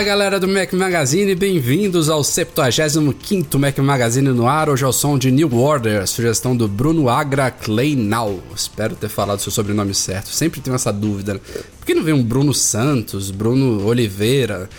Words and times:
Fala 0.00 0.08
galera 0.08 0.40
do 0.40 0.48
Mac 0.48 0.72
Magazine, 0.72 1.34
bem-vindos 1.34 2.08
ao 2.08 2.24
75 2.24 3.58
Mac 3.58 3.76
Magazine 3.80 4.30
no 4.30 4.48
ar. 4.48 4.70
Hoje 4.70 4.82
é 4.82 4.86
o 4.86 4.92
som 4.94 5.18
de 5.18 5.30
New 5.30 5.54
Order, 5.54 6.06
sugestão 6.06 6.56
do 6.56 6.66
Bruno 6.66 7.10
Agra 7.10 7.50
Kleinau. 7.50 8.42
Espero 8.56 8.96
ter 8.96 9.10
falado 9.10 9.40
seu 9.40 9.52
sobrenome 9.52 9.92
certo, 9.94 10.28
sempre 10.30 10.62
tenho 10.62 10.74
essa 10.74 10.90
dúvida. 10.90 11.34
Né? 11.34 11.40
Por 11.78 11.84
que 11.84 11.92
não 11.92 12.02
vem 12.02 12.14
um 12.14 12.22
Bruno 12.22 12.54
Santos, 12.54 13.30
Bruno 13.30 13.84
Oliveira? 13.84 14.70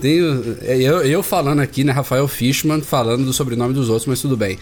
Tenho, 0.00 0.56
é, 0.62 0.78
eu, 0.78 1.02
eu 1.02 1.22
falando 1.22 1.60
aqui, 1.60 1.84
né, 1.84 1.92
Rafael 1.92 2.26
Fishman, 2.26 2.80
falando 2.80 3.26
do 3.26 3.34
sobrenome 3.34 3.74
dos 3.74 3.90
outros, 3.90 4.06
mas 4.06 4.22
tudo 4.22 4.34
bem. 4.34 4.58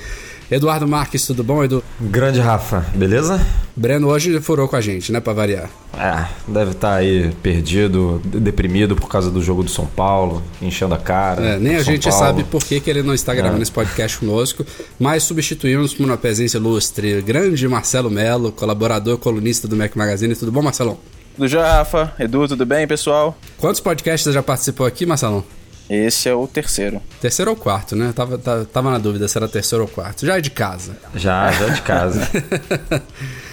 Eduardo 0.51 0.89
Marques, 0.89 1.27
tudo 1.27 1.45
bom, 1.45 1.63
Edu? 1.63 1.85
Grande 2.01 2.41
Rafa, 2.41 2.87
beleza? 2.95 3.45
Breno 3.77 4.09
hoje 4.09 4.41
furou 4.41 4.67
com 4.67 4.77
a 4.77 4.81
gente, 4.81 5.13
né, 5.13 5.21
pra 5.21 5.35
variar. 5.35 5.69
É, 5.95 6.27
deve 6.47 6.71
estar 6.71 6.89
tá 6.89 6.95
aí 6.95 7.31
perdido, 7.43 8.21
deprimido 8.25 8.97
por 8.97 9.09
causa 9.09 9.31
do 9.31 9.43
jogo 9.43 9.63
do 9.63 9.71
São 9.71 9.85
Paulo, 9.85 10.43
enchendo 10.63 10.95
a 10.95 10.99
cara. 10.99 11.43
É, 11.43 11.59
nem 11.59 11.75
a 11.77 11.85
São 11.85 11.93
gente 11.93 12.09
Paulo. 12.09 12.25
sabe 12.25 12.45
por 12.45 12.65
que, 12.65 12.81
que 12.81 12.89
ele 12.89 13.03
não 13.03 13.13
está 13.13 13.35
gravando 13.35 13.61
é. 13.61 13.63
esse 13.63 13.73
podcast 13.73 14.19
conosco, 14.19 14.65
mas 14.99 15.23
substituímos 15.25 15.93
por 15.93 16.07
uma 16.07 16.17
presença 16.17 16.57
ilustre, 16.57 17.21
grande 17.21 17.69
Marcelo 17.69 18.11
Melo, 18.11 18.51
colaborador 18.51 19.19
colunista 19.19 19.69
do 19.69 19.77
Mac 19.77 19.95
Magazine. 19.97 20.35
Tudo 20.35 20.51
bom, 20.51 20.63
Marcelão? 20.63 20.97
Tudo 21.37 21.47
já, 21.47 21.79
Rafa? 21.79 22.13
Edu, 22.19 22.49
tudo 22.49 22.65
bem, 22.65 22.87
pessoal? 22.87 23.37
Quantos 23.59 23.81
podcasts 23.81 24.25
você 24.25 24.33
já 24.33 24.43
participou 24.43 24.87
aqui, 24.87 25.05
Marcelão? 25.05 25.45
Esse 25.89 26.29
é 26.29 26.35
o 26.35 26.47
terceiro. 26.47 27.01
Terceiro 27.21 27.51
ou 27.51 27.57
quarto, 27.57 27.97
né? 27.97 28.13
Tava, 28.15 28.37
tava, 28.37 28.65
tava 28.67 28.91
na 28.91 28.99
dúvida 28.99 29.27
se 29.27 29.39
era 29.39 29.49
terceiro 29.49 29.85
ou 29.85 29.89
quarto. 29.89 30.27
Já 30.27 30.37
é 30.37 30.41
de 30.41 30.51
casa. 30.51 30.97
Já, 31.15 31.51
já 31.51 31.67
é 31.67 31.71
de 31.71 31.83
casa. 31.83 32.29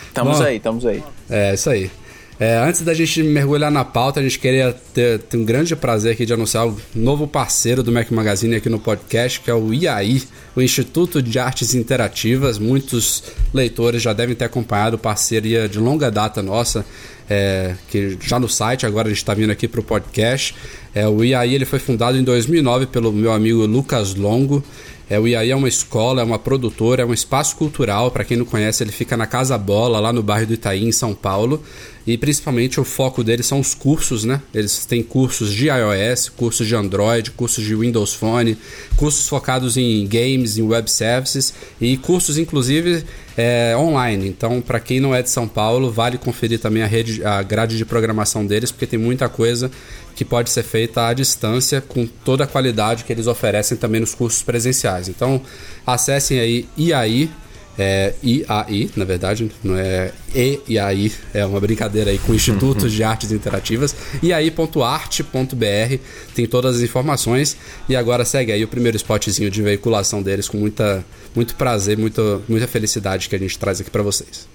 estamos 0.08 0.42
aí, 0.42 0.58
estamos 0.58 0.86
aí. 0.86 1.04
É, 1.30 1.54
isso 1.54 1.70
aí. 1.70 1.90
É, 2.38 2.58
antes 2.58 2.82
da 2.82 2.94
gente 2.94 3.24
mergulhar 3.24 3.72
na 3.72 3.86
pauta, 3.86 4.20
a 4.20 4.24
gente 4.24 4.38
queria 4.38 4.74
ter, 4.94 5.20
ter, 5.20 5.38
um 5.38 5.46
grande 5.46 5.74
prazer 5.74 6.12
aqui 6.12 6.26
de 6.26 6.34
anunciar 6.34 6.68
o 6.68 6.78
novo 6.94 7.26
parceiro 7.26 7.82
do 7.82 7.94
Mac 7.94 8.12
Magazine 8.12 8.56
aqui 8.56 8.68
no 8.68 8.78
podcast, 8.78 9.40
que 9.40 9.50
é 9.50 9.54
o 9.54 9.74
IAI, 9.74 10.22
o 10.54 10.62
Instituto 10.62 11.22
de 11.22 11.40
Artes 11.40 11.74
Interativas. 11.74 12.60
Muitos 12.60 13.24
leitores 13.54 14.02
já 14.02 14.12
devem 14.12 14.36
ter 14.36 14.46
acompanhado 14.46 14.98
parceria 14.98 15.70
de 15.70 15.80
longa 15.80 16.12
data 16.12 16.44
nossa, 16.44 16.86
é, 17.30 17.76
que 17.90 18.18
já 18.22 18.40
no 18.40 18.48
site, 18.48 18.86
agora 18.86 19.08
a 19.08 19.10
gente 19.10 19.20
está 19.20 19.34
vindo 19.34 19.52
aqui 19.52 19.68
para 19.68 19.80
o 19.80 19.84
podcast. 19.84 20.56
É, 20.94 21.08
o 21.08 21.24
IAI 21.24 21.54
ele 21.54 21.66
foi 21.66 21.80
fundado 21.80 22.18
em 22.18 22.24
2009 22.24 22.88
pelo 22.88 23.12
meu 23.12 23.32
amigo 23.32 23.66
Lucas 23.66 24.16
Longo. 24.16 24.64
É, 25.08 25.20
o 25.20 25.28
IAI 25.28 25.52
é 25.52 25.56
uma 25.56 25.68
escola, 25.68 26.22
é 26.22 26.24
uma 26.24 26.40
produtora, 26.40 27.04
é 27.04 27.06
um 27.06 27.14
espaço 27.14 27.56
cultural. 27.56 28.10
Para 28.10 28.24
quem 28.24 28.38
não 28.38 28.46
conhece, 28.46 28.84
ele 28.84 28.92
fica 28.92 29.16
na 29.16 29.28
Casa 29.28 29.58
Bola, 29.58 30.00
lá 30.00 30.12
no 30.12 30.24
bairro 30.24 30.48
do 30.48 30.54
Itaí, 30.54 30.84
em 30.84 30.92
São 30.92 31.14
Paulo. 31.14 31.62
E 32.08 32.18
principalmente 32.18 32.80
o 32.80 32.84
foco 32.84 33.24
deles 33.24 33.46
são 33.46 33.60
os 33.60 33.74
cursos, 33.74 34.24
né? 34.24 34.42
Eles 34.54 34.86
têm 34.86 35.04
cursos 35.04 35.52
de 35.52 35.68
iOS, 35.68 36.30
cursos 36.30 36.68
de 36.68 36.76
Android, 36.76 37.32
cursos 37.32 37.64
de 37.64 37.76
Windows 37.76 38.14
Phone, 38.14 38.58
cursos 38.96 39.28
focados 39.28 39.76
em 39.78 40.08
games, 40.08 40.58
em 40.58 40.64
web 40.64 40.90
services 40.90 41.54
e 41.82 41.98
cursos, 41.98 42.38
inclusive, 42.38 43.04
é, 43.38 43.76
online. 43.78 44.28
Então, 44.28 44.62
para 44.62 44.80
quem 44.80 45.00
não 45.00 45.14
é 45.14 45.22
de 45.22 45.30
São 45.30 45.48
Paulo, 45.48 45.92
vale 45.92 46.18
conferir 46.18 46.60
também 46.60 46.84
a, 46.84 46.88
rede, 46.88 47.24
a 47.24 47.42
grade 47.44 47.78
de 47.78 47.86
programação 47.86 48.46
deles, 48.46 48.72
porque 48.72 48.88
tem 48.88 49.00
muita 49.00 49.28
coisa 49.28 49.70
que 50.16 50.24
pode 50.24 50.50
ser 50.50 50.64
feita 50.64 51.08
à 51.08 51.14
distância 51.14 51.82
com 51.82 52.08
toda 52.08 52.46
a 52.46 52.48
qualidade 52.48 53.04
que 53.04 53.12
eles 53.12 53.28
oferecem 53.28 53.78
também 53.78 54.00
nos 54.00 54.16
cursos 54.16 54.42
presenciais. 54.42 55.10
Então, 55.10 55.42
acessem 55.86 56.40
aí 56.40 56.68
IAI, 56.78 57.30
é 57.78 58.14
IAI, 58.24 58.90
na 58.96 59.06
verdade, 59.06 59.52
não 59.64 59.78
é 59.78 60.12
E 60.34 60.60
e 60.68 60.80
AI, 60.80 61.12
é 61.34 61.46
uma 61.46 61.60
brincadeira 61.60 62.12
aí 62.12 62.18
com 62.18 62.34
Institutos 62.34 62.92
de 62.92 63.04
Artes 63.04 63.32
Interativas, 63.32 63.96
iai.arte.br, 64.24 65.98
tem 66.34 66.46
todas 66.46 66.78
as 66.78 66.82
informações. 66.82 67.58
E 67.88 67.96
agora 67.96 68.26
segue 68.26 68.52
aí 68.52 68.64
o 68.64 68.68
primeiro 68.68 68.98
spotzinho 68.98 69.50
de 69.50 69.62
veiculação 69.62 70.22
deles 70.22 70.48
com 70.48 70.58
muita, 70.58 71.06
muito 71.36 71.56
prazer, 71.56 71.98
muita, 71.98 72.42
muita 72.48 72.68
felicidade 72.68 73.30
que 73.30 73.36
a 73.36 73.40
gente 73.40 73.58
traz 73.58 73.82
aqui 73.82 73.90
para 73.90 74.04
vocês. 74.04 74.55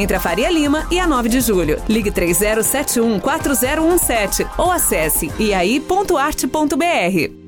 entre 0.00 0.16
a 0.16 0.20
Faria 0.20 0.50
Lima 0.50 0.86
e 0.90 0.98
a 0.98 1.06
9 1.06 1.28
de 1.28 1.40
julho. 1.40 1.80
Ligue 1.88 2.10
3071-4017 2.10 4.48
ou 4.56 4.70
acesse 4.70 5.30
iai.arte.br. 5.38 7.40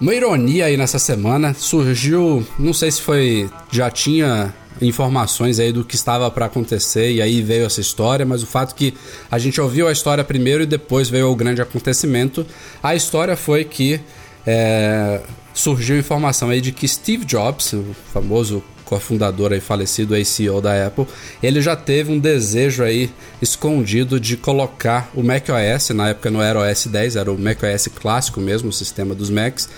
Uma 0.00 0.14
ironia 0.14 0.66
aí 0.66 0.76
nessa 0.76 0.98
semana 0.98 1.54
surgiu, 1.54 2.44
não 2.58 2.72
sei 2.72 2.90
se 2.90 3.00
foi 3.00 3.48
já 3.70 3.88
tinha 3.90 4.52
informações 4.82 5.60
aí 5.60 5.72
do 5.72 5.84
que 5.84 5.94
estava 5.94 6.28
para 6.30 6.46
acontecer 6.46 7.12
e 7.12 7.22
aí 7.22 7.40
veio 7.40 7.66
essa 7.66 7.80
história, 7.80 8.26
mas 8.26 8.42
o 8.42 8.46
fato 8.46 8.74
que 8.74 8.92
a 9.30 9.38
gente 9.38 9.60
ouviu 9.60 9.86
a 9.86 9.92
história 9.92 10.24
primeiro 10.24 10.64
e 10.64 10.66
depois 10.66 11.08
veio 11.08 11.30
o 11.30 11.36
grande 11.36 11.62
acontecimento, 11.62 12.44
a 12.82 12.94
história 12.94 13.36
foi 13.36 13.64
que 13.64 14.00
é, 14.46 15.20
surgiu 15.52 15.96
informação 15.96 16.50
aí 16.50 16.60
de 16.60 16.72
que 16.72 16.88
Steve 16.88 17.24
Jobs, 17.24 17.72
o 17.72 17.94
famoso 18.12 18.62
cofundador 18.84 19.52
aí 19.52 19.60
falecido, 19.60 20.14
CEO 20.24 20.60
da 20.60 20.86
Apple, 20.86 21.06
ele 21.42 21.60
já 21.60 21.74
teve 21.74 22.12
um 22.12 22.18
desejo 22.18 22.82
aí 22.82 23.10
escondido 23.40 24.20
de 24.20 24.36
colocar 24.36 25.10
o 25.14 25.22
macOS, 25.22 25.90
na 25.90 26.10
época 26.10 26.30
não 26.30 26.42
era 26.42 26.58
OS 26.58 26.86
10, 26.86 27.16
era 27.16 27.32
o 27.32 27.38
macOS 27.38 27.88
clássico 27.88 28.40
mesmo, 28.40 28.68
o 28.68 28.72
sistema 28.72 29.14
dos 29.14 29.30
Macs, 29.30 29.68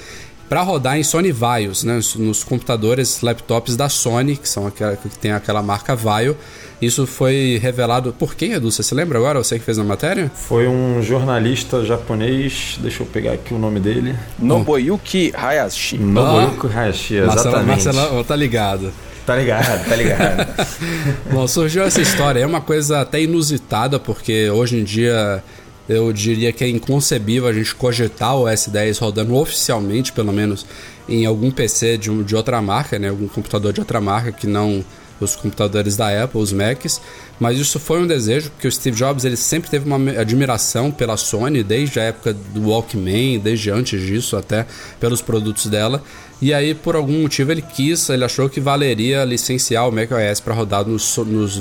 para 0.49 0.62
rodar 0.62 0.97
em 0.97 1.03
Sony 1.03 1.33
Vaios, 1.33 1.83
né, 1.83 1.99
nos 2.17 2.44
computadores, 2.44 3.21
laptops 3.21 3.77
da 3.77 3.89
Sony, 3.89 4.37
que 4.37 4.49
são 4.49 4.67
aquela, 4.67 4.97
que 4.97 5.09
tem 5.19 5.33
aquela 5.33 5.62
marca 5.62 5.97
Vaio. 5.97 6.37
Isso 6.81 7.06
foi 7.06 7.58
revelado 7.61 8.12
por 8.12 8.34
quem, 8.34 8.52
Edu? 8.52 8.70
Você 8.70 8.82
se 8.82 8.94
lembra 8.94 9.19
agora? 9.19 9.43
Você 9.43 9.58
que 9.58 9.64
fez 9.64 9.78
a 9.78 9.84
matéria? 9.84 10.31
Foi 10.34 10.69
um 10.69 11.02
jornalista 11.02 11.84
japonês, 11.84 12.78
deixa 12.82 13.02
eu 13.02 13.06
pegar 13.06 13.32
aqui 13.32 13.55
o 13.55 13.58
nome 13.58 13.81
dele. 13.81 14.14
Noboyuki 14.38 15.32
Hayashi. 15.34 15.96
Noboyuki 15.96 16.67
Hayashi, 16.67 17.14
exatamente. 17.17 17.67
Marcelo, 17.67 17.96
Marcelo 17.96 18.25
tá 18.25 18.37
ligado. 18.37 18.93
Tá 19.25 19.34
ligado, 19.34 19.88
tá 19.88 19.96
ligado. 19.96 20.46
Bom, 21.32 21.49
surgiu 21.49 21.82
essa 21.82 22.00
história. 22.00 22.40
É 22.40 22.46
uma 22.46 22.61
coisa 22.61 23.00
até 23.00 23.22
inusitada, 23.22 23.99
porque 23.99 24.50
hoje 24.50 24.79
em 24.79 24.84
dia 24.84 25.43
eu 25.88 26.12
diria 26.12 26.52
que 26.52 26.62
é 26.62 26.69
inconcebível 26.69 27.49
a 27.49 27.52
gente 27.52 27.75
cogitar 27.75 28.37
o 28.37 28.44
S10 28.44 29.00
rodando 29.00 29.34
oficialmente, 29.34 30.12
pelo 30.12 30.32
menos, 30.32 30.67
em 31.08 31.25
algum 31.25 31.50
PC 31.50 31.96
de, 31.96 32.22
de 32.22 32.37
outra 32.37 32.61
marca, 32.61 32.99
né? 32.99 33.08
Algum 33.08 33.26
computador 33.29 33.72
de 33.72 33.81
outra 33.81 34.00
marca 34.00 34.31
que 34.31 34.46
não 34.46 34.84
os 35.25 35.37
computadores 35.37 35.97
da 35.97 36.25
Apple, 36.25 36.41
os 36.41 36.53
Macs, 36.53 37.01
mas 37.39 37.59
isso 37.59 37.79
foi 37.79 38.03
um 38.03 38.07
desejo, 38.07 38.51
porque 38.51 38.69
o 38.69 38.73
Steve 38.73 38.97
Jobs 38.97 39.25
ele 39.25 39.37
sempre 39.37 39.71
teve 39.71 39.87
uma 39.87 39.97
admiração 40.13 40.91
pela 40.91 41.17
Sony, 41.17 41.63
desde 41.63 41.99
a 41.99 42.05
época 42.05 42.33
do 42.33 42.69
Walkman, 42.69 43.39
desde 43.39 43.71
antes 43.71 44.01
disso 44.01 44.37
até, 44.37 44.67
pelos 45.01 45.21
produtos 45.21 45.67
dela, 45.67 46.03
e 46.41 46.53
aí 46.53 46.75
por 46.75 46.97
algum 46.97 47.23
motivo 47.23 47.51
ele 47.51 47.63
quis, 47.63 48.09
ele 48.09 48.25
achou 48.25 48.49
que 48.49 48.61
valeria 48.61 49.25
licenciar 49.25 49.89
o 49.89 49.93
macOS 49.93 50.41
para 50.41 50.55
rodar 50.55 50.87
nos, 50.87 51.17
nos 51.19 51.59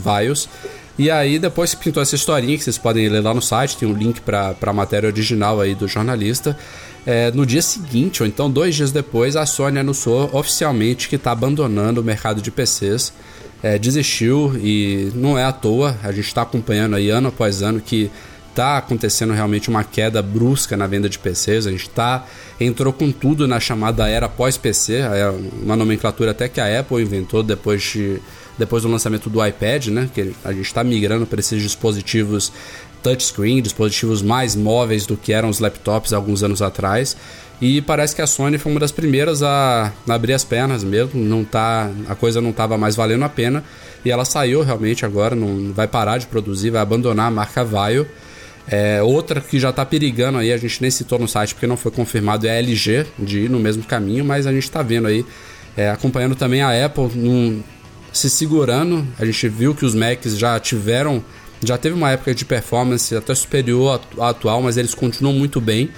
e 0.97 1.11
aí 1.11 1.37
depois 1.37 1.75
pintou 1.75 2.01
essa 2.01 2.15
historinha 2.15 2.57
que 2.57 2.63
vocês 2.63 2.77
podem 2.77 3.09
ler 3.09 3.21
lá 3.21 3.33
no 3.33 3.41
site, 3.41 3.75
tem 3.75 3.87
um 3.87 3.93
link 3.93 4.21
para 4.21 4.55
a 4.61 4.73
matéria 4.73 5.07
original 5.07 5.59
aí 5.59 5.75
do 5.75 5.87
jornalista, 5.89 6.57
é, 7.05 7.31
no 7.31 7.45
dia 7.45 7.61
seguinte, 7.61 8.23
ou 8.23 8.27
então 8.27 8.49
dois 8.49 8.75
dias 8.75 8.91
depois, 8.91 9.35
a 9.35 9.45
Sony 9.45 9.77
anunciou 9.77 10.29
oficialmente 10.33 11.09
que 11.09 11.17
está 11.17 11.31
abandonando 11.31 11.99
o 11.99 12.03
mercado 12.03 12.41
de 12.41 12.49
PCs 12.49 13.13
é, 13.65 13.79
desistiu 13.79 14.55
e 14.61 15.11
não 15.15 15.39
é 15.39 15.43
à 15.43 15.51
toa, 15.51 15.97
a 16.03 16.11
gente 16.11 16.27
está 16.27 16.43
acompanhando 16.43 16.95
aí 16.95 17.09
ano 17.09 17.29
após 17.29 17.63
ano 17.63 17.81
que 17.81 18.11
está 18.51 18.77
acontecendo 18.77 19.33
realmente 19.33 19.69
uma 19.69 19.83
queda 19.83 20.21
brusca 20.21 20.77
na 20.77 20.85
venda 20.85 21.09
de 21.09 21.17
PCs, 21.17 21.65
a 21.65 21.71
gente 21.71 21.89
tá, 21.89 22.27
entrou 22.61 22.93
com 22.93 23.11
tudo 23.11 23.47
na 23.47 23.59
chamada 23.59 24.07
era 24.07 24.29
pós-PC, 24.29 24.97
é 24.97 25.33
uma 25.63 25.75
nomenclatura 25.75 26.29
até 26.29 26.47
que 26.47 26.61
a 26.61 26.79
Apple 26.79 27.01
inventou 27.01 27.41
depois, 27.41 27.81
de, 27.81 28.21
depois 28.55 28.83
do 28.83 28.89
lançamento 28.89 29.31
do 29.31 29.43
iPad, 29.43 29.87
né, 29.87 30.09
que 30.13 30.31
a 30.43 30.53
gente 30.53 30.67
está 30.67 30.83
migrando 30.83 31.25
para 31.25 31.39
esses 31.39 31.59
dispositivos 31.59 32.51
touchscreen, 33.01 33.63
dispositivos 33.63 34.21
mais 34.21 34.55
móveis 34.55 35.07
do 35.07 35.17
que 35.17 35.33
eram 35.33 35.49
os 35.49 35.59
laptops 35.59 36.13
alguns 36.13 36.43
anos 36.43 36.61
atrás. 36.61 37.17
E 37.61 37.81
parece 37.81 38.15
que 38.15 38.21
a 38.21 38.27
Sony 38.27 38.57
foi 38.57 38.71
uma 38.71 38.79
das 38.79 38.91
primeiras 38.91 39.41
a, 39.41 39.93
abrir 40.09 40.33
as 40.33 40.43
pernas 40.43 40.83
mesmo, 40.83 41.21
não 41.23 41.43
tá, 41.43 41.89
a 42.07 42.15
coisa 42.15 42.41
não 42.41 42.49
estava 42.49 42.77
mais 42.77 42.95
valendo 42.95 43.23
a 43.23 43.29
pena 43.29 43.63
e 44.03 44.11
ela 44.11 44.25
saiu 44.25 44.61
realmente 44.61 45.05
agora, 45.05 45.35
não 45.35 45.71
vai 45.73 45.87
parar 45.87 46.17
de 46.17 46.27
produzir, 46.27 46.69
vai 46.69 46.81
abandonar 46.81 47.27
a 47.27 47.31
marca 47.31 47.63
Vaio. 47.63 48.07
É, 48.67 49.01
outra 49.01 49.39
que 49.39 49.59
já 49.59 49.69
está 49.69 49.85
perigando 49.85 50.37
aí, 50.37 50.51
a 50.51 50.57
gente 50.57 50.81
nem 50.81 50.91
citou 50.91 51.17
no 51.17 51.27
site 51.27 51.53
porque 51.53 51.67
não 51.67 51.77
foi 51.77 51.91
confirmado, 51.91 52.45
é 52.45 52.51
a 52.51 52.55
LG 52.55 53.05
de 53.17 53.41
ir 53.41 53.49
no 53.49 53.59
mesmo 53.59 53.83
caminho, 53.83 54.25
mas 54.25 54.45
a 54.45 54.51
gente 54.51 54.63
está 54.63 54.81
vendo 54.81 55.07
aí, 55.07 55.25
é, 55.77 55.89
acompanhando 55.89 56.35
também 56.35 56.61
a 56.61 56.85
Apple 56.85 57.09
num, 57.15 57.63
se 58.11 58.29
segurando. 58.29 59.07
A 59.17 59.25
gente 59.25 59.47
viu 59.47 59.73
que 59.73 59.85
os 59.85 59.95
Macs 59.95 60.37
já 60.37 60.59
tiveram, 60.59 61.23
já 61.63 61.77
teve 61.77 61.95
uma 61.95 62.11
época 62.11 62.33
de 62.33 62.43
performance 62.43 63.15
até 63.15 63.33
superior 63.33 64.01
à 64.19 64.29
atual, 64.29 64.61
mas 64.61 64.77
eles 64.77 64.93
continuam 64.93 65.33
muito 65.33 65.61
bem 65.61 65.89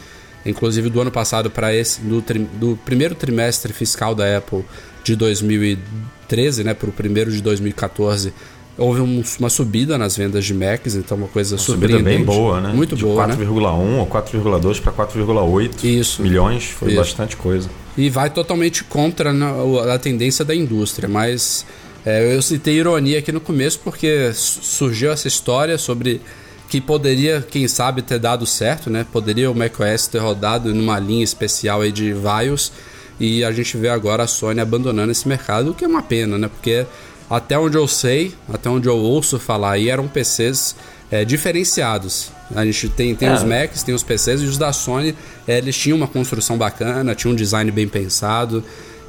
inclusive 0.49 0.89
do 0.89 1.01
ano 1.01 1.11
passado 1.11 1.49
para 1.49 1.73
esse, 1.73 2.01
do, 2.01 2.23
do, 2.53 2.79
primeiro 2.85 3.15
trimestre 3.15 3.73
fiscal 3.73 4.15
da 4.15 4.37
Apple 4.37 4.63
de 5.03 5.15
2013, 5.15 6.63
né, 6.63 6.73
para 6.73 6.89
o 6.89 6.91
primeiro 6.91 7.31
de 7.31 7.41
2014, 7.41 8.33
houve 8.77 9.01
um, 9.01 9.23
uma 9.39 9.49
subida 9.49 9.97
nas 9.97 10.15
vendas 10.15 10.45
de 10.45 10.53
Macs, 10.53 10.95
então 10.95 11.17
uma 11.17 11.27
coisa 11.27 11.55
uma 11.55 11.61
surpreendente. 11.61 12.03
Subida 12.03 12.17
bem 12.17 12.25
boa, 12.25 12.61
né? 12.61 12.73
Muito 12.73 12.95
de 12.95 13.03
boa, 13.03 13.27
4,1 13.27 13.35
né? 13.35 13.99
ou 13.99 14.07
4,2 14.07 14.81
para 14.81 14.93
4,8 14.93 16.21
milhões, 16.21 16.65
foi 16.65 16.89
Isso. 16.89 16.97
bastante 16.97 17.35
coisa. 17.35 17.69
E 17.97 18.09
vai 18.09 18.29
totalmente 18.29 18.83
contra 18.83 19.31
a, 19.31 19.95
a 19.95 19.99
tendência 19.99 20.45
da 20.45 20.55
indústria, 20.55 21.09
mas 21.09 21.65
é, 22.05 22.35
eu 22.35 22.41
citei 22.41 22.75
ironia 22.75 23.19
aqui 23.19 23.31
no 23.31 23.41
começo 23.41 23.79
porque 23.83 24.31
surgiu 24.33 25.11
essa 25.11 25.27
história 25.27 25.77
sobre 25.77 26.21
que 26.69 26.81
poderia, 26.81 27.41
quem 27.41 27.67
sabe, 27.67 28.01
ter 28.01 28.19
dado 28.19 28.45
certo, 28.45 28.89
né? 28.89 29.05
Poderia 29.11 29.49
o 29.49 29.55
macOS 29.55 30.07
ter 30.07 30.19
rodado 30.19 30.73
numa 30.73 30.99
linha 30.99 31.23
especial 31.23 31.81
aí 31.81 31.91
de 31.91 32.13
VIOS 32.13 32.71
e 33.19 33.43
a 33.43 33.51
gente 33.51 33.77
vê 33.77 33.89
agora 33.89 34.23
a 34.23 34.27
Sony 34.27 34.59
abandonando 34.59 35.11
esse 35.11 35.27
mercado, 35.27 35.71
o 35.71 35.73
que 35.73 35.85
é 35.85 35.87
uma 35.87 36.03
pena, 36.03 36.37
né? 36.37 36.47
Porque 36.47 36.85
até 37.29 37.57
onde 37.57 37.77
eu 37.77 37.87
sei, 37.87 38.33
até 38.51 38.69
onde 38.69 38.87
eu 38.87 38.97
ouço 38.97 39.39
falar 39.39 39.71
aí, 39.71 39.89
eram 39.89 40.07
PCs 40.07 40.75
é, 41.09 41.25
diferenciados. 41.25 42.31
A 42.55 42.65
gente 42.65 42.89
tem, 42.89 43.15
tem 43.15 43.29
é. 43.29 43.33
os 43.33 43.43
Macs, 43.43 43.83
tem 43.83 43.95
os 43.95 44.03
PCs 44.03 44.41
e 44.41 44.45
os 44.45 44.57
da 44.57 44.71
Sony, 44.71 45.15
é, 45.47 45.57
eles 45.57 45.75
tinham 45.75 45.97
uma 45.97 46.07
construção 46.07 46.57
bacana, 46.57 47.15
tinham 47.15 47.33
um 47.33 47.35
design 47.35 47.69
bem 47.71 47.87
pensado. 47.87 48.63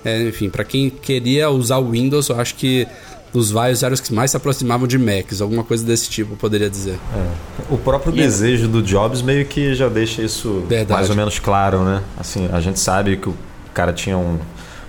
É, 0.05 0.23
enfim, 0.23 0.49
para 0.49 0.65
quem 0.65 0.91
queria 0.91 1.51
usar 1.51 1.79
o 1.79 1.91
Windows, 1.91 2.29
eu 2.29 2.41
acho 2.41 2.55
que 2.55 2.87
os 3.33 3.51
Vios 3.51 3.83
eram 3.83 3.95
os 3.95 4.01
que 4.01 4.13
mais 4.13 4.31
se 4.31 4.37
aproximavam 4.37 4.87
de 4.87 4.99
Macs, 4.99 5.41
alguma 5.41 5.63
coisa 5.63 5.85
desse 5.85 6.09
tipo, 6.09 6.37
poderia 6.37 6.71
dizer. 6.71 6.99
É. 7.15 7.73
O 7.73 7.77
próprio 7.77 8.13
e 8.13 8.17
desejo 8.17 8.67
é... 8.67 8.69
do 8.69 8.83
Jobs 8.83 9.23
meio 9.23 9.45
que 9.45 9.75
já 9.75 9.89
deixa 9.89 10.23
isso 10.23 10.65
Verdade. 10.69 10.93
mais 10.93 11.11
ou 11.11 11.17
menos 11.17 11.39
claro, 11.39 11.85
né? 11.85 12.03
Assim, 12.19 12.49
a 12.53 12.61
gente 12.61 12.81
sabe 12.81 13.17
que 13.17 13.29
o 13.29 13.37
cara 13.75 13.93
tinha 13.93 14.17
um, 14.17 14.39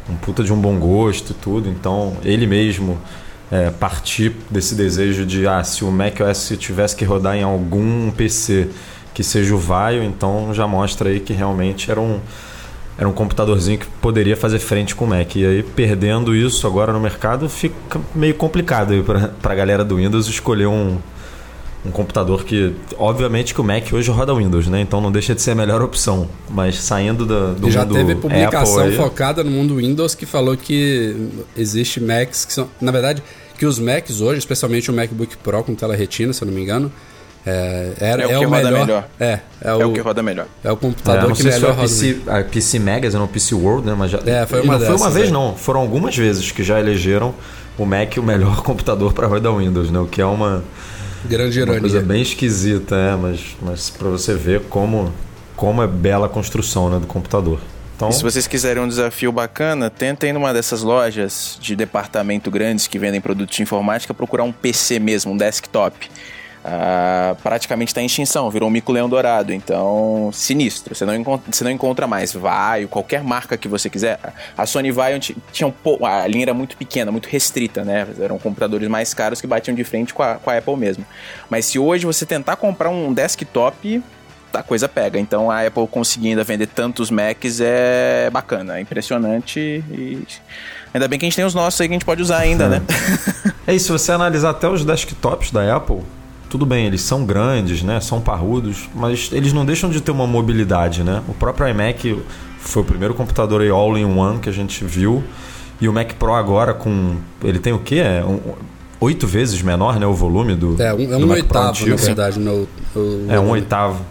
um 0.09 0.15
puta 0.15 0.43
de 0.43 0.53
um 0.53 0.59
bom 0.59 0.77
gosto 0.77 1.31
e 1.31 1.35
tudo, 1.35 1.69
então 1.69 2.17
ele 2.23 2.47
mesmo 2.47 2.97
é, 3.51 3.69
partir 3.69 4.35
desse 4.49 4.75
desejo 4.75 5.25
de 5.25 5.47
ah, 5.47 5.63
se 5.63 5.83
o 5.83 5.91
macOS 5.91 6.53
tivesse 6.57 6.95
que 6.95 7.03
rodar 7.03 7.35
em 7.35 7.43
algum 7.43 8.11
PC 8.11 8.69
que 9.13 9.23
seja 9.23 9.53
o 9.53 9.57
Vio, 9.57 10.03
então 10.03 10.53
já 10.53 10.67
mostra 10.67 11.09
aí 11.09 11.19
que 11.19 11.33
realmente 11.33 11.91
era 11.91 11.99
um 11.99 12.19
era 12.99 13.07
um 13.07 13.13
computadorzinho 13.13 13.79
que 13.79 13.87
poderia 14.01 14.35
fazer 14.35 14.59
frente 14.59 14.93
com 14.93 15.05
o 15.05 15.07
Mac. 15.07 15.33
E 15.37 15.45
aí, 15.45 15.63
perdendo 15.63 16.35
isso 16.35 16.67
agora 16.67 16.91
no 16.91 16.99
mercado, 16.99 17.47
fica 17.47 17.97
meio 18.13 18.35
complicado 18.35 18.93
para 19.41 19.53
a 19.53 19.55
galera 19.55 19.85
do 19.85 19.95
Windows 19.95 20.27
escolher 20.27 20.65
um, 20.65 20.97
um 21.85 21.91
computador 21.91 22.43
que, 22.43 22.75
obviamente, 22.97 23.53
que 23.53 23.61
o 23.61 23.63
Mac 23.63 23.85
hoje 23.93 24.11
roda 24.11 24.35
Windows, 24.35 24.67
né? 24.67 24.81
Então 24.81 24.99
não 24.99 25.13
deixa 25.13 25.33
de 25.33 25.41
ser 25.41 25.51
a 25.51 25.55
melhor 25.55 25.81
opção. 25.81 26.27
Mas 26.49 26.75
saindo 26.75 27.25
da, 27.25 27.53
do 27.53 27.71
já 27.71 27.85
mundo 27.85 27.95
teve 27.95 28.15
publicação 28.15 28.81
Apple, 28.81 28.97
focada 28.97 29.45
no 29.45 29.51
mundo 29.51 29.77
Windows 29.77 30.13
que 30.13 30.25
falou 30.25 30.57
que 30.57 31.15
existe 31.55 32.01
Macs 32.01 32.43
que 32.43 32.51
são, 32.51 32.69
na 32.81 32.91
verdade, 32.91 33.23
que 33.57 33.65
os 33.65 33.79
Macs 33.79 34.19
hoje, 34.19 34.39
especialmente 34.39 34.91
o 34.91 34.93
MacBook 34.93 35.37
Pro 35.37 35.63
com 35.63 35.73
tela 35.73 35.95
retina, 35.95 36.33
se 36.33 36.43
eu 36.43 36.47
não 36.47 36.53
me 36.53 36.61
engano, 36.61 36.91
é, 37.45 37.93
era, 37.99 38.23
é, 38.23 38.27
o, 38.27 38.31
é 38.31 38.47
o 38.47 38.51
melhor, 38.51 38.71
melhor. 38.71 39.07
É, 39.19 39.39
é 39.61 39.73
o, 39.73 39.81
é 39.81 39.85
o 39.85 39.93
que 39.93 39.99
roda 39.99 40.21
melhor. 40.21 40.47
É 40.63 40.71
o 40.71 40.77
computador 40.77 41.31
é, 41.31 41.35
que 41.35 41.43
melhor 41.43 41.71
roda. 41.71 41.81
PC, 41.81 42.21
a 42.27 42.43
PC 42.43 42.79
Magazine 42.79 43.21
ou 43.21 43.27
PC 43.27 43.55
World, 43.55 43.87
né? 43.87 43.95
Mas 43.97 44.11
já, 44.11 44.19
é, 44.25 44.45
foi 44.45 44.61
uma 44.61 44.73
não 44.73 44.79
dessas, 44.79 44.99
foi 44.99 45.07
uma 45.07 45.13
vez, 45.13 45.29
é. 45.29 45.31
não. 45.31 45.55
Foram 45.55 45.79
algumas 45.79 46.15
vezes 46.15 46.51
que 46.51 46.63
já 46.63 46.79
elegeram 46.79 47.33
o 47.77 47.85
Mac 47.85 48.17
o 48.17 48.23
melhor 48.23 48.61
computador 48.63 49.13
para 49.13 49.27
rodar 49.27 49.55
Windows, 49.55 49.89
né? 49.89 49.99
O 49.99 50.05
que 50.05 50.21
é 50.21 50.25
uma, 50.25 50.63
Grande 51.25 51.61
uma 51.63 51.79
coisa 51.79 52.01
bem 52.01 52.21
esquisita, 52.21 52.95
é, 52.95 53.15
mas, 53.15 53.57
mas 53.61 53.89
para 53.89 54.09
você 54.09 54.33
ver 54.33 54.61
como, 54.69 55.13
como 55.55 55.83
é 55.83 55.87
bela 55.87 56.27
a 56.27 56.29
construção 56.29 56.89
né, 56.89 56.99
do 56.99 57.07
computador. 57.07 57.59
Então... 57.95 58.09
E 58.09 58.13
se 58.13 58.23
vocês 58.23 58.47
quiserem 58.47 58.81
um 58.81 58.87
desafio 58.87 59.31
bacana, 59.31 59.89
tentem 59.89 60.31
numa 60.31 60.53
dessas 60.53 60.81
lojas 60.81 61.57
de 61.59 61.75
departamento 61.75 62.49
grandes 62.49 62.87
que 62.87 62.97
vendem 62.97 63.19
produtos 63.19 63.57
de 63.57 63.61
informática 63.61 64.13
procurar 64.13 64.43
um 64.43 64.51
PC 64.53 64.99
mesmo, 64.99 65.33
um 65.33 65.37
desktop 65.37 66.09
ah, 66.63 67.35
praticamente 67.41 67.89
está 67.89 68.01
em 68.01 68.05
extinção, 68.05 68.49
virou 68.49 68.67
um 68.67 68.71
mico-leão 68.71 69.07
dourado. 69.07 69.53
Então, 69.53 70.29
sinistro. 70.33 70.93
Você 70.93 71.05
não, 71.05 71.15
encontra, 71.15 71.51
você 71.51 71.63
não 71.63 71.71
encontra 71.71 72.07
mais 72.07 72.33
Vaio, 72.33 72.87
qualquer 72.87 73.23
marca 73.23 73.57
que 73.57 73.67
você 73.67 73.89
quiser. 73.89 74.19
A 74.57 74.65
Sony 74.65 74.91
Vaio 74.91 75.19
tinha 75.19 75.67
um 75.67 76.05
a 76.05 76.27
linha 76.27 76.45
era 76.45 76.53
muito 76.53 76.75
pequena, 76.77 77.11
muito 77.11 77.27
restrita, 77.27 77.83
né? 77.83 78.07
Eram 78.19 78.37
computadores 78.37 78.87
mais 78.87 79.13
caros 79.13 79.39
que 79.39 79.47
batiam 79.47 79.75
de 79.75 79.83
frente 79.83 80.13
com 80.13 80.23
a, 80.23 80.35
com 80.35 80.49
a 80.49 80.57
Apple 80.57 80.75
mesmo. 80.75 81.05
Mas 81.49 81.65
se 81.65 81.79
hoje 81.79 82.05
você 82.05 82.25
tentar 82.25 82.55
comprar 82.57 82.89
um 82.89 83.13
desktop, 83.13 84.03
a 84.53 84.63
coisa 84.63 84.89
pega. 84.89 85.19
Então 85.19 85.49
a 85.49 85.65
Apple 85.65 85.87
conseguindo 85.87 86.43
vender 86.43 86.67
tantos 86.67 87.09
Macs 87.09 87.59
é 87.61 88.29
bacana, 88.31 88.77
é 88.77 88.81
impressionante 88.81 89.59
e 89.59 90.23
ainda 90.93 91.07
bem 91.07 91.19
que 91.19 91.25
a 91.25 91.27
gente 91.27 91.35
tem 91.35 91.45
os 91.45 91.53
nossos 91.53 91.79
aí 91.79 91.87
que 91.87 91.93
a 91.93 91.95
gente 91.95 92.05
pode 92.05 92.21
usar 92.21 92.39
ainda, 92.39 92.67
né? 92.67 92.81
é 93.67 93.73
isso, 93.73 93.85
se 93.85 93.91
você 93.91 94.11
analisar 94.11 94.49
até 94.49 94.67
os 94.67 94.83
desktops 94.83 95.51
da 95.51 95.75
Apple, 95.75 96.01
tudo 96.49 96.65
bem, 96.65 96.87
eles 96.87 97.01
são 97.01 97.25
grandes, 97.25 97.83
né? 97.83 97.99
São 97.99 98.19
parrudos, 98.19 98.89
mas 98.95 99.29
eles 99.31 99.53
não 99.53 99.65
deixam 99.65 99.89
de 99.89 100.01
ter 100.01 100.11
uma 100.11 100.25
mobilidade, 100.25 101.03
né? 101.03 101.21
O 101.27 101.33
próprio 101.33 101.67
iMac 101.69 102.19
foi 102.57 102.81
o 102.81 102.85
primeiro 102.85 103.13
computador 103.13 103.61
all-in-one 103.69 104.39
que 104.39 104.49
a 104.49 104.51
gente 104.51 104.83
viu. 104.83 105.23
E 105.79 105.87
o 105.87 105.93
Mac 105.93 106.13
Pro 106.13 106.33
agora 106.33 106.73
com... 106.73 107.15
Ele 107.41 107.59
tem 107.59 107.71
o 107.71 107.79
quê? 107.79 107.97
É 107.97 108.23
um, 108.23 108.39
oito 108.99 109.25
vezes 109.27 109.61
menor, 109.61 109.99
né? 109.99 110.05
O 110.05 110.13
volume 110.13 110.55
do 110.55 110.81
É, 110.81 110.93
um, 110.93 111.13
é 111.13 111.17
um 111.17 111.29
oitavo, 111.29 111.87
na 111.87 111.95
verdade. 111.95 112.39
No, 112.39 112.67
o, 112.95 113.25
é, 113.29 113.39
um 113.39 113.49
oitavo. 113.49 114.05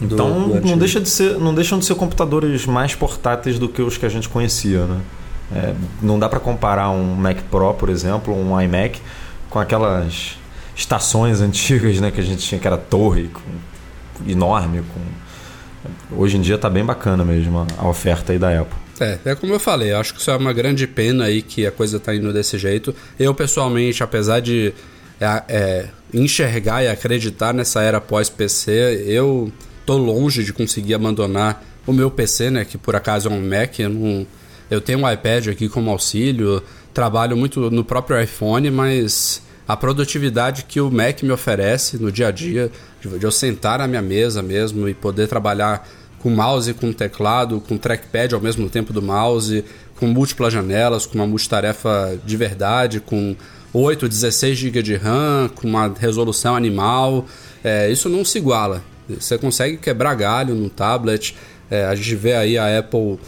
Então, 0.00 0.48
do, 0.48 0.60
do 0.60 0.66
não, 0.68 0.78
deixa 0.78 1.00
de 1.00 1.08
ser, 1.08 1.38
não 1.38 1.54
deixam 1.54 1.78
de 1.78 1.84
ser 1.84 1.94
computadores 1.94 2.64
mais 2.66 2.94
portáteis 2.94 3.58
do 3.58 3.68
que 3.68 3.82
os 3.82 3.96
que 3.96 4.06
a 4.06 4.08
gente 4.08 4.28
conhecia, 4.28 4.84
né? 4.84 5.00
É, 5.52 5.74
não 6.00 6.18
dá 6.18 6.28
para 6.28 6.38
comparar 6.38 6.90
um 6.90 7.14
Mac 7.16 7.38
Pro, 7.50 7.74
por 7.74 7.88
exemplo, 7.88 8.32
um 8.32 8.58
iMac, 8.60 9.00
com 9.50 9.58
aquelas 9.58 10.38
estações 10.80 11.40
antigas, 11.40 12.00
né, 12.00 12.10
que 12.10 12.20
a 12.20 12.24
gente 12.24 12.42
tinha 12.42 12.58
que 12.58 12.66
era 12.66 12.78
torre 12.78 13.28
com, 13.28 14.30
enorme, 14.30 14.82
com 14.82 16.20
hoje 16.20 16.36
em 16.36 16.40
dia 16.40 16.54
está 16.54 16.68
bem 16.68 16.84
bacana 16.84 17.24
mesmo 17.24 17.66
a, 17.78 17.88
oferta 17.88 18.32
aí 18.32 18.38
da 18.38 18.60
Apple. 18.60 18.78
É, 18.98 19.18
é 19.24 19.34
como 19.34 19.52
eu 19.52 19.60
falei, 19.60 19.92
eu 19.92 19.98
acho 19.98 20.14
que 20.14 20.20
isso 20.20 20.30
é 20.30 20.36
uma 20.36 20.52
grande 20.52 20.86
pena 20.86 21.24
aí 21.24 21.42
que 21.42 21.66
a 21.66 21.70
coisa 21.70 21.98
está 21.98 22.14
indo 22.14 22.32
desse 22.32 22.58
jeito. 22.58 22.94
Eu 23.18 23.34
pessoalmente, 23.34 24.02
apesar 24.02 24.40
de 24.40 24.74
é, 25.20 25.42
é, 25.48 25.86
enxergar 26.12 26.82
e 26.82 26.88
acreditar 26.88 27.54
nessa 27.54 27.82
era 27.82 28.00
pós-PC, 28.00 29.04
eu 29.06 29.52
tô 29.86 29.96
longe 29.96 30.44
de 30.44 30.52
conseguir 30.52 30.94
abandonar 30.94 31.62
o 31.86 31.92
meu 31.92 32.10
PC, 32.10 32.50
né, 32.50 32.64
que 32.64 32.76
por 32.78 32.94
acaso 32.96 33.28
é 33.28 33.32
um 33.32 33.40
Mac, 33.40 33.78
eu 33.78 33.88
não 33.88 34.26
eu 34.70 34.80
tenho 34.80 35.00
um 35.00 35.10
iPad 35.10 35.48
aqui 35.48 35.68
como 35.68 35.90
auxílio, 35.90 36.62
trabalho 36.94 37.36
muito 37.36 37.70
no 37.72 37.84
próprio 37.84 38.20
iPhone, 38.22 38.70
mas 38.70 39.42
a 39.70 39.76
produtividade 39.76 40.64
que 40.64 40.80
o 40.80 40.90
Mac 40.90 41.22
me 41.22 41.30
oferece 41.30 41.96
no 41.96 42.10
dia 42.10 42.26
a 42.26 42.30
dia, 42.32 42.72
de 43.00 43.22
eu 43.22 43.30
sentar 43.30 43.78
na 43.78 43.86
minha 43.86 44.02
mesa 44.02 44.42
mesmo 44.42 44.88
e 44.88 44.94
poder 44.94 45.28
trabalhar 45.28 45.88
com 46.18 46.28
mouse, 46.28 46.74
com 46.74 46.92
teclado, 46.92 47.60
com 47.60 47.78
trackpad 47.78 48.34
ao 48.34 48.40
mesmo 48.40 48.68
tempo 48.68 48.92
do 48.92 49.00
mouse, 49.00 49.64
com 49.94 50.08
múltiplas 50.08 50.52
janelas, 50.52 51.06
com 51.06 51.14
uma 51.18 51.26
multitarefa 51.26 52.18
de 52.26 52.36
verdade, 52.36 52.98
com 52.98 53.36
8, 53.72 54.08
16 54.08 54.58
GB 54.58 54.82
de 54.82 54.96
RAM, 54.96 55.48
com 55.54 55.68
uma 55.68 55.86
resolução 55.96 56.56
animal, 56.56 57.24
é, 57.62 57.88
isso 57.88 58.08
não 58.08 58.24
se 58.24 58.38
iguala. 58.38 58.82
Você 59.08 59.38
consegue 59.38 59.76
quebrar 59.76 60.16
galho 60.16 60.52
no 60.52 60.68
tablet. 60.68 61.36
É, 61.70 61.84
a 61.84 61.94
gente 61.94 62.16
vê 62.16 62.34
aí 62.34 62.58
a 62.58 62.76
Apple 62.76 63.20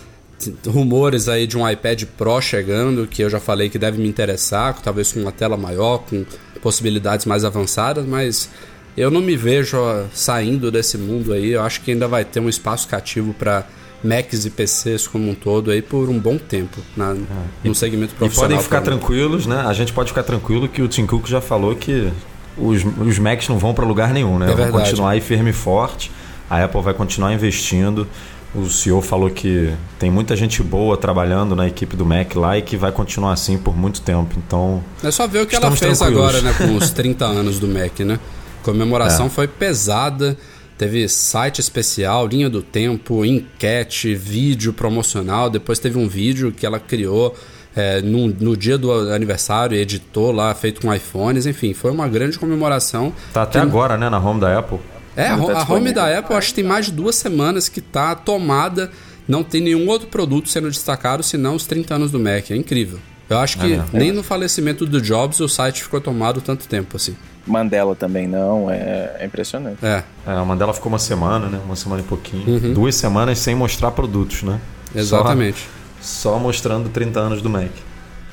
rumores 0.67 1.29
aí 1.29 1.47
de 1.47 1.57
um 1.57 1.69
iPad 1.69 2.05
Pro 2.17 2.41
chegando, 2.41 3.07
que 3.07 3.23
eu 3.23 3.31
já 3.31 3.41
falei 3.41 3.69
que 3.69 3.79
deve 3.79 4.01
me 4.01 4.09
interessar, 4.09 4.81
talvez 4.83 5.13
com 5.13 5.21
uma 5.21 5.33
tela 5.33 5.57
maior, 5.57 5.99
com 5.99 6.25
possibilidades 6.63 7.27
mais 7.27 7.45
avançadas, 7.45 8.07
mas 8.07 8.49
eu 8.97 9.11
não 9.11 9.21
me 9.21 9.37
vejo 9.37 9.79
saindo 10.13 10.71
desse 10.71 10.99
mundo 10.99 11.33
aí. 11.33 11.53
Eu 11.53 11.63
acho 11.63 11.81
que 11.81 11.91
ainda 11.91 12.07
vai 12.07 12.25
ter 12.25 12.41
um 12.41 12.49
espaço 12.49 12.87
cativo 12.89 13.33
para 13.35 13.65
Macs 14.05 14.45
e 14.45 14.51
PCs 14.51 15.07
como 15.07 15.31
um 15.31 15.35
todo 15.35 15.71
aí 15.71 15.81
por 15.81 16.09
um 16.09 16.19
bom 16.19 16.37
tempo 16.37 16.81
na, 16.97 17.13
é. 17.13 17.69
no 17.69 17.75
segmento 17.75 18.15
profissional. 18.15 18.51
E 18.51 18.55
podem 18.55 18.65
ficar 18.65 18.81
tranquilos, 18.81 19.47
né? 19.47 19.65
A 19.67 19.73
gente 19.73 19.93
pode 19.93 20.09
ficar 20.09 20.25
tranquilo 20.25 20.69
que 20.69 20.83
o 20.83 20.89
Tim 20.89 21.07
Cook 21.07 21.27
já 21.27 21.41
falou 21.41 21.75
que 21.75 22.11
os, 22.57 22.83
os 22.85 23.19
Macs 23.19 23.49
não 23.49 23.59
vão 23.59 23.73
para 23.73 23.85
lugar 23.85 24.13
nenhum, 24.13 24.39
né? 24.39 24.51
É 24.51 24.55
vão 24.55 24.71
continuar 24.71 25.11
aí 25.11 25.21
firme 25.21 25.51
e 25.51 25.53
forte. 25.55 26.11
A 26.51 26.63
Apple 26.65 26.83
vai 26.83 26.93
continuar 26.93 27.33
investindo. 27.33 28.07
O 28.55 28.69
CEO 28.69 29.01
falou 29.01 29.31
que 29.31 29.73
tem 29.99 30.11
muita 30.11 30.37
gente 30.37 30.63
boa 30.63 30.97
trabalhando 30.97 31.57
na 31.57 31.67
equipe 31.67 31.97
do 31.97 32.05
Mac 32.05 32.35
lá 32.37 32.59
e 32.59 32.63
que 32.63 32.77
vai 32.77 32.93
continuar 32.93 33.33
assim 33.33 33.57
por 33.57 33.75
muito 33.77 34.03
tempo. 34.03 34.35
Então. 34.37 34.85
É 35.03 35.11
só 35.11 35.27
ver 35.27 35.43
o 35.43 35.47
que 35.47 35.57
ela 35.57 35.75
fez 35.75 36.03
agora, 36.03 36.41
né? 36.43 36.55
Com 36.59 36.77
os 36.77 36.91
30 36.91 37.25
anos 37.25 37.59
do 37.59 37.67
Mac, 37.67 38.01
né? 38.01 38.19
A 38.61 38.65
comemoração 38.65 39.27
é. 39.27 39.31
foi 39.31 39.49
pesada. 39.49 40.37
Teve 40.77 41.09
site 41.09 41.61
especial, 41.61 42.27
linha 42.27 42.51
do 42.51 42.63
tempo, 42.63 43.25
enquete, 43.25 44.15
vídeo 44.15 44.73
promocional. 44.73 45.49
Depois 45.49 45.79
teve 45.79 45.99
um 45.99 46.09
vídeo 46.09 46.53
que 46.53 46.67
ela 46.67 46.81
criou 46.81 47.35
é, 47.75 48.03
no, 48.03 48.27
no, 48.29 48.57
dia 48.57 48.77
do 48.77 48.93
aniversário, 49.13 49.79
editou 49.79 50.33
lá, 50.33 50.55
feito 50.55 50.81
com 50.81 50.93
iPhones. 50.93 51.47
Enfim, 51.47 51.73
foi 51.73 51.91
uma 51.91 52.07
grande 52.07 52.39
comemoração. 52.39 53.15
Tá 53.33 53.43
até 53.43 53.61
agora, 53.61 53.97
né? 53.97 54.11
Na 54.11 54.19
home 54.19 54.41
da 54.41 54.59
Apple. 54.59 54.79
É, 55.17 55.29
a, 55.29 55.37
tá 55.37 55.63
a 55.63 55.73
home 55.73 55.93
da 55.93 56.19
Apple 56.19 56.35
acho 56.37 56.49
que 56.49 56.55
tem 56.55 56.65
mais 56.65 56.87
de 56.87 56.93
duas 56.93 57.17
semanas 57.17 57.69
que 57.69 57.81
tá 57.81 58.15
tomada. 58.15 58.91
Não 59.29 59.45
tem 59.45 59.61
nenhum 59.61 59.87
outro 59.89 60.09
produto 60.09 60.49
sendo 60.49 60.69
destacado 60.69 61.23
senão 61.23 61.55
os 61.55 61.67
30 61.67 61.95
anos 61.95 62.11
do 62.11 62.19
Mac. 62.19 62.51
É 62.51 62.57
incrível. 62.57 62.99
Eu 63.31 63.39
acho 63.39 63.59
que 63.59 63.75
é 63.75 63.85
nem 63.93 64.13
no 64.13 64.23
falecimento 64.23 64.85
do 64.85 65.01
Jobs 65.01 65.41
o 65.41 65.49
site 65.49 65.83
ficou 65.83 66.01
tomado 66.01 66.41
tanto 66.41 66.67
tempo 66.69 66.97
assim. 66.97 67.17
Mandela 67.47 67.95
também 67.97 68.27
não, 68.29 68.71
é, 68.71 69.17
é 69.19 69.25
impressionante. 69.25 69.79
É. 69.83 70.05
é. 70.27 70.33
A 70.33 70.45
Mandela 70.45 70.73
ficou 70.73 70.91
uma 70.91 70.99
semana, 70.99 71.49
né? 71.49 71.61
Uma 71.65 71.75
semana 71.75 72.03
e 72.03 72.05
pouquinho. 72.05 72.47
Uhum. 72.47 72.73
Duas 72.73 72.95
semanas 72.95 73.39
sem 73.39 73.55
mostrar 73.55 73.91
produtos, 73.91 74.43
né? 74.43 74.61
Exatamente. 74.95 75.67
Só, 76.01 76.33
só 76.33 76.39
mostrando 76.39 76.89
30 76.89 77.19
anos 77.19 77.43
do 77.43 77.51
Mac. 77.51 77.71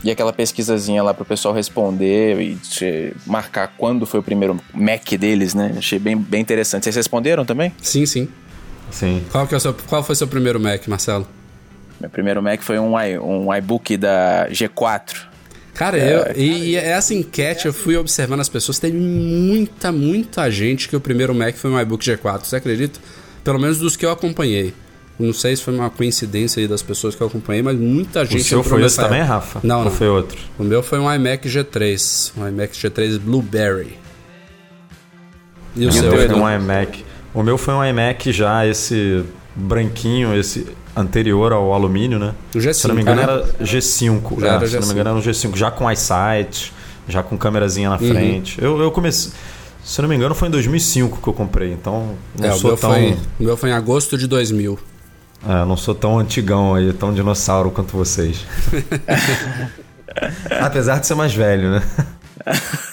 E 0.03 0.09
aquela 0.09 0.31
pesquisazinha 0.31 1.03
lá 1.03 1.13
para 1.13 1.23
o 1.23 1.25
pessoal 1.25 1.53
responder 1.53 2.39
e 2.39 3.13
marcar 3.25 3.73
quando 3.77 4.05
foi 4.05 4.19
o 4.19 4.23
primeiro 4.23 4.59
Mac 4.73 5.09
deles, 5.11 5.53
né? 5.53 5.75
Achei 5.77 5.99
bem, 5.99 6.15
bem 6.15 6.41
interessante. 6.41 6.83
Vocês 6.83 6.95
responderam 6.95 7.43
também? 7.43 7.73
Sim, 7.81 8.05
sim. 8.05 8.29
Sim. 8.91 9.23
Qual, 9.31 9.45
que 9.45 9.53
é 9.53 9.57
o 9.57 9.59
seu, 9.59 9.73
qual 9.73 10.01
foi 10.03 10.13
o 10.13 10.15
seu 10.15 10.27
primeiro 10.27 10.59
Mac, 10.59 10.87
Marcelo? 10.87 11.27
Meu 11.99 12.09
primeiro 12.09 12.41
Mac 12.41 12.61
foi 12.61 12.79
um, 12.79 12.93
um 12.95 13.53
iBook 13.55 13.97
da 13.97 14.47
G4. 14.49 15.27
Cara, 15.73 15.97
é, 15.97 16.13
eu, 16.13 16.35
e, 16.35 16.71
e, 16.71 16.75
essa 16.75 17.13
enquete 17.13 17.65
eu 17.65 17.73
fui 17.73 17.95
observando 17.95 18.39
as 18.39 18.49
pessoas. 18.49 18.79
Teve 18.79 18.97
muita, 18.97 19.91
muita 19.91 20.49
gente 20.49 20.89
que 20.89 20.95
o 20.95 20.99
primeiro 20.99 21.33
Mac 21.35 21.55
foi 21.55 21.69
um 21.69 21.79
iBook 21.79 22.03
G4. 22.05 22.45
Você 22.45 22.55
acredita? 22.55 22.99
Pelo 23.43 23.59
menos 23.59 23.79
dos 23.79 23.95
que 23.95 24.05
eu 24.05 24.11
acompanhei. 24.11 24.73
Não 25.19 25.33
sei 25.33 25.53
se 25.53 25.61
foi 25.61 25.75
uma 25.75 25.89
coincidência 25.89 26.61
aí 26.61 26.67
das 26.67 26.81
pessoas 26.81 27.13
que 27.13 27.21
eu 27.21 27.27
acompanhei, 27.27 27.61
mas 27.61 27.77
muita 27.77 28.25
gente. 28.25 28.41
O 28.41 28.43
seu 28.45 28.63
foi 28.63 28.83
esse 28.85 28.95
também, 28.95 29.21
Rafa? 29.21 29.59
Não, 29.61 29.79
Ou 29.79 29.85
não. 29.85 29.91
foi 29.91 30.07
outro? 30.07 30.37
O 30.57 30.63
meu 30.63 30.81
foi 30.81 30.97
um 30.97 31.13
iMac 31.13 31.47
G3. 31.49 32.31
Um 32.37 32.47
iMac 32.47 32.73
G3 32.73 33.19
Blueberry. 33.19 33.97
E 35.75 35.85
o, 35.85 35.89
o 35.89 35.91
seu? 35.91 36.09
Foi 36.09 36.29
um 36.29 36.49
iMac. 36.49 37.03
O 37.33 37.43
meu 37.43 37.57
foi 37.57 37.73
um 37.73 37.83
iMac 37.83 38.31
já 38.31 38.65
esse 38.65 39.25
branquinho, 39.53 40.33
esse 40.33 40.65
anterior 40.95 41.51
ao 41.51 41.73
alumínio, 41.73 42.17
né? 42.17 42.33
O 42.55 42.57
G5, 42.57 42.73
Se 42.73 42.87
não 42.87 42.95
me 42.95 43.01
engano 43.01 43.17
né? 43.17 43.23
era 43.23 43.45
G5. 43.61 44.39
Já 44.39 44.47
é, 44.47 44.49
era 44.51 44.67
se 44.67 44.77
G5. 44.77 44.79
não 44.79 44.87
me 44.87 44.93
engano 44.93 45.09
era 45.09 45.19
um 45.19 45.21
G5, 45.21 45.55
já 45.57 45.69
com 45.69 45.91
iSight, 45.91 46.73
já 47.09 47.21
com 47.21 47.37
câmerazinha 47.37 47.89
na 47.89 47.97
uhum. 47.97 48.07
frente. 48.07 48.61
Eu, 48.61 48.79
eu 48.79 48.89
comecei... 48.89 49.31
Se 49.83 50.01
não 50.01 50.09
me 50.09 50.15
engano 50.15 50.35
foi 50.35 50.47
em 50.47 50.51
2005 50.51 51.21
que 51.21 51.27
eu 51.27 51.33
comprei, 51.33 51.73
então 51.73 52.15
não 52.37 52.49
é, 52.49 52.51
sou 52.51 52.77
tão... 52.77 52.91
Foi, 52.91 53.17
o 53.39 53.43
meu 53.43 53.57
foi 53.57 53.69
em 53.69 53.73
agosto 53.73 54.17
de 54.17 54.27
2000. 54.27 54.77
É, 55.47 55.65
não 55.65 55.77
sou 55.77 55.95
tão 55.95 56.19
antigão 56.19 56.75
aí, 56.75 56.91
tão 56.93 57.13
dinossauro 57.13 57.71
quanto 57.71 57.95
vocês. 57.95 58.45
Apesar 60.59 60.99
de 60.99 61.07
ser 61.07 61.15
mais 61.15 61.33
velho, 61.33 61.71
né? 61.71 61.83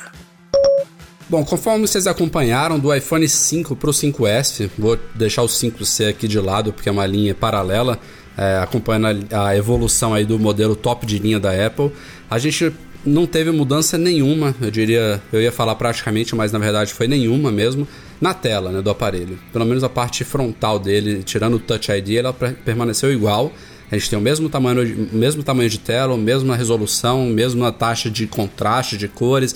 Bom, 1.29 1.45
conforme 1.45 1.87
vocês 1.87 2.07
acompanharam 2.07 2.79
do 2.79 2.95
iPhone 2.95 3.29
5 3.29 3.75
para 3.75 3.91
o 3.91 3.93
5S, 3.93 4.71
vou 4.79 4.97
deixar 5.13 5.43
o 5.43 5.47
5C 5.47 6.11
aqui 6.11 6.29
de 6.29 6.39
lado 6.39 6.73
porque 6.73 6.89
é 6.89 6.93
uma 6.93 7.05
linha 7.05 7.35
paralela, 7.35 7.99
é, 8.39 8.59
acompanhando 8.63 9.27
a, 9.33 9.49
a 9.49 9.57
evolução 9.57 10.15
aí 10.15 10.25
do 10.25 10.39
modelo 10.39 10.77
top 10.77 11.05
de 11.05 11.19
linha 11.19 11.41
da 11.41 11.51
Apple. 11.67 11.91
A 12.31 12.39
gente 12.39 12.73
não 13.07 13.27
teve 13.27 13.51
mudança 13.51 13.97
nenhuma, 13.97 14.55
eu 14.61 14.71
diria, 14.71 15.23
eu 15.33 15.41
ia 15.41 15.53
falar 15.53 15.75
praticamente, 15.77 16.35
mas 16.35 16.53
na 16.53 16.59
verdade 16.59 16.93
foi 16.93 17.07
nenhuma 17.07 17.53
mesmo 17.53 17.87
na 18.21 18.35
tela 18.35 18.71
né, 18.71 18.83
do 18.83 18.91
aparelho. 18.91 19.39
Pelo 19.53 19.65
menos 19.65 19.85
a 19.85 19.89
parte 19.89 20.25
frontal 20.25 20.79
dele, 20.79 21.23
tirando 21.23 21.55
o 21.55 21.59
Touch 21.59 21.91
ID, 21.91 22.17
ela 22.17 22.33
permaneceu 22.33 23.13
igual. 23.13 23.53
A 23.91 23.97
gente 23.97 24.11
tem 24.11 24.19
o 24.19 24.23
mesmo 24.23 24.49
tamanho, 24.49 25.09
mesmo 25.13 25.43
tamanho 25.43 25.71
de 25.71 25.79
tela, 25.79 26.17
mesma 26.17 26.57
resolução, 26.57 27.27
mesma 27.27 27.71
taxa 27.71 28.11
de 28.11 28.27
contraste 28.27 28.97
de 28.97 29.07
cores. 29.07 29.55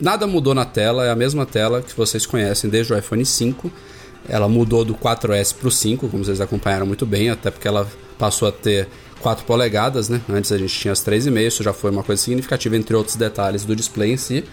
Nada 0.00 0.26
mudou 0.26 0.52
na 0.52 0.64
tela, 0.64 1.06
é 1.06 1.10
a 1.10 1.16
mesma 1.16 1.46
tela 1.46 1.80
que 1.80 1.96
vocês 1.96 2.26
conhecem 2.26 2.68
desde 2.68 2.92
o 2.92 2.98
iPhone 2.98 3.24
5. 3.24 3.70
Ela 4.28 4.48
mudou 4.48 4.84
do 4.84 4.94
4S 4.94 5.54
para 5.54 5.68
o 5.68 5.70
5, 5.70 6.08
como 6.08 6.24
vocês 6.24 6.40
acompanharam 6.40 6.86
muito 6.86 7.04
bem, 7.04 7.30
até 7.30 7.50
porque 7.50 7.66
ela 7.66 7.88
passou 8.18 8.48
a 8.48 8.52
ter 8.52 8.88
4 9.20 9.44
polegadas, 9.44 10.08
né? 10.08 10.20
Antes 10.28 10.52
a 10.52 10.58
gente 10.58 10.78
tinha 10.78 10.92
as 10.92 11.00
3,5, 11.00 11.40
isso 11.40 11.62
já 11.62 11.72
foi 11.72 11.90
uma 11.90 12.02
coisa 12.02 12.22
significativa, 12.22 12.76
entre 12.76 12.94
outros 12.94 13.16
detalhes 13.16 13.64
do 13.64 13.74
display 13.74 14.12
em 14.12 14.16
si. 14.16 14.44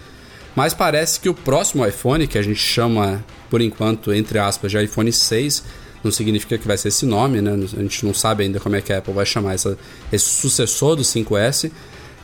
Mas 0.56 0.74
parece 0.74 1.20
que 1.20 1.28
o 1.28 1.34
próximo 1.34 1.86
iPhone, 1.86 2.26
que 2.26 2.36
a 2.36 2.42
gente 2.42 2.60
chama 2.60 3.24
por 3.48 3.60
enquanto, 3.60 4.12
entre 4.12 4.38
aspas, 4.38 4.70
de 4.70 4.82
iPhone 4.82 5.12
6, 5.12 5.64
não 6.02 6.10
significa 6.10 6.56
que 6.56 6.66
vai 6.66 6.76
ser 6.76 6.88
esse 6.88 7.06
nome, 7.06 7.40
né? 7.40 7.52
A 7.52 7.82
gente 7.82 8.04
não 8.04 8.14
sabe 8.14 8.44
ainda 8.44 8.58
como 8.58 8.76
é 8.76 8.80
que 8.80 8.92
a 8.92 8.98
Apple 8.98 9.12
vai 9.12 9.26
chamar 9.26 9.54
essa, 9.54 9.76
esse 10.12 10.24
sucessor 10.24 10.96
do 10.96 11.02
5S. 11.02 11.70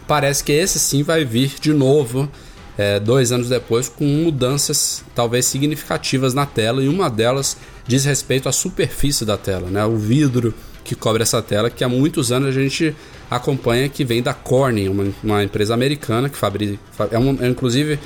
Parece 0.06 0.42
que 0.42 0.52
esse 0.52 0.78
sim 0.78 1.02
vai 1.02 1.24
vir 1.24 1.54
de 1.60 1.72
novo, 1.72 2.28
é, 2.78 3.00
dois 3.00 3.32
anos 3.32 3.48
depois, 3.48 3.88
com 3.88 4.04
mudanças 4.04 5.04
talvez 5.14 5.46
significativas 5.46 6.34
na 6.34 6.44
tela, 6.44 6.82
e 6.82 6.88
uma 6.88 7.08
delas 7.08 7.56
diz 7.86 8.04
respeito 8.04 8.48
à 8.48 8.52
superfície 8.52 9.24
da 9.24 9.36
tela, 9.36 9.70
né? 9.70 9.84
O 9.84 9.96
vidro 9.96 10.52
que 10.84 10.94
cobre 10.94 11.22
essa 11.22 11.42
tela, 11.42 11.68
que 11.68 11.82
há 11.82 11.88
muitos 11.88 12.30
anos 12.30 12.48
a 12.48 12.52
gente 12.52 12.94
acompanha 13.30 13.88
que 13.88 14.04
vem 14.04 14.22
da 14.22 14.32
Corning, 14.32 14.88
uma, 14.88 15.06
uma 15.22 15.44
empresa 15.44 15.74
americana 15.74 16.28
que 16.28 16.36
fabrica. 16.36 16.78
É, 17.10 17.18
uma, 17.18 17.44
é 17.44 17.48
inclusive 17.48 17.98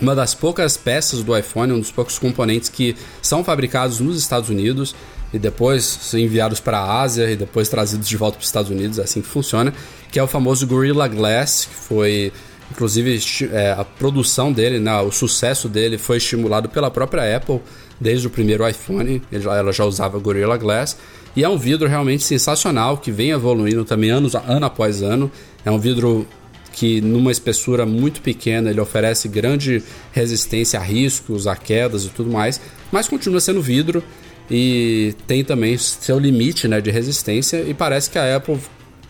uma 0.00 0.14
das 0.14 0.34
poucas 0.34 0.76
peças 0.76 1.22
do 1.22 1.36
iPhone, 1.36 1.72
um 1.72 1.78
dos 1.78 1.92
poucos 1.92 2.18
componentes 2.18 2.68
que 2.68 2.96
são 3.22 3.44
fabricados 3.44 4.00
nos 4.00 4.18
Estados 4.18 4.48
Unidos 4.48 4.94
e 5.32 5.38
depois 5.38 6.12
enviados 6.14 6.58
para 6.58 6.78
a 6.78 7.00
Ásia 7.02 7.30
e 7.30 7.36
depois 7.36 7.68
trazidos 7.68 8.08
de 8.08 8.16
volta 8.16 8.36
para 8.36 8.42
os 8.42 8.48
Estados 8.48 8.70
Unidos, 8.70 8.98
é 8.98 9.02
assim 9.02 9.20
que 9.20 9.28
funciona, 9.28 9.72
que 10.10 10.18
é 10.18 10.22
o 10.22 10.26
famoso 10.26 10.66
Gorilla 10.66 11.06
Glass, 11.06 11.66
que 11.66 11.74
foi 11.74 12.32
inclusive 12.70 13.18
é, 13.52 13.72
a 13.72 13.84
produção 13.84 14.52
dele, 14.52 14.78
né, 14.78 15.00
o 15.00 15.10
sucesso 15.10 15.68
dele 15.68 15.98
foi 15.98 16.18
estimulado 16.18 16.68
pela 16.68 16.90
própria 16.90 17.36
Apple 17.36 17.60
desde 18.00 18.26
o 18.26 18.30
primeiro 18.30 18.66
iPhone, 18.66 19.22
ela 19.30 19.72
já 19.72 19.84
usava 19.84 20.18
Gorilla 20.18 20.56
Glass. 20.56 20.96
E 21.36 21.44
é 21.44 21.48
um 21.48 21.58
vidro 21.58 21.86
realmente 21.86 22.24
sensacional 22.24 22.96
que 22.96 23.12
vem 23.12 23.30
evoluindo 23.30 23.84
também 23.84 24.10
anos, 24.10 24.34
ano 24.34 24.66
após 24.66 25.02
ano. 25.02 25.30
É 25.64 25.70
um 25.70 25.78
vidro 25.78 26.26
que 26.72 27.00
numa 27.00 27.30
espessura 27.30 27.84
muito 27.84 28.20
pequena 28.20 28.70
ele 28.70 28.80
oferece 28.80 29.28
grande 29.28 29.82
resistência 30.12 30.78
a 30.78 30.82
riscos, 30.82 31.46
a 31.46 31.54
quedas 31.54 32.04
e 32.04 32.08
tudo 32.08 32.30
mais, 32.30 32.60
mas 32.90 33.08
continua 33.08 33.40
sendo 33.40 33.60
vidro 33.60 34.02
e 34.50 35.14
tem 35.26 35.44
também 35.44 35.76
seu 35.76 36.18
limite 36.18 36.66
né, 36.66 36.80
de 36.80 36.90
resistência. 36.90 37.58
E 37.58 37.74
parece 37.74 38.10
que 38.10 38.18
a 38.18 38.36
Apple 38.36 38.58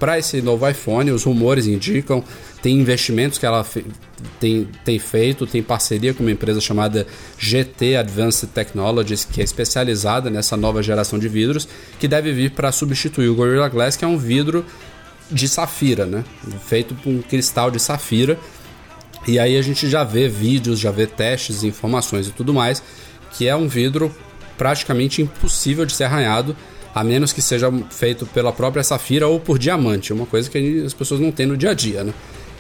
para 0.01 0.19
esse 0.19 0.41
novo 0.41 0.67
iPhone, 0.67 1.11
os 1.11 1.25
rumores 1.25 1.67
indicam, 1.67 2.25
tem 2.63 2.81
investimentos 2.81 3.39
que 3.39 3.45
ela 3.45 3.65
tem, 4.41 4.67
tem 4.83 4.99
feito, 4.99 5.47
tem 5.47 5.63
parceria 5.63 6.15
com 6.15 6.23
uma 6.23 6.33
empresa 6.33 6.59
chamada 6.59 7.07
GT 7.39 7.97
Advanced 7.97 8.49
Technologies, 8.49 9.27
que 9.27 9.43
é 9.43 9.45
especializada 9.45 10.31
nessa 10.31 10.57
nova 10.57 10.83
geração 10.83 11.19
de 11.19 11.29
vidros, 11.29 11.69
que 11.99 12.09
deve 12.09 12.33
vir 12.33 12.53
para 12.53 12.73
substituir 12.73 13.29
o 13.29 13.35
Gorilla 13.35 13.69
Glass, 13.69 13.95
que 13.95 14.05
é 14.05 14.09
um 14.09 14.17
vidro 14.17 14.65
de 15.31 15.47
safira, 15.47 16.07
né? 16.07 16.25
Feito 16.67 16.95
com 17.05 17.11
um 17.11 17.23
cristal 17.23 17.71
de 17.71 17.79
safira. 17.79 18.39
E 19.29 19.39
aí 19.39 19.59
a 19.59 19.63
gente 19.63 19.87
já 19.87 20.03
vê 20.03 20.29
vídeos, 20.29 20.81
já 20.81 20.91
vê 20.91 21.07
testes, 21.07 21.63
informações 21.63 22.27
e 22.27 22.33
tudo 22.33 22.55
mais, 22.55 22.83
que 23.33 23.47
é 23.47 23.55
um 23.55 23.69
vidro 23.69 24.13
praticamente 24.57 25.21
impossível 25.21 25.85
de 25.85 25.93
ser 25.93 26.05
arranhado, 26.05 26.57
a 26.95 27.05
menos 27.05 27.33
que 27.33 27.41
seja 27.41 27.73
feito 27.91 28.27
pela 28.27 28.53
própria 28.53 28.83
safira 28.83 29.27
ou 29.27 29.39
por 29.39 29.59
diamante, 29.59 30.13
uma 30.13 30.27
coisa 30.27 30.51
que 30.51 30.83
as 30.85 30.95
pessoas 30.95 31.21
não 31.21 31.31
têm 31.31 31.47
no 31.47 31.57
dia 31.57 31.71
a 31.71 31.75
dia, 31.75 32.05
né? 32.05 32.13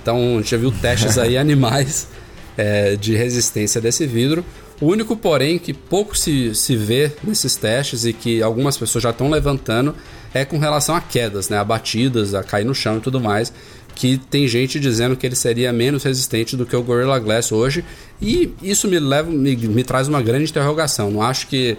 Então 0.02 0.34
a 0.34 0.36
gente 0.36 0.50
já 0.50 0.56
viu 0.56 0.72
testes 0.72 1.18
aí 1.18 1.36
animais 1.38 2.08
é, 2.56 2.96
de 2.96 3.14
resistência 3.14 3.80
desse 3.80 4.06
vidro. 4.06 4.44
O 4.80 4.86
único, 4.86 5.14
porém, 5.14 5.58
que 5.58 5.74
pouco 5.74 6.16
se, 6.16 6.54
se 6.54 6.74
vê 6.74 7.12
nesses 7.22 7.54
testes 7.54 8.06
e 8.06 8.12
que 8.12 8.42
algumas 8.42 8.78
pessoas 8.78 9.02
já 9.02 9.10
estão 9.10 9.28
levantando 9.28 9.94
é 10.32 10.44
com 10.44 10.58
relação 10.58 10.94
a 10.94 11.00
quedas, 11.00 11.48
né? 11.50 11.58
A 11.58 11.64
batidas, 11.64 12.34
a 12.34 12.42
cair 12.42 12.64
no 12.64 12.74
chão 12.74 12.96
e 12.96 13.00
tudo 13.00 13.20
mais. 13.20 13.52
Que 13.94 14.16
tem 14.16 14.48
gente 14.48 14.80
dizendo 14.80 15.16
que 15.16 15.26
ele 15.26 15.36
seria 15.36 15.72
menos 15.72 16.04
resistente 16.04 16.56
do 16.56 16.64
que 16.64 16.74
o 16.74 16.82
Gorilla 16.82 17.18
Glass 17.18 17.52
hoje. 17.52 17.84
E 18.22 18.54
isso 18.62 18.88
me 18.88 18.98
leva, 18.98 19.30
me, 19.30 19.54
me 19.54 19.84
traz 19.84 20.08
uma 20.08 20.22
grande 20.22 20.50
interrogação. 20.50 21.10
Não 21.10 21.22
acho 21.22 21.46
que. 21.46 21.76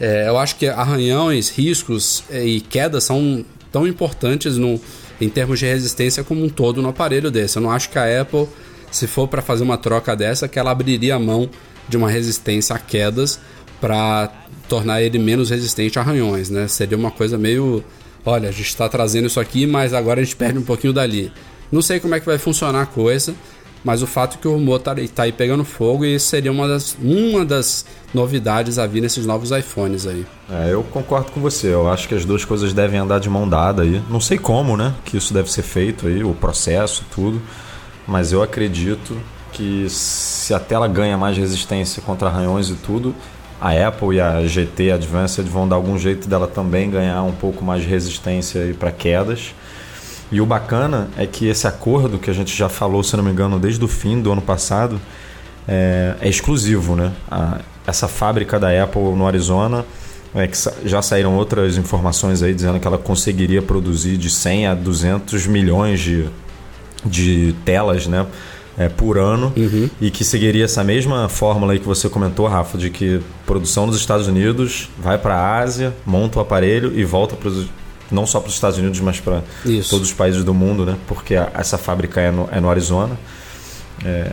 É, 0.00 0.28
eu 0.28 0.38
acho 0.38 0.56
que 0.56 0.66
arranhões, 0.66 1.50
riscos 1.50 2.24
é, 2.30 2.42
e 2.42 2.60
quedas 2.60 3.04
são 3.04 3.44
tão 3.70 3.86
importantes 3.86 4.56
no, 4.56 4.80
em 5.20 5.28
termos 5.28 5.58
de 5.58 5.66
resistência 5.66 6.24
como 6.24 6.42
um 6.42 6.48
todo 6.48 6.80
no 6.80 6.88
aparelho 6.88 7.30
desse. 7.30 7.58
Eu 7.58 7.62
não 7.62 7.70
acho 7.70 7.90
que 7.90 7.98
a 7.98 8.22
Apple, 8.22 8.48
se 8.90 9.06
for 9.06 9.28
para 9.28 9.42
fazer 9.42 9.62
uma 9.62 9.76
troca 9.76 10.16
dessa, 10.16 10.48
que 10.48 10.58
ela 10.58 10.70
abriria 10.70 11.16
a 11.16 11.18
mão 11.18 11.50
de 11.86 11.96
uma 11.96 12.10
resistência 12.10 12.74
a 12.74 12.78
quedas 12.78 13.38
para 13.80 14.32
tornar 14.68 15.02
ele 15.02 15.18
menos 15.18 15.50
resistente 15.50 15.98
a 15.98 16.02
arranhões, 16.02 16.48
né? 16.48 16.66
Seria 16.68 16.96
uma 16.96 17.10
coisa 17.10 17.36
meio, 17.36 17.84
olha, 18.24 18.48
a 18.48 18.52
gente 18.52 18.68
está 18.68 18.88
trazendo 18.88 19.26
isso 19.26 19.40
aqui, 19.40 19.66
mas 19.66 19.92
agora 19.92 20.20
a 20.20 20.24
gente 20.24 20.36
perde 20.36 20.58
um 20.58 20.62
pouquinho 20.62 20.92
dali. 20.92 21.30
Não 21.70 21.82
sei 21.82 22.00
como 22.00 22.14
é 22.14 22.20
que 22.20 22.26
vai 22.26 22.38
funcionar 22.38 22.82
a 22.82 22.86
coisa, 22.86 23.34
mas 23.84 24.02
o 24.02 24.06
fato 24.06 24.36
é 24.36 24.40
que 24.40 24.48
o 24.48 24.52
rumor 24.52 24.76
está 24.76 24.94
tá 25.14 25.22
aí 25.22 25.32
pegando 25.32 25.64
fogo 25.64 26.04
e 26.04 26.18
seria 26.20 26.52
uma 26.52 26.68
das, 26.68 26.96
uma 27.00 27.44
das 27.44 27.86
novidades 28.12 28.78
a 28.78 28.86
vir 28.86 29.00
nesses 29.00 29.24
novos 29.24 29.50
iPhones 29.50 30.06
aí. 30.06 30.26
É, 30.50 30.72
eu 30.72 30.82
concordo 30.82 31.32
com 31.32 31.40
você. 31.40 31.68
Eu 31.68 31.90
acho 31.90 32.06
que 32.06 32.14
as 32.14 32.24
duas 32.24 32.44
coisas 32.44 32.72
devem 32.72 33.00
andar 33.00 33.20
de 33.20 33.30
mão 33.30 33.48
dada 33.48 33.82
aí. 33.82 34.02
Não 34.10 34.20
sei 34.20 34.38
como, 34.38 34.76
né? 34.76 34.94
Que 35.04 35.16
isso 35.16 35.32
deve 35.32 35.50
ser 35.50 35.62
feito 35.62 36.06
aí, 36.06 36.22
o 36.22 36.34
processo, 36.34 37.04
tudo. 37.14 37.40
Mas 38.06 38.32
eu 38.32 38.42
acredito 38.42 39.16
que 39.52 39.88
se 39.88 40.52
a 40.52 40.60
tela 40.60 40.86
ganha 40.86 41.16
mais 41.16 41.36
resistência 41.36 42.02
contra 42.02 42.28
arranhões 42.28 42.68
e 42.68 42.74
tudo, 42.74 43.14
a 43.60 43.72
Apple 43.72 44.16
e 44.16 44.20
a 44.20 44.42
GT 44.46 44.92
Advanced 44.92 45.46
vão 45.46 45.68
dar 45.68 45.76
algum 45.76 45.98
jeito 45.98 46.28
dela 46.28 46.46
também 46.46 46.90
ganhar 46.90 47.22
um 47.22 47.32
pouco 47.32 47.64
mais 47.64 47.82
de 47.82 47.88
resistência 47.88 48.74
para 48.78 48.90
quedas. 48.90 49.54
E 50.32 50.40
o 50.40 50.46
bacana 50.46 51.08
é 51.16 51.26
que 51.26 51.46
esse 51.48 51.66
acordo 51.66 52.18
que 52.18 52.30
a 52.30 52.32
gente 52.32 52.56
já 52.56 52.68
falou, 52.68 53.02
se 53.02 53.16
não 53.16 53.24
me 53.24 53.30
engano, 53.30 53.58
desde 53.58 53.84
o 53.84 53.88
fim 53.88 54.20
do 54.20 54.30
ano 54.30 54.42
passado, 54.42 55.00
é, 55.66 56.14
é 56.20 56.28
exclusivo, 56.28 56.94
né? 56.94 57.12
A, 57.30 57.60
essa 57.86 58.06
fábrica 58.06 58.58
da 58.58 58.82
Apple 58.82 59.02
no 59.16 59.26
Arizona, 59.26 59.84
é 60.34 60.46
que 60.46 60.56
já 60.84 61.02
saíram 61.02 61.34
outras 61.36 61.76
informações 61.76 62.42
aí 62.42 62.54
dizendo 62.54 62.78
que 62.78 62.86
ela 62.86 62.98
conseguiria 62.98 63.60
produzir 63.60 64.16
de 64.16 64.30
100 64.30 64.68
a 64.68 64.74
200 64.74 65.46
milhões 65.48 65.98
de, 65.98 66.28
de 67.04 67.52
telas, 67.64 68.06
né? 68.06 68.26
é, 68.80 68.88
por 68.88 69.18
ano 69.18 69.52
uhum. 69.54 69.90
e 70.00 70.10
que 70.10 70.24
seguiria 70.24 70.64
essa 70.64 70.82
mesma 70.82 71.28
fórmula 71.28 71.74
aí 71.74 71.78
que 71.78 71.86
você 71.86 72.08
comentou, 72.08 72.46
Rafa, 72.46 72.78
de 72.78 72.88
que 72.88 73.20
produção 73.44 73.86
nos 73.86 73.96
Estados 73.96 74.26
Unidos 74.26 74.88
vai 74.98 75.18
para 75.18 75.34
a 75.34 75.58
Ásia, 75.58 75.94
monta 76.06 76.38
o 76.38 76.42
aparelho 76.42 76.98
e 76.98 77.04
volta 77.04 77.36
para 77.36 77.50
não 78.10 78.26
só 78.26 78.40
para 78.40 78.48
os 78.48 78.54
Estados 78.54 78.78
Unidos, 78.78 79.00
mas 79.00 79.20
para 79.20 79.42
todos 79.88 80.08
os 80.08 80.12
países 80.12 80.44
do 80.44 80.54
mundo, 80.54 80.84
né? 80.84 80.96
Porque 81.06 81.34
a, 81.36 81.50
essa 81.54 81.78
fábrica 81.78 82.20
é 82.20 82.30
no, 82.30 82.48
é 82.50 82.60
no 82.60 82.70
Arizona. 82.70 83.18
É, 84.04 84.32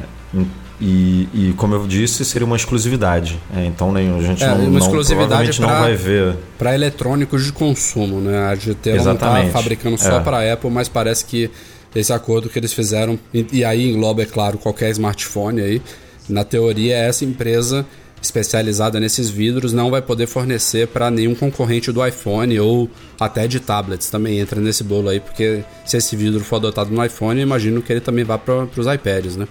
e, 0.80 1.28
e, 1.34 1.54
como 1.58 1.74
eu 1.74 1.88
disse, 1.88 2.24
seria 2.24 2.46
uma 2.46 2.56
exclusividade. 2.56 3.40
É, 3.56 3.66
então 3.66 3.92
nem, 3.92 4.16
a 4.16 4.22
gente 4.22 4.44
é, 4.44 4.48
não, 4.48 4.68
uma 4.68 4.80
exclusividade 4.80 5.60
não, 5.60 5.68
pra, 5.68 5.76
não 5.76 5.84
vai 5.84 5.96
ver. 5.96 6.36
Para 6.58 6.76
eletrônicos 6.76 7.46
de 7.46 7.52
consumo, 7.52 8.20
né? 8.20 8.46
A 8.46 8.56
GT 8.56 8.94
não 9.02 9.14
está 9.14 9.46
fabricando 9.52 9.98
só 9.98 10.18
é. 10.18 10.20
para 10.20 10.38
a 10.38 10.54
Apple, 10.54 10.70
mas 10.70 10.88
parece 10.88 11.26
que 11.26 11.50
esse 11.96 12.14
acordo 12.14 12.48
que 12.48 12.60
eles 12.60 12.74
fizeram, 12.74 13.18
e, 13.34 13.66
aí 13.66 13.92
engloba, 13.92 14.22
é 14.22 14.26
claro, 14.26 14.58
qualquer 14.58 14.92
smartphone 14.92 15.62
aí. 15.62 15.82
Na 16.30 16.44
teoria, 16.44 16.96
essa 16.96 17.26
empresa 17.26 17.86
especializada 18.28 19.00
nesses 19.00 19.30
vidros 19.30 19.74
não 19.74 19.90
vai 19.90 20.02
poder 20.02 20.28
fornecer 20.28 20.88
para 20.88 21.10
nenhum 21.10 21.34
concorrente 21.34 21.92
do 21.92 22.06
iPhone 22.06 22.60
ou 22.60 22.90
até 23.20 23.48
de 23.48 23.60
tablets 23.60 24.10
também 24.10 24.40
entra 24.40 24.62
nesse 24.62 24.84
bolo 24.84 25.10
aí, 25.10 25.20
porque 25.20 25.64
se 25.86 25.98
esse 25.98 26.16
vidro 26.16 26.44
for 26.44 26.58
adotado 26.58 26.92
no 26.92 27.04
iPhone, 27.04 27.42
imagino 27.42 27.82
que 27.82 27.92
ele 27.92 28.02
também 28.02 28.24
vá 28.24 28.38
para 28.38 28.68
os 28.76 28.88
iPads, 28.88 29.36
né? 29.36 29.48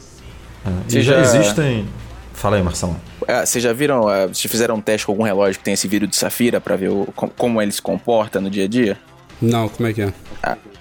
É, 0.64 0.98
e 0.98 1.02
já, 1.02 1.22
já 1.22 1.38
existem. 1.38 1.86
Fala 2.32 2.56
aí, 2.56 2.62
Marcelo. 2.62 2.96
É, 3.26 3.46
vocês 3.46 3.64
já 3.64 3.72
viram, 3.72 4.10
é, 4.10 4.32
se 4.32 4.46
fizeram 4.46 4.76
um 4.76 4.80
teste 4.80 5.06
com 5.06 5.12
algum 5.12 5.24
relógio 5.24 5.58
que 5.58 5.64
tem 5.64 5.74
esse 5.74 5.88
vidro 5.88 6.06
de 6.06 6.14
safira 6.14 6.60
para 6.60 6.76
ver 6.76 6.90
o, 6.90 7.06
como 7.14 7.62
ele 7.62 7.72
se 7.72 7.80
comporta 7.80 8.40
no 8.40 8.50
dia 8.50 8.64
a 8.64 8.68
dia? 8.68 8.98
Não, 9.40 9.68
como 9.68 9.88
é 9.88 9.92
que 9.92 10.02
é? 10.02 10.12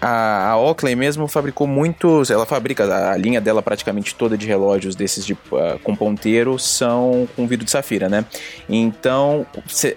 A, 0.07 0.51
a 0.51 0.57
Oakley 0.59 0.95
mesmo 0.95 1.27
fabricou 1.27 1.65
muitos. 1.65 2.29
Ela 2.29 2.45
fabrica 2.45 3.11
a 3.11 3.17
linha 3.17 3.41
dela 3.41 3.63
praticamente 3.63 4.13
toda 4.13 4.37
de 4.37 4.45
relógios 4.45 4.95
desses 4.95 5.25
de, 5.25 5.33
uh, 5.33 5.79
com 5.83 5.95
ponteiro 5.95 6.59
são 6.59 7.27
com 7.35 7.47
vidro 7.47 7.65
de 7.65 7.71
safira, 7.71 8.07
né? 8.07 8.23
Então, 8.69 9.47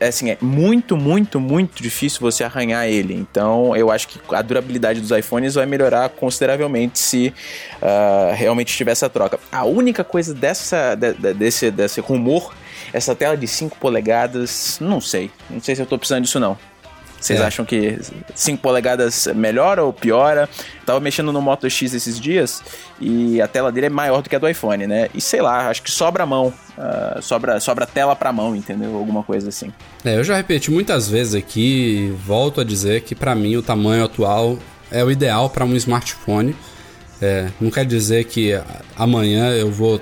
assim, 0.01 0.31
é 0.31 0.39
muito, 0.41 0.97
muito, 0.97 1.39
muito 1.39 1.83
difícil 1.83 2.21
você 2.21 2.43
arranhar 2.43 2.87
ele. 2.89 3.13
Então, 3.13 3.77
eu 3.77 3.91
acho 3.91 4.09
que 4.09 4.19
a 4.35 4.41
durabilidade 4.41 4.99
dos 4.99 5.11
iPhones 5.11 5.57
vai 5.57 5.67
melhorar 5.67 6.09
consideravelmente 6.09 6.99
se 6.99 7.35
uh, 7.83 8.35
realmente 8.35 8.75
tiver 8.75 8.93
essa 8.93 9.11
troca. 9.11 9.39
A 9.53 9.67
única 9.67 10.03
coisa 10.03 10.33
dessa, 10.33 10.95
de, 10.95 11.13
de, 11.13 11.35
desse, 11.35 11.71
desse 11.71 12.01
rumor, 12.01 12.55
essa 12.95 13.15
tela 13.15 13.37
de 13.37 13.47
5 13.47 13.77
polegadas, 13.77 14.79
não 14.81 15.03
sei. 15.03 15.31
Não 15.51 15.61
sei 15.61 15.77
se 15.77 15.83
eu 15.83 15.87
tô 15.87 15.99
precisando 15.99 16.23
disso, 16.23 16.41
não. 16.41 16.57
Vocês 17.21 17.41
é. 17.41 17.45
acham 17.45 17.65
que 17.65 17.99
5 18.35 18.63
polegadas 18.63 19.27
melhora 19.35 19.83
ou 19.83 19.93
piora? 19.93 20.49
Tava 20.87 21.01
mexendo 21.01 21.33
no 21.33 21.43
Moto 21.43 21.69
X 21.69 21.93
esses 21.93 22.19
dias 22.19 22.63
e 23.01 23.41
a 23.43 23.49
tela 23.49 23.73
dele 23.73 23.87
é 23.87 23.91
maior 23.91 24.23
do 24.23 24.31
que 24.31 24.37
a 24.37 24.39
do 24.39 24.49
iPhone, 24.49 24.87
né? 24.87 25.09
E 25.15 25.21
sei 25.21 25.43
lá, 25.43 25.69
acho 25.69 25.83
que 25.83 25.91
sobra 25.91 26.25
mão, 26.25 26.53
uh, 26.77 27.21
sobra, 27.21 27.59
sobra 27.61 27.87
tela 27.87 28.15
pra 28.15 28.33
mão, 28.33 28.55
entendeu? 28.55 28.97
Alguma 28.97 29.23
coisa 29.23 29.49
assim. 29.49 29.73
É, 30.05 30.17
eu 30.17 30.25
já 30.25 30.37
repeti 30.37 30.71
muitas 30.71 31.09
vezes 31.09 31.35
aqui 31.35 32.09
e 32.09 32.11
volto 32.11 32.61
a 32.61 32.65
dizer 32.65 33.03
que 33.03 33.15
para 33.15 33.35
mim 33.35 33.57
o 33.57 33.63
tamanho 33.63 34.05
atual 34.05 34.59
é 34.91 35.03
o 35.05 35.11
ideal 35.11 35.51
para 35.51 35.65
um 35.65 35.75
smartphone. 35.75 36.55
É, 37.21 37.49
não 37.61 37.71
quer 37.71 37.85
dizer 37.85 38.25
que 38.25 38.59
amanhã 38.97 39.51
eu 39.51 39.71
vou 39.73 40.01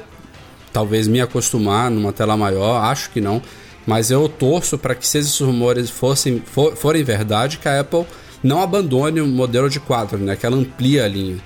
talvez 0.70 1.08
me 1.08 1.22
acostumar 1.22 1.90
numa 1.90 2.12
tela 2.12 2.36
maior, 2.36 2.84
acho 2.84 3.08
que 3.08 3.22
não 3.22 3.40
mas 3.86 4.10
eu 4.10 4.28
torço 4.28 4.76
para 4.76 4.94
que 4.94 5.06
se 5.06 5.18
esses 5.18 5.38
rumores 5.38 5.88
fossem, 5.88 6.42
for, 6.44 6.74
forem 6.76 7.04
verdade, 7.04 7.58
que 7.58 7.68
a 7.68 7.80
Apple 7.80 8.04
não 8.42 8.60
abandone 8.60 9.20
o 9.20 9.26
modelo 9.26 9.70
de 9.70 9.78
4, 9.78 10.18
né? 10.18 10.34
Que 10.34 10.44
ela 10.44 10.56
amplie 10.56 11.00
a 11.00 11.06
linha. 11.06 11.36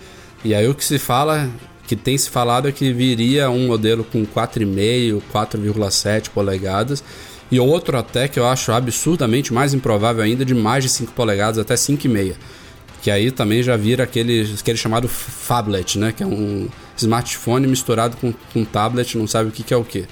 E 0.43 0.55
aí 0.55 0.67
o 0.67 0.75
que 0.75 0.85
se 0.85 0.99
fala, 0.99 1.51
que 1.87 1.95
tem 1.95 2.17
se 2.17 2.31
falado 2.31 2.67
é 2.67 2.73
que 2.73 2.93
viria 2.93 3.51
um 3.51 3.67
modelo 3.67 4.05
com 4.05 4.25
4,5, 4.25 5.21
4,7 5.33 6.31
polegadas 6.31 7.05
e 7.51 7.59
outro 7.61 7.99
até 7.99 8.29
que 8.29 8.39
eu 8.39 8.47
acho 8.47 8.73
absurdamente 8.73 9.53
mais 9.53 9.75
improvável 9.75 10.23
ainda 10.23 10.45
de 10.45 10.55
mais 10.55 10.85
de 10.85 10.91
5 10.91 11.13
polegadas, 11.13 11.59
até 11.59 11.75
5,5. 11.75 12.35
Que 13.03 13.11
aí 13.11 13.31
também 13.31 13.63
já 13.63 13.77
vira 13.77 14.05
aquele, 14.05 14.55
aquele 14.59 14.79
chamado 14.79 15.09
phablet, 15.09 15.99
né? 15.99 16.13
Que 16.13 16.23
é 16.23 16.27
um 16.27 16.69
smartphone 16.97 17.67
misturado 17.67 18.17
com, 18.17 18.33
com 18.53 18.65
tablet, 18.65 19.17
não 19.17 19.27
sabe 19.27 19.49
o 19.49 19.53
que, 19.53 19.63
que 19.63 19.75
é 19.75 19.77
o 19.77 19.85
que 19.85 20.07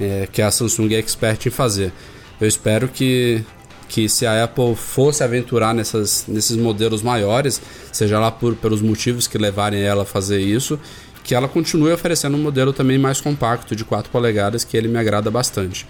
é, 0.00 0.28
que 0.30 0.40
a 0.40 0.50
Samsung 0.50 0.94
é 0.94 0.98
expert 0.98 1.46
em 1.46 1.50
fazer. 1.50 1.92
Eu 2.40 2.48
espero 2.48 2.88
que, 2.88 3.44
que 3.88 4.08
se 4.08 4.26
a 4.26 4.44
Apple 4.44 4.74
fosse 4.74 5.22
aventurar 5.22 5.74
nessas, 5.74 6.24
nesses 6.26 6.56
modelos 6.56 7.02
maiores, 7.02 7.60
seja 7.92 8.18
lá 8.18 8.30
por, 8.30 8.54
pelos 8.56 8.80
motivos 8.80 9.26
que 9.26 9.36
levarem 9.36 9.82
ela 9.82 10.02
a 10.02 10.06
fazer 10.06 10.40
isso, 10.40 10.78
que 11.22 11.34
ela 11.34 11.46
continue 11.46 11.92
oferecendo 11.92 12.36
um 12.36 12.42
modelo 12.42 12.72
também 12.72 12.98
mais 12.98 13.20
compacto, 13.20 13.76
de 13.76 13.84
4 13.84 14.10
polegadas, 14.10 14.64
que 14.64 14.76
ele 14.76 14.88
me 14.88 14.98
agrada 14.98 15.30
bastante. 15.30 15.86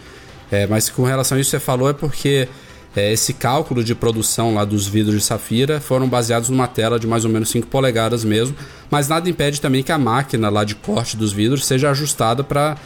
É, 0.50 0.66
mas 0.66 0.90
com 0.90 1.04
relação 1.04 1.38
a 1.38 1.40
isso 1.40 1.50
que 1.50 1.56
você 1.56 1.64
falou, 1.64 1.88
é 1.88 1.92
porque 1.92 2.48
é, 2.96 3.12
esse 3.12 3.32
cálculo 3.32 3.84
de 3.84 3.94
produção 3.94 4.52
lá 4.52 4.64
dos 4.64 4.88
vidros 4.88 5.14
de 5.14 5.20
safira 5.22 5.80
foram 5.80 6.08
baseados 6.08 6.48
numa 6.48 6.66
tela 6.66 6.98
de 6.98 7.06
mais 7.06 7.24
ou 7.24 7.30
menos 7.30 7.48
5 7.50 7.68
polegadas 7.68 8.24
mesmo, 8.24 8.56
mas 8.90 9.06
nada 9.06 9.30
impede 9.30 9.60
também 9.60 9.84
que 9.84 9.92
a 9.92 9.98
máquina 9.98 10.48
lá 10.48 10.64
de 10.64 10.74
corte 10.74 11.16
dos 11.16 11.32
vidros 11.32 11.64
seja 11.64 11.90
ajustada 11.90 12.42
para 12.42 12.76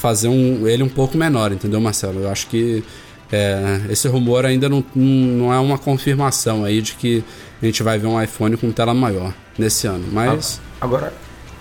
fazer 0.00 0.28
um, 0.28 0.66
ele 0.66 0.82
um 0.82 0.88
pouco 0.88 1.16
menor, 1.16 1.52
entendeu, 1.52 1.80
Marcelo? 1.80 2.22
Eu 2.22 2.30
acho 2.30 2.46
que 2.46 2.82
é, 3.30 3.82
esse 3.90 4.08
rumor 4.08 4.46
ainda 4.46 4.68
não, 4.68 4.82
não 4.94 5.52
é 5.52 5.58
uma 5.58 5.76
confirmação 5.76 6.64
aí 6.64 6.80
de 6.80 6.94
que 6.94 7.22
a 7.62 7.66
gente 7.66 7.82
vai 7.82 7.98
ver 7.98 8.06
um 8.06 8.20
iPhone 8.20 8.56
com 8.56 8.72
tela 8.72 8.94
maior 8.94 9.34
nesse 9.58 9.86
ano, 9.86 10.06
mas... 10.10 10.58
Agora, 10.80 11.12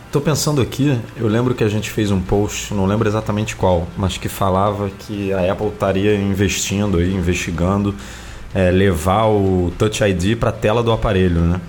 estou 0.07 0.21
pensando 0.21 0.61
aqui, 0.61 0.97
eu 1.17 1.27
lembro 1.27 1.53
que 1.53 1.63
a 1.63 1.67
gente 1.67 1.89
fez 1.89 2.11
um 2.11 2.21
post, 2.21 2.73
não 2.73 2.85
lembro 2.85 3.09
exatamente 3.09 3.57
qual, 3.57 3.87
mas 3.97 4.17
que 4.17 4.29
falava 4.29 4.89
que 4.89 5.33
a 5.33 5.51
Apple 5.51 5.67
estaria 5.67 6.15
investindo 6.15 6.97
aí, 6.97 7.13
investigando 7.13 7.93
é, 8.55 8.71
levar 8.71 9.25
o 9.25 9.71
Touch 9.77 10.01
ID 10.01 10.37
para 10.37 10.49
a 10.49 10.53
tela 10.53 10.81
do 10.81 10.93
aparelho, 10.93 11.41
né? 11.41 11.59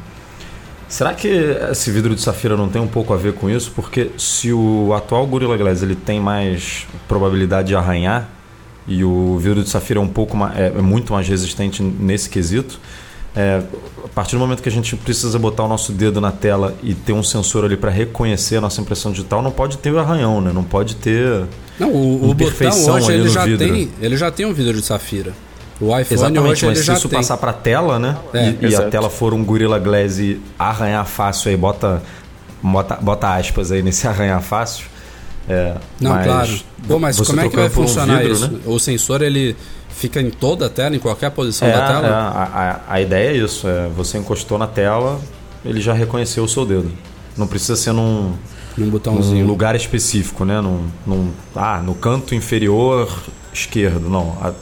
Será 0.90 1.14
que 1.14 1.28
esse 1.70 1.88
vidro 1.92 2.16
de 2.16 2.20
safira 2.20 2.56
não 2.56 2.68
tem 2.68 2.82
um 2.82 2.88
pouco 2.88 3.14
a 3.14 3.16
ver 3.16 3.32
com 3.34 3.48
isso? 3.48 3.70
Porque 3.70 4.10
se 4.18 4.52
o 4.52 4.92
atual 4.92 5.24
Gorilla 5.24 5.56
Glass 5.56 5.82
ele 5.82 5.94
tem 5.94 6.18
mais 6.18 6.84
probabilidade 7.06 7.68
de 7.68 7.76
arranhar 7.76 8.28
e 8.88 9.04
o 9.04 9.38
vidro 9.38 9.62
de 9.62 9.68
safira 9.70 10.00
é 10.00 10.02
um 10.02 10.08
pouco 10.08 10.36
mais, 10.36 10.58
é, 10.58 10.66
é 10.66 10.82
muito 10.82 11.12
mais 11.12 11.28
resistente 11.28 11.80
nesse 11.80 12.28
quesito, 12.28 12.80
é, 13.36 13.62
a 14.04 14.08
partir 14.08 14.34
do 14.34 14.40
momento 14.40 14.60
que 14.60 14.68
a 14.68 14.72
gente 14.72 14.96
precisa 14.96 15.38
botar 15.38 15.62
o 15.62 15.68
nosso 15.68 15.92
dedo 15.92 16.20
na 16.20 16.32
tela 16.32 16.74
e 16.82 16.92
ter 16.92 17.12
um 17.12 17.22
sensor 17.22 17.64
ali 17.64 17.76
para 17.76 17.90
reconhecer 17.92 18.56
a 18.56 18.60
nossa 18.60 18.80
impressão 18.80 19.12
digital, 19.12 19.40
não 19.40 19.52
pode 19.52 19.78
ter 19.78 19.92
o 19.92 19.98
arranhão, 20.00 20.40
né? 20.40 20.50
Não 20.52 20.64
pode 20.64 20.96
ter 20.96 21.44
não, 21.78 21.92
o, 21.92 22.30
o 22.30 22.34
botão 22.34 22.94
hoje 22.94 23.12
ele 23.12 23.28
já 23.28 23.44
vidro. 23.44 23.64
tem, 23.64 23.90
ele 24.00 24.16
já 24.16 24.28
tem 24.32 24.44
um 24.44 24.52
vidro 24.52 24.72
de 24.72 24.84
safira. 24.84 25.32
O 25.80 25.86
iPhone 25.98 26.06
Exatamente, 26.10 26.50
hoje 26.50 26.66
mas 26.66 26.78
ele 26.78 26.86
se 26.86 26.92
isso 26.92 27.08
tem. 27.08 27.18
passar 27.18 27.38
para 27.38 27.52
tela, 27.52 27.98
né? 27.98 28.16
É, 28.34 28.50
e, 28.60 28.68
e, 28.70 28.74
a 28.74 28.90
tela 28.90 29.08
for 29.08 29.32
um 29.32 29.42
Gorilla 29.42 29.78
Glass 29.78 30.18
e 30.18 30.40
arranhar 30.58 31.06
fácil 31.06 31.50
aí, 31.50 31.56
bota, 31.56 32.02
bota, 32.62 32.96
bota 32.96 33.34
aspas 33.34 33.72
aí 33.72 33.82
nesse 33.82 34.06
arranhar 34.08 34.42
fácil. 34.42 34.84
É, 35.48 35.74
Não, 35.98 36.10
mas 36.10 36.26
claro. 36.26 36.60
Pô, 36.86 36.98
mas 36.98 37.20
como 37.20 37.40
é 37.40 37.48
que 37.48 37.56
vai 37.56 37.70
funcionar 37.70 38.14
um 38.14 38.18
vidro, 38.18 38.32
isso? 38.32 38.50
Né? 38.50 38.60
O 38.66 38.78
sensor 38.78 39.22
ele 39.22 39.56
fica 39.88 40.20
em 40.20 40.30
toda 40.30 40.66
a 40.66 40.68
tela, 40.68 40.94
em 40.94 40.98
qualquer 40.98 41.30
posição 41.30 41.66
é, 41.66 41.72
da 41.72 41.86
tela? 41.86 42.06
É, 42.06 42.10
a, 42.10 42.80
a, 42.88 42.94
a, 42.94 43.00
ideia 43.00 43.30
é 43.30 43.36
isso. 43.36 43.66
É, 43.66 43.88
você 43.88 44.18
encostou 44.18 44.58
na 44.58 44.66
tela, 44.66 45.18
ele 45.64 45.80
já 45.80 45.94
reconheceu 45.94 46.44
o 46.44 46.48
seu 46.48 46.66
dedo. 46.66 46.92
Não 47.36 47.46
precisa 47.46 47.74
ser 47.74 47.92
num, 47.92 48.34
num 48.76 48.90
botãozinho. 48.90 49.44
Num 49.44 49.50
lugar 49.50 49.74
específico, 49.74 50.44
né? 50.44 50.60
Num, 50.60 50.88
num, 51.06 51.30
ah, 51.56 51.80
no 51.82 51.94
canto 51.94 52.34
inferior 52.34 53.10
esquerdo. 53.52 54.08
Não. 54.08 54.36
A, 54.42 54.52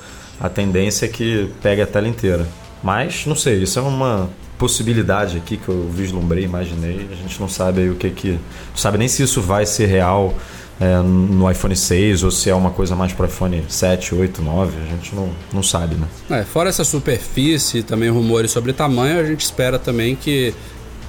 a 0.41 0.49
tendência 0.49 1.07
é 1.07 1.09
que 1.09 1.51
pegue 1.63 1.83
a 1.83 1.87
tela 1.87 2.09
inteira. 2.09 2.47
Mas, 2.83 3.27
não 3.27 3.35
sei, 3.35 3.63
isso 3.63 3.79
é 3.79 3.83
uma 3.83 4.31
possibilidade 4.59 5.37
aqui 5.37 5.57
que 5.57 5.69
eu 5.69 5.89
vislumbrei, 5.89 6.45
imaginei. 6.45 7.09
A 7.11 7.15
gente 7.15 7.41
não 7.41 7.49
sabe 7.49 7.83
aí 7.83 7.91
o 7.91 7.95
que 7.95 8.11
que. 8.11 8.31
Não 8.33 8.77
sabe 8.77 8.99
nem 8.99 9.09
se 9.09 9.23
isso 9.23 9.41
vai 9.41 9.67
ser 9.67 9.87
real 9.87 10.35
é, 10.81 10.99
no 10.99 11.51
iPhone 11.51 11.75
6 11.75 12.23
ou 12.23 12.31
se 12.31 12.51
é 12.51 12.55
uma 12.55 12.71
coisa 12.71 12.95
mais 12.95 13.13
para 13.13 13.27
iPhone 13.27 13.65
7, 13.69 14.15
8, 14.15 14.43
9. 14.43 14.77
A 14.77 14.87
gente 14.95 15.15
não, 15.15 15.31
não 15.53 15.63
sabe, 15.63 15.97
né? 15.97 16.07
É, 16.31 16.45
fora 16.45 16.69
essa 16.69 16.85
superfície, 16.85 17.83
também 17.83 18.09
rumores 18.11 18.51
sobre 18.51 18.73
tamanho, 18.73 19.21
a 19.21 19.25
gente 19.25 19.41
espera 19.41 19.79
também 19.79 20.15
que 20.15 20.55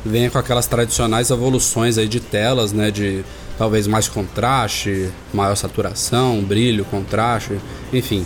venha 0.06 0.30
com 0.30 0.38
aquelas 0.38 0.66
tradicionais 0.66 1.30
evoluções 1.30 1.98
aí 1.98 2.08
de 2.08 2.20
telas, 2.20 2.72
né? 2.72 2.90
De 2.90 3.24
talvez 3.58 3.88
mais 3.88 4.08
contraste, 4.08 5.10
maior 5.34 5.56
saturação, 5.56 6.42
brilho, 6.42 6.86
contraste, 6.86 7.60
enfim. 7.92 8.26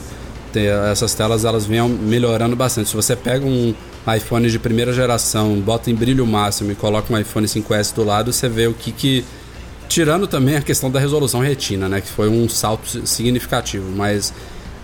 Essas 0.60 1.14
telas 1.14 1.46
elas 1.46 1.66
venham 1.66 1.88
melhorando 1.88 2.56
bastante. 2.56 2.90
Se 2.90 2.96
você 2.96 3.16
pega 3.16 3.46
um 3.46 3.74
iPhone 4.16 4.50
de 4.50 4.60
primeira 4.60 4.94
geração, 4.94 5.60
bota 5.60 5.90
em 5.90 5.96
brilho 5.96 6.26
máximo 6.26 6.72
e 6.72 6.76
coloca 6.76 7.14
um 7.14 7.18
iPhone 7.18 7.48
5S 7.48 7.94
do 7.94 8.04
lado, 8.04 8.34
você 8.34 8.50
vê 8.50 8.68
o 8.68 8.74
que 8.74 8.92
que 8.92 9.26
tirando 9.88 10.28
também 10.28 10.56
a 10.56 10.62
questão 10.62 10.90
da 10.90 11.00
resolução 11.00 11.40
retina, 11.40 11.88
né, 11.88 12.02
que 12.02 12.08
foi 12.08 12.28
um 12.28 12.50
salto 12.50 13.06
significativo, 13.08 13.92
mas 13.96 14.34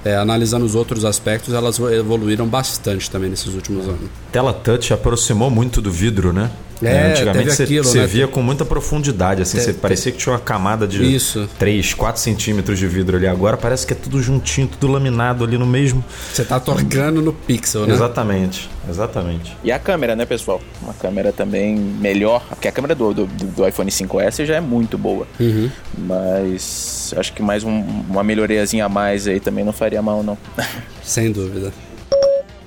é, 0.06 0.16
analisando 0.16 0.66
os 0.66 0.76
outros 0.76 1.04
aspectos, 1.04 1.54
elas 1.54 1.80
evoluíram 1.80 2.48
bastante 2.48 3.10
também 3.10 3.30
nesses 3.30 3.54
últimos 3.54 3.88
anos. 3.88 4.10
Tela 4.32 4.54
touch 4.54 4.94
aproximou 4.94 5.50
muito 5.50 5.82
do 5.82 5.92
vidro, 5.92 6.32
né? 6.32 6.50
É, 6.82 6.88
é 6.88 7.12
antigamente 7.12 7.52
você, 7.52 7.64
aquilo, 7.64 7.84
você 7.84 8.00
né? 8.00 8.08
via 8.08 8.28
com 8.28 8.42
muita 8.42 8.64
profundidade, 8.64 9.42
assim, 9.42 9.58
te, 9.58 9.64
você 9.64 9.74
te... 9.74 9.80
parecia 9.80 10.12
que 10.12 10.18
tinha 10.18 10.34
uma 10.34 10.40
camada 10.40 10.88
de 10.88 11.04
Isso. 11.04 11.50
3, 11.60 11.94
4 11.94 12.22
centímetros 12.22 12.80
de 12.80 12.88
vidro 12.88 13.18
ali. 13.18 13.28
Agora 13.28 13.58
parece 13.58 13.86
que 13.86 13.94
é 13.94 13.96
tudo 13.96 14.22
juntinho, 14.22 14.68
tudo 14.68 14.92
laminado 14.92 15.44
ali 15.44 15.58
no 15.58 15.66
mesmo. 15.66 16.04
Você 16.34 16.46
tá 16.46 16.60
tocando 16.60 17.22
no 17.22 17.34
pixel, 17.34 17.86
né? 17.86 17.94
Exatamente, 17.94 18.70
exatamente. 18.90 19.58
E 19.64 19.72
a 19.72 19.80
câmera, 19.80 20.16
né, 20.16 20.26
pessoal? 20.26 20.62
Uma 20.82 20.94
câmera 20.94 21.34
também 21.34 21.76
melhor, 21.76 22.44
porque 22.48 22.68
a 22.68 22.72
câmera 22.72 22.96
do, 22.96 23.14
do, 23.14 23.26
do 23.26 23.68
iPhone 23.68 23.92
5S 23.92 24.46
já 24.46 24.56
é 24.56 24.62
muito 24.62 24.98
boa. 24.98 25.28
Uhum. 25.40 25.70
Mas 25.98 27.14
acho 27.18 27.34
que 27.34 27.42
mais 27.42 27.64
um, 27.64 27.84
uma 28.10 28.24
melhoriazinha 28.24 28.86
a 28.86 28.90
mais 28.90 29.28
aí 29.28 29.40
também 29.40 29.66
não 29.66 29.74
faria 29.74 30.02
mal, 30.02 30.24
não. 30.24 30.38
Sem 31.04 31.32
dúvida. 31.32 31.74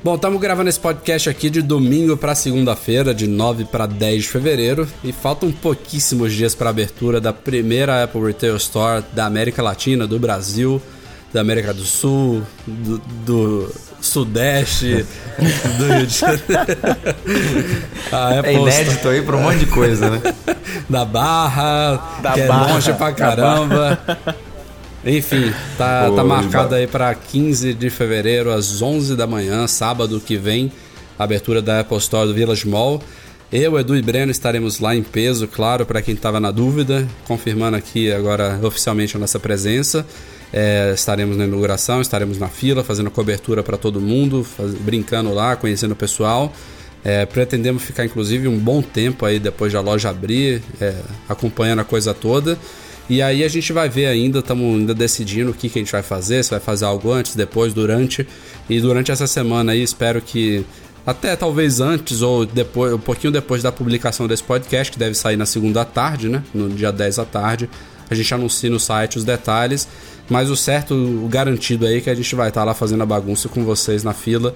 Bom, 0.05 0.17
estamos 0.17 0.41
gravando 0.41 0.69
esse 0.69 0.81
podcast 0.81 1.31
aqui 1.31 1.49
de 1.49 1.63
domingo 1.63 2.17
para 2.17 2.35
segunda-feira, 2.35 3.15
de 3.15 3.29
9 3.29 3.67
para 3.67 3.87
10 3.87 4.23
de 4.23 4.29
fevereiro, 4.29 4.89
e 5.05 5.13
faltam 5.13 5.53
pouquíssimos 5.53 6.33
dias 6.33 6.57
para 6.57 6.71
a 6.71 6.71
abertura 6.71 7.21
da 7.21 7.33
primeira 7.33 8.03
Apple 8.03 8.21
Retail 8.21 8.57
Store 8.57 9.05
da 9.13 9.27
América 9.27 9.63
Latina, 9.63 10.05
do 10.05 10.19
Brasil, 10.19 10.83
da 11.33 11.41
América 11.41 11.73
do 11.73 11.85
Sul, 11.85 12.43
do, 12.67 12.99
do 13.25 13.73
Sudeste, 14.01 15.07
do 15.79 15.95
Rio 15.95 16.07
de 16.09 16.19
Janeiro. 16.19 16.43
é 18.45 18.55
inédito 18.55 19.09
aí 19.09 19.23
para 19.23 19.37
um 19.37 19.43
monte 19.43 19.61
de 19.61 19.67
coisa, 19.67 20.11
né? 20.11 20.21
da 20.91 21.05
Barra, 21.05 22.19
da 22.21 22.33
que 22.33 22.41
é 22.41 22.47
barra, 22.49 22.71
é 22.71 22.73
longe 22.73 22.93
pra 22.95 23.13
caramba. 23.13 24.01
Enfim, 25.05 25.53
tá, 25.77 26.11
tá 26.11 26.23
marcado 26.23 26.77
aí 26.77 26.87
para 26.87 27.13
15 27.13 27.75
de 27.75 27.91
fevereiro, 27.91 28.53
às 28.53 28.81
11 28.81 29.17
da 29.17 29.27
manhã, 29.27 29.67
sábado 29.67 30.21
que 30.21 30.37
vem, 30.37 30.71
abertura 31.19 31.61
da 31.61 31.81
Apple 31.81 31.97
Store 31.99 32.27
do 32.29 32.35
Village 32.35 32.69
Mall. 32.69 33.03
Eu, 33.53 33.79
Edu 33.79 33.97
e 33.97 34.01
Breno 34.01 34.31
estaremos 34.31 34.79
lá 34.79 34.95
em 34.95 35.03
peso, 35.03 35.47
claro, 35.49 35.85
para 35.85 36.01
quem 36.01 36.15
estava 36.15 36.39
na 36.39 36.51
dúvida, 36.51 37.07
confirmando 37.27 37.77
aqui 37.77 38.11
agora 38.13 38.59
oficialmente 38.63 39.17
a 39.17 39.21
nossa 39.21 39.39
presença. 39.39 40.07
É, 40.53 40.93
estaremos 40.95 41.37
na 41.37 41.45
inauguração, 41.45 42.01
estaremos 42.01 42.39
na 42.39 42.49
fila, 42.49 42.85
fazendo 42.85 43.11
cobertura 43.11 43.63
para 43.63 43.77
todo 43.77 44.01
mundo, 44.01 44.45
faz, 44.45 44.73
brincando 44.73 45.35
lá, 45.35 45.57
conhecendo 45.57 45.93
o 45.93 45.97
pessoal. 45.97 46.53
É, 47.05 47.27
pretendemos 47.27 47.83
ficar 47.83 48.05
inclusive 48.05 48.47
um 48.47 48.59
bom 48.59 48.81
tempo 48.81 49.27
aí 49.27 49.41
depois 49.41 49.73
da 49.73 49.81
loja 49.81 50.09
abrir, 50.09 50.63
é, 50.81 50.95
acompanhando 51.29 51.81
a 51.81 51.85
coisa 51.85 52.15
toda. 52.15 52.57
E 53.09 53.21
aí 53.21 53.45
a 53.45 53.49
gente 53.49 53.73
vai 53.73 53.89
ver 53.89 54.07
ainda, 54.07 54.39
estamos 54.39 54.79
ainda 54.79 54.95
decidindo 54.95 55.51
o 55.51 55.55
que, 55.55 55.69
que 55.69 55.79
a 55.79 55.83
gente 55.83 55.93
vai 55.93 56.03
fazer, 56.03 56.43
se 56.43 56.51
vai 56.51 56.61
fazer 56.61 56.85
algo 56.85 57.11
antes, 57.11 57.35
depois, 57.35 57.75
durante. 57.75 58.27
E 58.69 58.81
durante 58.81 59.11
essa 59.11 59.27
semana 59.27 59.73
aí 59.73 59.83
espero 59.83 60.21
que 60.21 60.65
até 61.07 61.35
talvez 61.35 61.81
antes 61.81 62.23
ou 62.23 62.47
depois, 62.47 62.93
um 62.93 62.99
pouquinho 62.99 63.33
depois 63.33 63.63
da 63.63 63.73
publicação 63.73 64.27
desse 64.27 64.43
podcast, 64.43 64.93
que 64.93 64.99
deve 64.99 65.15
sair 65.15 65.37
na 65.37 65.47
segunda 65.47 65.85
tarde, 65.85 66.29
né? 66.29 66.43
No 66.55 66.69
dia 66.69 66.93
10 66.93 67.17
da 67.17 67.25
tarde, 67.25 67.69
a 68.09 68.15
gente 68.15 68.33
anuncia 68.33 68.71
no 68.71 68.79
site 68.79 69.19
os 69.19 69.25
detalhes. 69.25 69.89
Mas 70.31 70.49
o 70.49 70.57
certo, 70.57 70.95
o 70.95 71.29
garantido 71.29 71.87
aí 71.87 71.99
é 71.99 72.01
que 72.01 72.09
a 72.09 72.15
gente 72.15 72.35
vai 72.35 72.49
estar 72.49 72.65
lá 72.65 72.73
fazendo 72.73 73.03
a 73.03 73.07
bagunça 73.07 73.49
com 73.49 73.65
vocês 73.65 74.05
na 74.05 74.15
fila. 74.15 74.55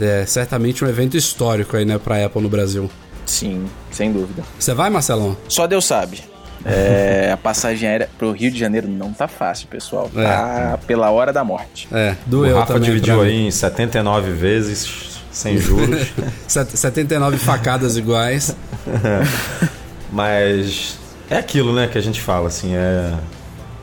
É 0.00 0.24
certamente 0.24 0.84
um 0.84 0.88
evento 0.88 1.16
histórico 1.16 1.76
aí, 1.76 1.84
né, 1.84 1.98
pra 1.98 2.24
Apple 2.24 2.40
no 2.40 2.48
Brasil. 2.48 2.88
Sim, 3.26 3.66
sem 3.90 4.12
dúvida. 4.12 4.44
Você 4.58 4.72
vai, 4.72 4.88
Marcelão? 4.88 5.36
Só 5.48 5.66
Deus 5.66 5.84
sabe. 5.84 6.22
É, 6.64 7.30
a 7.32 7.36
passagem 7.36 7.88
aérea 7.88 8.08
pro 8.18 8.32
Rio 8.32 8.50
de 8.50 8.58
Janeiro 8.58 8.88
não 8.88 9.12
tá 9.12 9.28
fácil, 9.28 9.68
pessoal. 9.68 10.10
É. 10.16 10.24
Tá 10.24 10.78
pela 10.86 11.10
hora 11.10 11.32
da 11.32 11.44
morte. 11.44 11.88
É, 11.92 12.14
doeu 12.26 12.56
o 12.56 12.58
Rafa 12.58 12.74
também. 12.74 12.90
dividiu 12.90 13.22
aí 13.22 13.46
em 13.46 13.50
79 13.50 14.32
vezes, 14.32 15.20
sem 15.30 15.56
juros. 15.58 16.08
79 16.46 17.38
facadas 17.38 17.96
iguais. 17.96 18.56
Mas 20.10 20.98
é 21.30 21.36
aquilo, 21.36 21.72
né, 21.74 21.86
que 21.86 21.98
a 21.98 22.00
gente 22.00 22.20
fala, 22.20 22.48
assim, 22.48 22.74
é, 22.74 23.14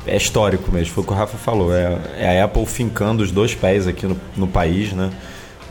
é 0.08 0.18
histórico 0.18 0.72
mesmo. 0.72 0.94
Foi 0.94 1.04
o 1.04 1.08
que 1.08 1.14
o 1.14 1.16
Rafa 1.16 1.38
falou. 1.38 1.74
É, 1.74 1.98
é 2.18 2.42
a 2.42 2.46
Apple 2.46 2.66
fincando 2.66 3.24
os 3.24 3.32
dois 3.32 3.54
pés 3.54 3.88
aqui 3.88 4.06
no, 4.06 4.20
no 4.36 4.48
país, 4.48 4.92
né? 4.94 5.12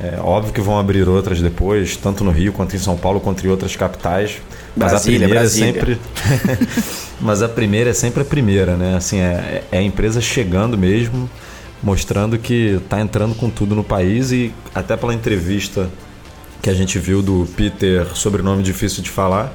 É, 0.00 0.18
óbvio 0.20 0.52
que 0.52 0.60
vão 0.60 0.78
abrir 0.78 1.08
outras 1.08 1.40
depois, 1.40 1.96
tanto 1.96 2.24
no 2.24 2.32
Rio 2.32 2.52
quanto 2.52 2.74
em 2.74 2.78
São 2.78 2.96
Paulo, 2.96 3.20
quanto 3.20 3.46
em 3.46 3.50
outras 3.50 3.76
capitais. 3.76 4.38
Mas 4.76 4.90
Brasília, 4.90 5.18
a 5.18 5.20
primeira 5.20 5.40
Brasília. 5.40 5.70
é 5.70 5.72
sempre. 5.72 5.98
mas 7.20 7.42
a 7.42 7.48
primeira 7.48 7.90
é 7.90 7.92
sempre 7.92 8.22
a 8.22 8.24
primeira, 8.24 8.76
né? 8.76 8.96
Assim, 8.96 9.18
é, 9.20 9.62
é 9.70 9.78
a 9.78 9.82
empresa 9.82 10.20
chegando 10.20 10.76
mesmo, 10.76 11.30
mostrando 11.82 12.38
que 12.38 12.80
está 12.82 13.00
entrando 13.00 13.36
com 13.36 13.48
tudo 13.48 13.74
no 13.74 13.84
país 13.84 14.32
e 14.32 14.52
até 14.74 14.96
pela 14.96 15.14
entrevista 15.14 15.88
que 16.60 16.68
a 16.68 16.74
gente 16.74 16.98
viu 16.98 17.22
do 17.22 17.46
Peter, 17.56 18.06
sobrenome 18.14 18.62
difícil 18.62 19.02
de 19.02 19.10
falar. 19.10 19.54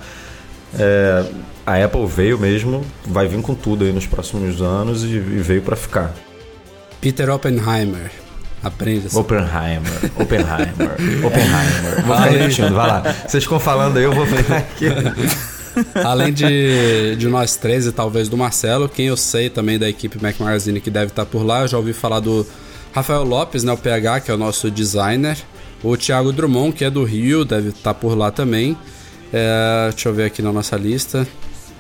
É, 0.78 1.25
a 1.65 1.84
Apple 1.84 2.06
veio 2.06 2.38
mesmo, 2.39 2.86
vai 3.06 3.28
vir 3.28 3.41
com 3.41 3.54
tudo 3.54 3.84
aí 3.84 3.91
nos 3.91 4.06
próximos 4.06 4.62
anos 4.62 5.04
e, 5.04 5.08
e 5.08 5.39
veio 5.41 5.62
para 5.62 5.75
ficar. 5.75 6.13
Peter 7.02 7.30
Oppenheimer. 7.30 8.28
Aprende. 8.63 9.08
Assim. 9.08 9.17
Oppenheimer, 9.19 10.12
Oppenheimer, 10.17 10.91
Oppenheimer. 11.26 12.06
Vou 12.06 12.15
ficar 12.17 12.30
repetindo, 12.30 12.74
vai 12.76 12.88
lá. 12.88 13.15
Vocês 13.28 13.43
ficam 13.43 13.60
falando 13.60 13.98
aí, 13.98 14.04
eu 14.04 14.13
vou 14.13 14.26
ver 14.26 14.39
aqui. 14.52 14.88
Além 16.04 16.34
de, 16.34 17.15
de 17.15 17.28
nós 17.28 17.56
três 17.56 17.86
e 17.86 17.91
talvez 17.91 18.28
do 18.28 18.36
Marcelo, 18.36 18.89
quem 18.89 19.08
eu 19.08 19.15
sei 19.15 19.50
também 19.50 19.80
da 19.80 19.88
equipe 19.88 20.22
Mac 20.22 20.38
Magazine 20.39 20.82
que 20.82 20.89
deve 20.89 21.08
estar 21.08 21.26
por 21.26 21.45
lá, 21.45 21.62
eu 21.62 21.67
já 21.67 21.78
ouvi 21.78 21.93
falar 21.93 22.19
do 22.19 22.45
Rafael 22.91 23.24
Lopes, 23.24 23.63
né, 23.63 23.72
o 23.72 23.78
PH, 23.78 24.22
que 24.22 24.32
é 24.32 24.34
o 24.34 24.38
nosso 24.38 24.69
designer. 24.69 25.38
O 25.82 25.95
Thiago 25.95 26.34
Drummond, 26.34 26.74
que 26.74 26.84
é 26.84 26.89
do 26.89 27.04
Rio, 27.04 27.45
deve 27.45 27.69
estar 27.69 27.93
por 27.93 28.17
lá 28.17 28.32
também. 28.32 28.78
É, 29.32 29.89
deixa 29.91 30.10
eu 30.10 30.13
ver 30.13 30.26
aqui 30.26 30.41
na 30.41 30.52
nossa 30.52 30.76
lista. 30.76 31.26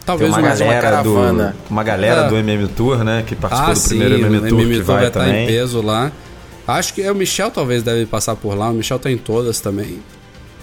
Talvez 0.05 0.31
uma 0.31 0.41
galera, 0.41 1.03
do, 1.03 1.15
uma 1.69 1.83
galera 1.83 2.21
é. 2.21 2.29
do 2.29 2.37
MM 2.37 2.67
Tour, 2.69 3.03
né? 3.03 3.23
Que 3.27 3.35
participou 3.35 3.71
ah, 3.71 3.75
do 3.75 3.81
primeiro 3.81 4.15
sim, 4.15 4.21
MM 4.21 4.49
Tour. 4.49 4.57
O 4.57 4.61
MM 4.61 4.75
Tour 4.75 4.85
vai, 4.85 4.97
vai 4.97 5.07
estar 5.07 5.29
em 5.29 5.47
peso 5.47 5.81
lá. 5.81 6.11
Acho 6.73 6.93
que 6.93 7.01
é 7.01 7.11
o 7.11 7.15
Michel 7.15 7.51
talvez 7.51 7.83
deve 7.83 8.05
passar 8.05 8.35
por 8.35 8.55
lá. 8.55 8.69
O 8.69 8.73
Michel 8.73 8.99
tá 8.99 9.09
em 9.11 9.17
todas 9.17 9.59
também. 9.59 9.99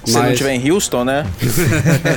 Se 0.05 0.13
Mas... 0.13 0.25
não 0.25 0.35
tiver 0.35 0.55
em 0.55 0.71
Houston, 0.71 1.05
né? 1.05 1.27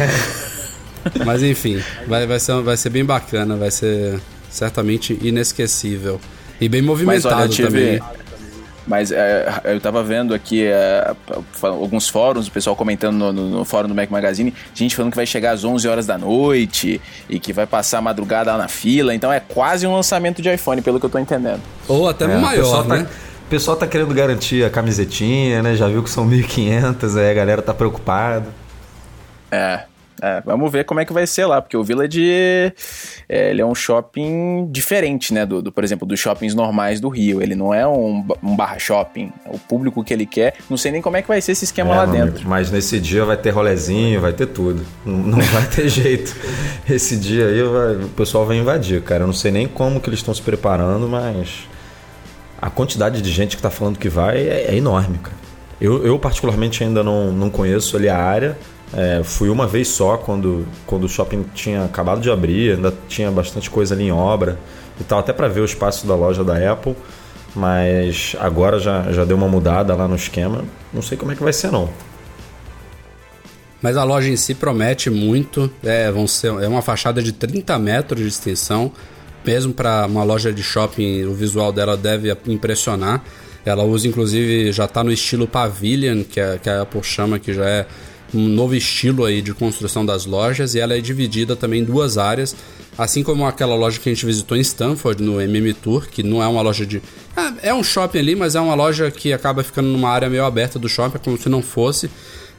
Mas 1.26 1.42
enfim, 1.42 1.82
vai, 2.08 2.28
vai, 2.28 2.40
ser, 2.40 2.62
vai 2.62 2.78
ser 2.78 2.90
bem 2.90 3.06
bacana, 3.06 3.56
vai 3.56 3.72
ser 3.72 4.20
certamente 4.50 5.18
inesquecível. 5.22 6.20
E 6.60 6.68
bem 6.68 6.82
movimentado 6.82 7.36
Mas, 7.36 7.44
olha, 7.44 7.50
tive, 7.50 7.68
também. 7.68 8.02
Mas 8.86 9.12
é, 9.12 9.62
eu 9.66 9.80
tava 9.80 10.04
vendo 10.04 10.34
aqui 10.34 10.64
é, 10.64 11.16
alguns 11.62 12.10
fóruns, 12.10 12.48
o 12.48 12.52
pessoal 12.52 12.76
comentando 12.76 13.16
no, 13.16 13.32
no, 13.32 13.50
no, 13.50 13.66
fórum 13.66 13.88
do 13.88 13.94
Mac 13.94 14.10
Magazine, 14.10 14.52
gente 14.74 14.96
falando 14.96 15.12
que 15.12 15.16
vai 15.16 15.28
chegar 15.28 15.52
às 15.52 15.64
11 15.64 15.88
horas 15.88 16.08
da 16.08 16.18
noite 16.18 17.00
e 17.30 17.40
que 17.40 17.54
vai 17.54 17.68
passar 17.68 18.00
a 18.00 18.02
madrugada 18.02 18.52
lá 18.52 18.58
na 18.58 18.68
fila. 18.68 19.14
Então 19.14 19.32
é 19.32 19.40
quase 19.40 19.86
um 19.86 19.94
lançamento 19.94 20.42
de 20.42 20.52
iPhone, 20.52 20.82
pelo 20.82 21.00
que 21.00 21.06
eu 21.06 21.10
tô 21.10 21.20
entendendo. 21.20 21.62
Ou 21.88 22.10
até 22.10 22.26
é, 22.26 22.36
maior, 22.36 22.84
tá 22.84 22.98
né? 22.98 23.04
Tá, 23.04 23.10
o 23.50 23.56
pessoal 23.60 23.76
tá 23.76 23.88
querendo 23.88 24.14
garantir 24.14 24.64
a 24.64 24.70
camisetinha, 24.70 25.64
né? 25.64 25.76
Já 25.76 25.88
viu 25.88 26.04
que 26.04 26.10
são 26.12 26.30
1.500, 26.30 27.18
aí 27.18 27.32
a 27.32 27.34
galera 27.34 27.64
tá 27.64 27.74
preocupada. 27.74 28.46
É, 29.52 29.86
é, 30.22 30.40
vamos 30.46 30.72
ver 30.72 30.86
como 30.86 31.00
é 31.00 31.06
que 31.06 31.12
vai 31.12 31.26
ser 31.26 31.48
lá, 31.48 31.60
porque 31.60 31.76
o 31.76 31.84
Village 31.84 32.24
é, 33.28 33.50
ele 33.50 33.60
é 33.60 33.66
um 33.66 33.74
shopping 33.74 34.68
diferente, 34.72 35.34
né? 35.34 35.48
Do, 35.48 35.64
do, 35.64 35.72
por 35.72 35.84
exemplo, 35.84 36.08
dos 36.08 36.20
shoppings 36.20 36.54
normais 36.54 37.02
do 37.02 37.10
Rio. 37.10 37.42
Ele 37.42 37.56
não 37.56 37.74
é 37.74 37.88
um, 37.88 38.24
um 38.44 38.56
barra 38.56 38.78
shopping. 38.78 39.34
É 39.44 39.50
o 39.50 39.58
público 39.58 40.04
que 40.04 40.14
ele 40.14 40.28
quer. 40.28 40.54
Não 40.70 40.78
sei 40.78 40.92
nem 40.92 41.02
como 41.02 41.18
é 41.18 41.24
que 41.24 41.28
vai 41.28 41.42
ser 41.42 41.54
esse 41.54 41.66
esquema 41.66 41.96
é, 41.96 41.98
lá 41.98 42.06
dentro. 42.06 42.48
Mas 42.48 42.70
nesse 42.70 43.00
dia 43.00 43.26
vai 43.26 43.36
ter 43.36 43.50
rolezinho, 43.50 44.22
vai 44.22 44.32
ter 44.32 44.46
tudo. 44.46 44.86
Não, 45.04 45.18
não 45.18 45.42
vai 45.42 45.66
ter 45.66 45.90
jeito. 45.90 46.36
Esse 46.88 47.18
dia 47.18 47.48
aí 47.48 47.64
vai, 47.64 47.96
o 47.96 48.10
pessoal 48.10 48.46
vai 48.46 48.58
invadir, 48.58 49.02
cara. 49.02 49.24
Eu 49.24 49.28
não 49.28 49.34
sei 49.34 49.50
nem 49.50 49.68
como 49.68 50.00
que 50.00 50.08
eles 50.08 50.20
estão 50.20 50.36
se 50.36 50.42
preparando, 50.44 51.10
mas 51.10 51.68
a 52.62 52.70
quantidade 52.70 53.22
de 53.22 53.32
gente 53.32 53.52
que 53.52 53.60
está 53.60 53.70
falando 53.70 53.98
que 53.98 54.10
vai 54.10 54.38
é, 54.38 54.66
é 54.70 54.76
enorme, 54.76 55.18
cara. 55.18 55.38
Eu, 55.80 56.06
eu, 56.06 56.20
particularmente 56.20 56.84
ainda 56.84 57.02
não, 57.02 57.32
não 57.32 57.50
conheço 57.50 57.96
ali 57.96 58.10
a 58.10 58.18
área 58.18 58.58
é, 58.94 59.22
fui 59.24 59.50
uma 59.50 59.68
vez 59.68 59.88
só 59.88 60.18
quando, 60.18 60.66
quando 60.86 61.04
o 61.04 61.10
shopping 61.10 61.46
tinha 61.54 61.86
acabado 61.86 62.22
de 62.22 62.30
abrir, 62.30 62.76
ainda 62.76 62.94
tinha 63.08 63.30
bastante 63.30 63.70
coisa 63.70 63.94
ali 63.94 64.06
em 64.06 64.12
obra 64.12 64.58
e 65.00 65.04
tal, 65.04 65.20
até 65.20 65.32
para 65.32 65.48
ver 65.48 65.62
o 65.62 65.66
espaço 65.66 66.08
da 66.08 66.16
loja 66.16 66.44
da 66.44 66.72
Apple. 66.72 66.96
Mas 67.56 68.36
agora 68.40 68.80
já, 68.80 69.12
já 69.12 69.26
deu 69.26 69.36
uma 69.36 69.48
mudada 69.48 69.96
lá 69.96 70.08
no 70.08 70.16
esquema. 70.16 70.64
Não 70.94 71.02
sei 71.02 71.18
como 71.18 71.32
é 71.32 71.36
que 71.36 71.44
vai 71.44 71.54
ser, 71.54 71.72
não. 71.72 71.90
Mas 73.82 73.98
a 73.98 74.04
loja 74.04 74.30
em 74.30 74.36
si 74.36 74.54
promete 74.54 75.10
muito. 75.10 75.72
É, 75.84 76.12
vão 76.12 76.28
ser, 76.28 76.48
é 76.62 76.68
uma 76.68 76.82
fachada 76.82 77.24
de 77.24 77.32
30 77.32 77.78
metros 77.80 78.22
de 78.22 78.28
extensão. 78.28 78.92
Mesmo 79.46 79.74
para 79.74 80.06
uma 80.06 80.24
loja 80.24 80.52
de 80.52 80.62
shopping, 80.62 81.24
o 81.24 81.34
visual 81.34 81.72
dela 81.72 81.98
deve 81.98 82.36
impressionar. 82.48 83.24
Ela 83.66 83.84
usa, 83.84 84.08
inclusive, 84.08 84.72
já 84.72 84.86
está 84.86 85.04
no 85.04 85.12
estilo 85.12 85.48
Pavilion, 85.48 86.24
que, 86.24 86.40
é, 86.40 86.58
que 86.58 86.70
a 86.70 86.82
Apple 86.82 87.04
chama, 87.04 87.40
que 87.40 87.54
já 87.54 87.66
é 87.66 87.86
um 88.34 88.48
novo 88.48 88.76
estilo 88.76 89.26
aí 89.26 89.42
de 89.42 89.54
construção 89.54 90.06
das 90.06 90.26
lojas 90.26 90.76
e 90.76 90.80
ela 90.80 90.96
é 90.96 91.02
dividida 91.02 91.56
também 91.56 91.82
em 91.82 91.84
duas 91.84 92.18
áreas, 92.18 92.56
assim 92.98 93.24
como 93.24 93.46
aquela 93.46 93.76
loja 93.76 94.00
que 94.00 94.10
a 94.10 94.14
gente 94.14 94.26
visitou 94.26 94.56
em 94.56 94.62
Stanford 94.62 95.22
no 95.24 95.42
MM 95.42 95.74
Tour, 95.74 96.08
que 96.08 96.22
não 96.22 96.42
é 96.44 96.48
uma 96.48 96.62
loja 96.62 96.86
de 96.86 97.02
é, 97.36 97.70
é 97.70 97.74
um 97.74 97.84
shopping 97.84 98.20
ali, 98.20 98.36
mas 98.36 98.56
é 98.56 98.60
uma 98.60 98.76
loja 98.76 99.10
que 99.10 99.32
acaba 99.34 99.64
ficando 99.64 99.88
numa 99.88 100.10
área 100.10 100.30
meio 100.30 100.46
aberta 100.46 100.78
do 100.78 100.90
shopping, 100.90 101.16
é 101.16 101.20
como 101.20 101.38
se 101.38 101.50
não 101.50 101.62
fosse. 101.62 102.10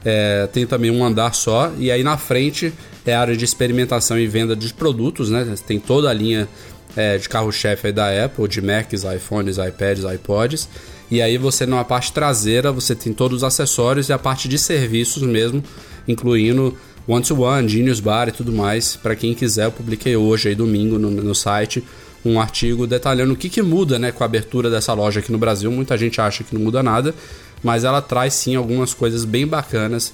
É, 0.05 0.49
tem 0.53 0.67
também 0.67 0.91
um 0.91 1.05
andar 1.05 1.35
só 1.35 1.71
e 1.79 1.91
aí 1.91 2.03
na 2.03 2.17
frente 2.17 2.73
é 3.05 3.15
a 3.15 3.21
área 3.21 3.37
de 3.37 3.45
experimentação 3.45 4.19
e 4.19 4.27
venda 4.27 4.57
de 4.57 4.73
produtos, 4.73 5.31
né? 5.31 5.55
Tem 5.67 5.79
toda 5.79 6.09
a 6.09 6.13
linha 6.13 6.49
é, 6.97 7.19
de 7.19 7.29
carro-chefe 7.29 7.93
da 7.93 8.25
Apple, 8.25 8.49
de 8.49 8.63
Macs, 8.63 9.05
iPhones, 9.05 9.59
iPads, 9.59 10.05
iPods. 10.05 10.69
E 11.11 11.21
aí 11.21 11.37
você 11.37 11.67
na 11.67 11.85
parte 11.85 12.13
traseira 12.13 12.73
você 12.73 12.95
tem 12.95 13.13
todos 13.13 13.39
os 13.39 13.45
acessórios 13.45 14.09
e 14.09 14.13
a 14.13 14.19
parte 14.19 14.49
de 14.49 14.59
serviços 14.59 15.23
mesmo, 15.23 15.63
incluindo 16.07 16.77
one-to-one, 17.07 17.69
Genius 17.69 18.01
Bar 18.01 18.29
e 18.29 18.33
tudo 18.33 18.53
mais. 18.53 18.97
Para 18.97 19.17
quem 19.17 19.35
quiser, 19.35 19.67
eu 19.67 19.73
publiquei 19.73 20.17
hoje, 20.17 20.49
aí, 20.49 20.55
domingo, 20.55 20.99
no, 20.99 21.11
no 21.11 21.35
site, 21.35 21.83
um 22.25 22.41
artigo 22.41 22.87
detalhando 22.87 23.33
o 23.33 23.37
que, 23.37 23.49
que 23.49 23.63
muda 23.63 23.99
né, 23.99 24.13
com 24.13 24.23
a 24.23 24.27
abertura 24.27 24.71
dessa 24.71 24.93
loja 24.93 25.21
aqui 25.21 25.33
no 25.33 25.39
Brasil. 25.39 25.71
Muita 25.71 25.97
gente 25.97 26.21
acha 26.21 26.45
que 26.45 26.55
não 26.55 26.63
muda 26.63 26.83
nada, 26.83 27.15
mas 27.63 27.85
ela 27.85 28.01
traz 28.01 28.35
sim 28.35 28.55
algumas 28.55 28.95
coisas 28.95 29.25
bem 29.25 29.47
bacanas 29.47 30.13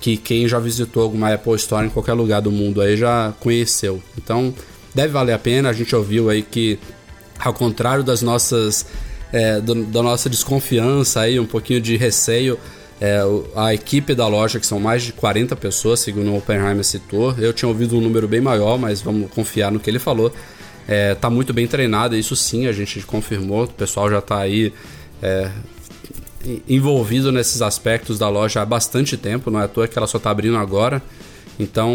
que 0.00 0.16
quem 0.16 0.48
já 0.48 0.58
visitou 0.58 1.02
alguma 1.02 1.32
Apple 1.32 1.54
Store 1.54 1.86
em 1.86 1.90
qualquer 1.90 2.14
lugar 2.14 2.40
do 2.42 2.50
mundo 2.50 2.80
aí 2.80 2.96
já 2.96 3.32
conheceu. 3.38 4.02
Então 4.16 4.52
deve 4.94 5.12
valer 5.12 5.32
a 5.32 5.38
pena. 5.38 5.68
A 5.68 5.72
gente 5.72 5.94
ouviu 5.94 6.28
aí 6.28 6.42
que, 6.42 6.78
ao 7.38 7.54
contrário 7.54 8.02
das 8.02 8.22
nossas 8.22 8.86
é, 9.32 9.60
do, 9.60 9.84
da 9.84 10.02
nossa 10.02 10.28
desconfiança 10.28 11.20
aí, 11.20 11.38
um 11.38 11.46
pouquinho 11.46 11.80
de 11.80 11.96
receio. 11.96 12.58
É, 13.00 13.20
a 13.54 13.72
equipe 13.72 14.12
da 14.12 14.26
loja, 14.26 14.58
que 14.58 14.66
são 14.66 14.80
mais 14.80 15.04
de 15.04 15.12
40 15.12 15.54
pessoas, 15.54 16.00
segundo 16.00 16.32
o 16.32 16.36
Oppenheimer 16.36 16.82
citou, 16.82 17.32
eu 17.38 17.52
tinha 17.52 17.68
ouvido 17.68 17.96
um 17.96 18.00
número 18.00 18.26
bem 18.26 18.40
maior, 18.40 18.76
mas 18.76 19.00
vamos 19.00 19.30
confiar 19.30 19.70
no 19.70 19.78
que 19.78 19.88
ele 19.88 20.00
falou. 20.00 20.32
É, 20.88 21.14
tá 21.14 21.30
muito 21.30 21.52
bem 21.52 21.66
treinada, 21.68 22.16
isso 22.16 22.34
sim 22.34 22.66
a 22.66 22.72
gente 22.72 23.00
confirmou, 23.02 23.64
o 23.64 23.68
pessoal 23.68 24.10
já 24.10 24.18
está 24.18 24.38
aí 24.38 24.72
é, 25.22 25.48
envolvido 26.68 27.32
nesses 27.32 27.62
aspectos 27.62 28.18
da 28.18 28.28
loja 28.28 28.62
há 28.62 28.66
bastante 28.66 29.16
tempo, 29.16 29.50
não 29.50 29.60
é 29.60 29.64
à 29.64 29.68
toa 29.68 29.88
que 29.88 29.98
ela 29.98 30.06
só 30.06 30.18
está 30.18 30.30
abrindo 30.30 30.56
agora. 30.56 31.02
Então, 31.58 31.92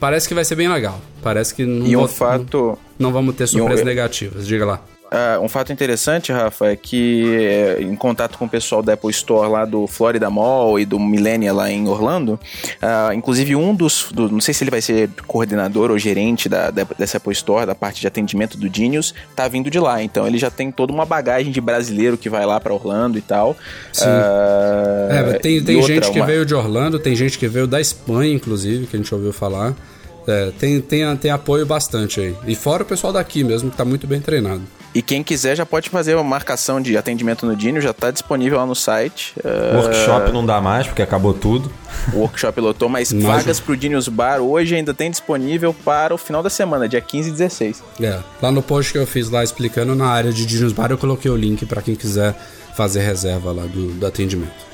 parece 0.00 0.26
que 0.26 0.34
vai 0.34 0.44
ser 0.44 0.56
bem 0.56 0.68
legal. 0.68 1.00
Parece 1.22 1.54
que 1.54 1.64
não, 1.64 1.86
e 1.86 1.96
um 1.96 2.08
fato... 2.08 2.78
não, 2.98 3.06
não 3.06 3.12
vamos 3.12 3.36
ter 3.36 3.46
surpresas 3.46 3.82
um... 3.82 3.86
negativas. 3.86 4.46
Diga 4.46 4.66
lá. 4.66 4.82
Uh, 5.14 5.40
um 5.40 5.48
fato 5.48 5.72
interessante, 5.72 6.32
Rafa, 6.32 6.72
é 6.72 6.76
que 6.76 7.36
eh, 7.36 7.82
em 7.82 7.94
contato 7.94 8.36
com 8.36 8.46
o 8.46 8.48
pessoal 8.48 8.82
da 8.82 8.94
Apple 8.94 9.10
Store 9.10 9.48
lá 9.48 9.64
do 9.64 9.86
Florida 9.86 10.28
Mall 10.28 10.76
e 10.76 10.84
do 10.84 10.98
Millennia 10.98 11.52
lá 11.52 11.70
em 11.70 11.86
Orlando, 11.86 12.32
uh, 12.32 13.12
inclusive 13.14 13.54
um 13.54 13.72
dos, 13.72 14.08
do, 14.10 14.28
não 14.28 14.40
sei 14.40 14.52
se 14.52 14.64
ele 14.64 14.72
vai 14.72 14.82
ser 14.82 15.08
coordenador 15.24 15.92
ou 15.92 15.98
gerente 15.98 16.48
da, 16.48 16.68
da, 16.68 16.84
dessa 16.98 17.18
Apple 17.18 17.32
Store, 17.32 17.64
da 17.64 17.76
parte 17.76 18.00
de 18.00 18.08
atendimento 18.08 18.58
do 18.58 18.68
Genius, 18.74 19.14
tá 19.36 19.46
vindo 19.46 19.70
de 19.70 19.78
lá. 19.78 20.02
Então 20.02 20.26
ele 20.26 20.36
já 20.36 20.50
tem 20.50 20.72
toda 20.72 20.92
uma 20.92 21.06
bagagem 21.06 21.52
de 21.52 21.60
brasileiro 21.60 22.18
que 22.18 22.28
vai 22.28 22.44
lá 22.44 22.58
para 22.58 22.74
Orlando 22.74 23.16
e 23.16 23.22
tal. 23.22 23.56
Sim. 23.92 24.06
Uh, 24.08 25.12
é, 25.12 25.38
tem, 25.38 25.62
tem 25.62 25.80
gente 25.80 25.92
outra, 25.92 26.10
que 26.10 26.18
uma... 26.18 26.26
veio 26.26 26.44
de 26.44 26.56
Orlando, 26.56 26.98
tem 26.98 27.14
gente 27.14 27.38
que 27.38 27.46
veio 27.46 27.68
da 27.68 27.80
Espanha, 27.80 28.34
inclusive, 28.34 28.88
que 28.88 28.96
a 28.96 28.98
gente 28.98 29.14
ouviu 29.14 29.32
falar. 29.32 29.76
É, 30.26 30.52
tem, 30.58 30.80
tem, 30.80 31.16
tem 31.16 31.30
apoio 31.30 31.66
bastante 31.66 32.20
aí. 32.20 32.36
E 32.46 32.54
fora 32.54 32.82
o 32.82 32.86
pessoal 32.86 33.12
daqui 33.12 33.44
mesmo, 33.44 33.70
que 33.70 33.76
tá 33.76 33.84
muito 33.84 34.06
bem 34.06 34.20
treinado. 34.20 34.62
E 34.94 35.02
quem 35.02 35.24
quiser 35.24 35.56
já 35.56 35.66
pode 35.66 35.90
fazer 35.90 36.14
uma 36.14 36.22
marcação 36.22 36.80
de 36.80 36.96
atendimento 36.96 37.44
no 37.44 37.56
Dino, 37.56 37.80
já 37.80 37.90
está 37.90 38.12
disponível 38.12 38.58
lá 38.58 38.64
no 38.64 38.76
site. 38.76 39.34
Uh... 39.44 39.78
Workshop 39.78 40.32
não 40.32 40.46
dá 40.46 40.60
mais, 40.60 40.86
porque 40.86 41.02
acabou 41.02 41.34
tudo. 41.34 41.70
O 42.12 42.18
workshop 42.18 42.60
lotou, 42.60 42.88
mas 42.88 43.10
vagas 43.12 43.58
para 43.58 43.72
o 43.72 43.76
Dinius 43.76 44.06
Bar 44.06 44.40
hoje 44.40 44.76
ainda 44.76 44.94
tem 44.94 45.10
disponível 45.10 45.74
para 45.74 46.14
o 46.14 46.18
final 46.18 46.44
da 46.44 46.50
semana, 46.50 46.88
dia 46.88 47.00
15 47.00 47.28
e 47.28 47.32
16. 47.32 47.82
É, 48.00 48.20
lá 48.40 48.52
no 48.52 48.62
post 48.62 48.92
que 48.92 48.98
eu 48.98 49.06
fiz 49.06 49.28
lá 49.28 49.42
explicando, 49.42 49.96
na 49.96 50.06
área 50.06 50.32
de 50.32 50.46
Dinius 50.46 50.72
Bar, 50.72 50.92
eu 50.92 50.98
coloquei 50.98 51.30
o 51.30 51.36
link 51.36 51.66
para 51.66 51.82
quem 51.82 51.96
quiser 51.96 52.32
fazer 52.76 53.00
reserva 53.00 53.50
lá 53.50 53.64
do, 53.64 53.88
do 53.94 54.06
atendimento. 54.06 54.73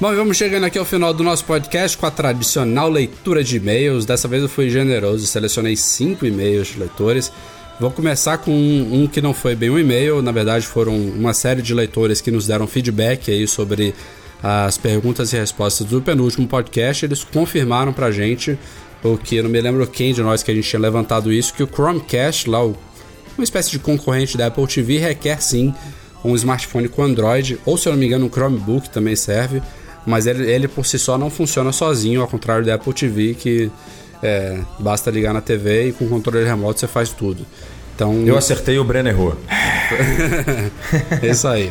Bom, 0.00 0.14
vamos 0.14 0.36
chegando 0.36 0.62
aqui 0.62 0.78
ao 0.78 0.84
final 0.84 1.12
do 1.12 1.24
nosso 1.24 1.44
podcast 1.44 1.98
com 1.98 2.06
a 2.06 2.10
tradicional 2.10 2.88
leitura 2.88 3.42
de 3.42 3.56
e-mails. 3.56 4.06
Dessa 4.06 4.28
vez 4.28 4.44
eu 4.44 4.48
fui 4.48 4.70
generoso, 4.70 5.26
selecionei 5.26 5.74
cinco 5.74 6.24
e-mails 6.24 6.68
de 6.68 6.78
leitores. 6.78 7.32
Vou 7.80 7.90
começar 7.90 8.38
com 8.38 8.52
um, 8.52 9.02
um, 9.02 9.06
que 9.08 9.20
não 9.20 9.34
foi 9.34 9.56
bem 9.56 9.70
um 9.70 9.78
e-mail, 9.78 10.22
na 10.22 10.30
verdade 10.30 10.64
foram 10.68 10.94
uma 10.96 11.34
série 11.34 11.62
de 11.62 11.74
leitores 11.74 12.20
que 12.20 12.30
nos 12.30 12.46
deram 12.46 12.68
feedback 12.68 13.28
aí 13.28 13.48
sobre 13.48 13.92
as 14.40 14.78
perguntas 14.78 15.32
e 15.32 15.36
respostas 15.36 15.84
do 15.84 16.00
penúltimo 16.00 16.46
podcast. 16.46 17.04
Eles 17.04 17.24
confirmaram 17.24 17.92
pra 17.92 18.12
gente, 18.12 18.56
o 19.02 19.18
que 19.18 19.34
eu 19.34 19.42
não 19.42 19.50
me 19.50 19.60
lembro 19.60 19.84
quem 19.84 20.14
de 20.14 20.22
nós 20.22 20.44
que 20.44 20.50
a 20.52 20.54
gente 20.54 20.68
tinha 20.68 20.78
levantado 20.78 21.32
isso, 21.32 21.52
que 21.52 21.62
o 21.64 21.66
Chromecast, 21.66 22.48
lá, 22.48 22.64
uma 22.64 22.76
espécie 23.42 23.72
de 23.72 23.80
concorrente 23.80 24.38
da 24.38 24.46
Apple 24.46 24.64
TV, 24.68 24.98
requer 24.98 25.42
sim 25.42 25.74
um 26.24 26.36
smartphone 26.36 26.88
com 26.88 27.02
Android, 27.02 27.58
ou 27.66 27.76
se 27.76 27.88
eu 27.88 27.92
não 27.92 27.98
me 27.98 28.06
engano, 28.06 28.26
um 28.26 28.30
Chromebook 28.30 28.90
também 28.90 29.16
serve, 29.16 29.60
mas 30.06 30.26
ele, 30.26 30.50
ele 30.50 30.68
por 30.68 30.86
si 30.86 30.98
só 30.98 31.18
não 31.18 31.30
funciona 31.30 31.72
sozinho, 31.72 32.20
ao 32.20 32.28
contrário 32.28 32.64
da 32.64 32.74
Apple 32.74 32.92
TV, 32.92 33.34
que 33.34 33.70
é, 34.22 34.58
basta 34.78 35.10
ligar 35.10 35.32
na 35.32 35.40
TV 35.40 35.88
e 35.88 35.92
com 35.92 36.08
controle 36.08 36.44
remoto 36.44 36.80
você 36.80 36.86
faz 36.86 37.10
tudo. 37.10 37.44
Então, 37.94 38.14
eu 38.24 38.38
acertei 38.38 38.78
o 38.78 38.84
Brenner 38.84 39.12
errou. 39.12 39.36
Isso 41.20 41.48
aí. 41.48 41.68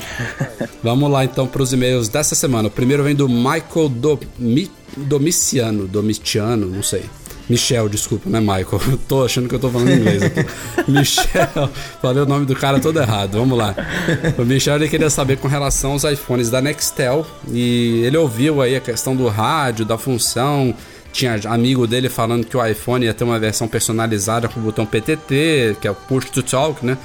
Vamos 0.84 1.10
lá 1.10 1.24
então 1.24 1.48
para 1.48 1.64
os 1.64 1.72
e-mails 1.72 2.10
dessa 2.10 2.36
semana. 2.36 2.68
O 2.68 2.72
primeiro 2.72 3.02
vem 3.02 3.16
do 3.16 3.30
Michael 3.30 3.88
Domi, 3.90 4.70
Domiciano, 4.98 5.88
Domiciano, 5.88 6.68
não 6.68 6.84
sei. 6.84 7.06
Michel, 7.50 7.88
desculpa, 7.88 8.30
né, 8.30 8.40
Michael? 8.40 8.82
Eu 8.90 8.98
tô 8.98 9.24
achando 9.24 9.48
que 9.48 9.56
eu 9.56 9.60
tô 9.60 9.70
falando 9.70 9.92
inglês 9.92 10.22
aqui. 10.22 10.46
Michel, 10.92 11.70
falei 12.02 12.24
o 12.24 12.26
nome 12.26 12.46
do 12.46 12.56
cara 12.56 12.80
todo 12.80 13.00
errado. 13.00 13.38
Vamos 13.38 13.58
lá. 13.58 13.74
O 14.38 14.44
Michel 14.44 14.76
ele 14.76 14.90
queria 14.90 15.10
saber 15.10 15.38
com 15.38 15.48
relação 15.48 15.92
aos 15.94 16.04
iPhones 16.04 16.50
da 16.50 16.62
Nextel 16.62 17.26
e 17.50 18.02
ele 18.04 18.18
ouviu 18.18 18.62
aí 18.62 18.76
a 18.76 18.82
questão 18.82 19.16
do 19.16 19.28
rádio, 19.28 19.86
da 19.86 19.98
função 19.98 20.76
tinha 21.18 21.40
amigo 21.46 21.88
dele 21.88 22.10
falando 22.10 22.46
que 22.46 22.56
o 22.56 22.64
iPhone 22.64 23.06
ia 23.06 23.14
ter 23.14 23.24
uma 23.24 23.40
versão 23.40 23.68
personalizada 23.68 24.48
com 24.48 24.60
o 24.60 24.64
botão 24.64 24.86
PTT, 24.86 25.78
que 25.82 25.88
é 25.88 25.92
o 25.92 25.96
Push 25.96 26.30
to 26.30 26.44
Talk, 26.44 26.86
né? 26.86 26.96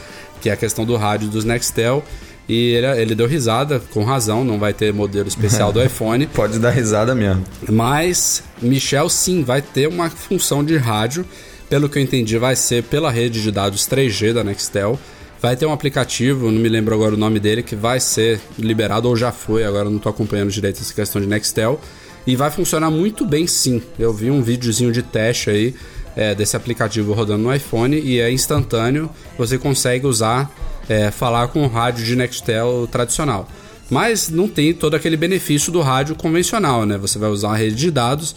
Que 0.43 0.51
é 0.51 0.53
a 0.53 0.57
questão 0.57 0.85
do 0.85 0.97
rádio 0.97 1.29
dos 1.29 1.47
Nextel. 1.47 2.05
E 2.49 2.73
ele, 2.73 2.87
ele 3.01 3.15
deu 3.15 3.27
risada, 3.27 3.81
com 3.93 4.05
razão, 4.05 4.45
não 4.45 4.59
vai 4.59 4.73
ter 4.73 4.93
modelo 4.93 5.29
especial 5.29 5.73
do 5.73 5.81
iPhone. 5.83 6.27
Pode 6.27 6.59
dar 6.59 6.71
risada 6.71 7.15
mesmo. 7.15 7.45
Mas 7.69 8.43
Michel 8.61 9.09
sim 9.09 9.43
vai 9.43 9.63
ter 9.63 9.87
uma 9.89 10.11
função 10.11 10.65
de 10.65 10.77
rádio. 10.77 11.25
Pelo 11.71 11.89
que 11.89 11.99
eu 11.99 12.03
entendi, 12.03 12.37
vai 12.37 12.55
ser 12.55 12.83
pela 12.83 13.11
rede 13.11 13.43
de 13.43 13.51
dados 13.51 13.89
3G 13.89 14.35
da 14.35 14.45
Nextel. 14.45 14.99
Vai 15.41 15.57
ter 15.57 15.67
um 15.67 15.73
aplicativo, 15.73 16.51
não 16.51 16.61
me 16.61 16.69
lembro 16.69 16.95
agora 16.95 17.15
o 17.15 17.19
nome 17.19 17.41
dele, 17.41 17.63
que 17.63 17.75
vai 17.75 17.99
ser 17.99 18.41
liberado 18.59 19.09
ou 19.09 19.17
já 19.17 19.33
foi, 19.33 19.65
agora 19.65 19.91
não 19.91 19.97
estou 19.97 20.11
acompanhando 20.11 20.51
direito 20.51 20.81
essa 20.81 20.95
questão 20.95 21.21
de 21.21 21.27
Nextel. 21.27 21.81
E 22.27 22.37
vai 22.37 22.51
funcionar 22.51 22.91
muito 22.91 23.25
bem 23.25 23.47
sim. 23.47 23.83
Eu 23.99 24.13
vi 24.13 24.31
um 24.31 24.43
videozinho 24.43 24.93
de 24.93 25.03
teste 25.03 25.51
aí 25.51 25.75
é, 26.15 26.35
desse 26.35 26.57
aplicativo 26.57 27.13
rodando 27.13 27.43
no 27.43 27.55
iPhone 27.55 27.99
e 27.99 28.21
é 28.21 28.31
instantâneo. 28.31 29.11
Você 29.37 29.59
consegue 29.59 30.07
usar, 30.07 30.51
é, 30.93 31.11
falar 31.11 31.49
com 31.49 31.65
o 31.65 31.69
rádio 31.69 32.05
de 32.05 32.15
Nextel 32.15 32.87
tradicional. 32.91 33.49
Mas 33.91 34.29
não 34.29 34.47
tem 34.49 34.73
todo 34.73 34.95
aquele 34.95 35.17
benefício 35.17 35.73
do 35.73 35.81
rádio 35.81 36.15
convencional, 36.15 36.85
né? 36.85 36.99
Você 36.99 37.19
vai 37.19 37.31
usar 37.31 37.49
uma 37.49 37.57
rede 37.57 37.77
de 37.77 37.91
dados, 37.91 38.35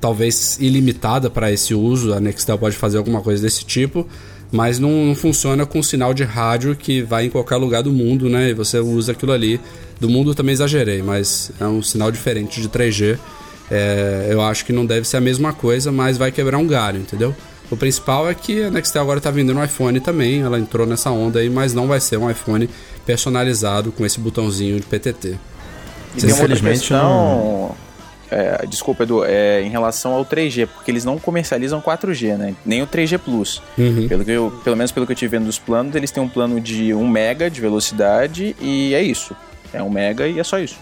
talvez 0.00 0.58
ilimitada 0.60 1.30
para 1.30 1.50
esse 1.52 1.74
uso. 1.74 2.12
A 2.12 2.20
Nextel 2.20 2.58
pode 2.58 2.76
fazer 2.76 2.98
alguma 2.98 3.20
coisa 3.20 3.42
desse 3.42 3.64
tipo, 3.64 4.06
mas 4.50 4.78
não, 4.78 5.06
não, 5.06 5.14
funciona 5.14 5.64
com 5.64 5.82
sinal 5.82 6.12
de 6.12 6.24
rádio 6.24 6.74
que 6.76 7.02
vai 7.02 7.26
em 7.26 7.30
qualquer 7.30 7.56
lugar 7.56 7.82
do 7.82 7.92
mundo, 7.92 8.28
né? 8.28 8.50
E 8.50 8.54
você 8.54 8.78
usa 8.78 9.12
aquilo 9.12 9.32
ali. 9.32 9.60
Do 10.00 10.08
mundo 10.08 10.34
também 10.34 10.52
exagerei, 10.52 11.00
mas 11.02 11.52
é 11.60 11.66
um 11.66 11.80
sinal 11.80 12.10
diferente 12.10 12.60
de 12.60 12.68
3G. 12.68 13.18
É, 13.70 14.28
eu 14.30 14.40
acho 14.40 14.64
que 14.64 14.72
não 14.72 14.84
deve 14.84 15.06
ser 15.06 15.16
a 15.18 15.20
mesma 15.20 15.52
coisa, 15.52 15.92
mas 15.92 16.18
vai 16.18 16.32
quebrar 16.32 16.58
um 16.58 16.66
galho, 16.66 16.98
entendeu? 16.98 17.34
O 17.72 17.76
principal 17.76 18.28
é 18.28 18.34
que 18.34 18.64
a 18.64 18.70
Nextel 18.70 19.00
agora 19.00 19.16
está 19.16 19.30
vendendo 19.30 19.58
um 19.58 19.64
iPhone 19.64 19.98
também, 19.98 20.42
ela 20.42 20.58
entrou 20.58 20.86
nessa 20.86 21.10
onda 21.10 21.38
aí, 21.38 21.48
mas 21.48 21.72
não 21.72 21.86
vai 21.86 21.98
ser 22.00 22.18
um 22.18 22.30
iPhone 22.30 22.68
personalizado 23.06 23.90
com 23.90 24.04
esse 24.04 24.20
botãozinho 24.20 24.78
de 24.78 24.84
PTT. 24.84 25.38
E 26.14 26.26
Infelizmente 26.26 26.92
não... 26.92 27.74
É, 28.30 28.66
desculpa, 28.66 29.04
Edu, 29.04 29.24
é, 29.24 29.62
em 29.62 29.70
relação 29.70 30.12
ao 30.12 30.24
3G, 30.24 30.66
porque 30.66 30.90
eles 30.90 31.02
não 31.02 31.18
comercializam 31.18 31.80
4G, 31.80 32.36
né? 32.36 32.54
Nem 32.64 32.82
o 32.82 32.86
3G 32.86 33.18
Plus. 33.18 33.62
Uhum. 33.78 34.06
Pelo, 34.06 34.24
que 34.24 34.30
eu, 34.30 34.52
pelo 34.62 34.76
menos 34.76 34.92
pelo 34.92 35.06
que 35.06 35.12
eu 35.12 35.16
tive 35.16 35.38
vendo 35.38 35.46
dos 35.46 35.58
planos, 35.58 35.94
eles 35.94 36.10
têm 36.10 36.22
um 36.22 36.28
plano 36.28 36.60
de 36.60 36.92
1 36.92 37.08
mega 37.08 37.50
de 37.50 37.60
velocidade 37.60 38.54
e 38.60 38.94
é 38.94 39.02
isso. 39.02 39.34
É 39.72 39.82
1 39.82 39.88
mega 39.88 40.28
e 40.28 40.38
é 40.38 40.44
só 40.44 40.58
isso. 40.58 40.76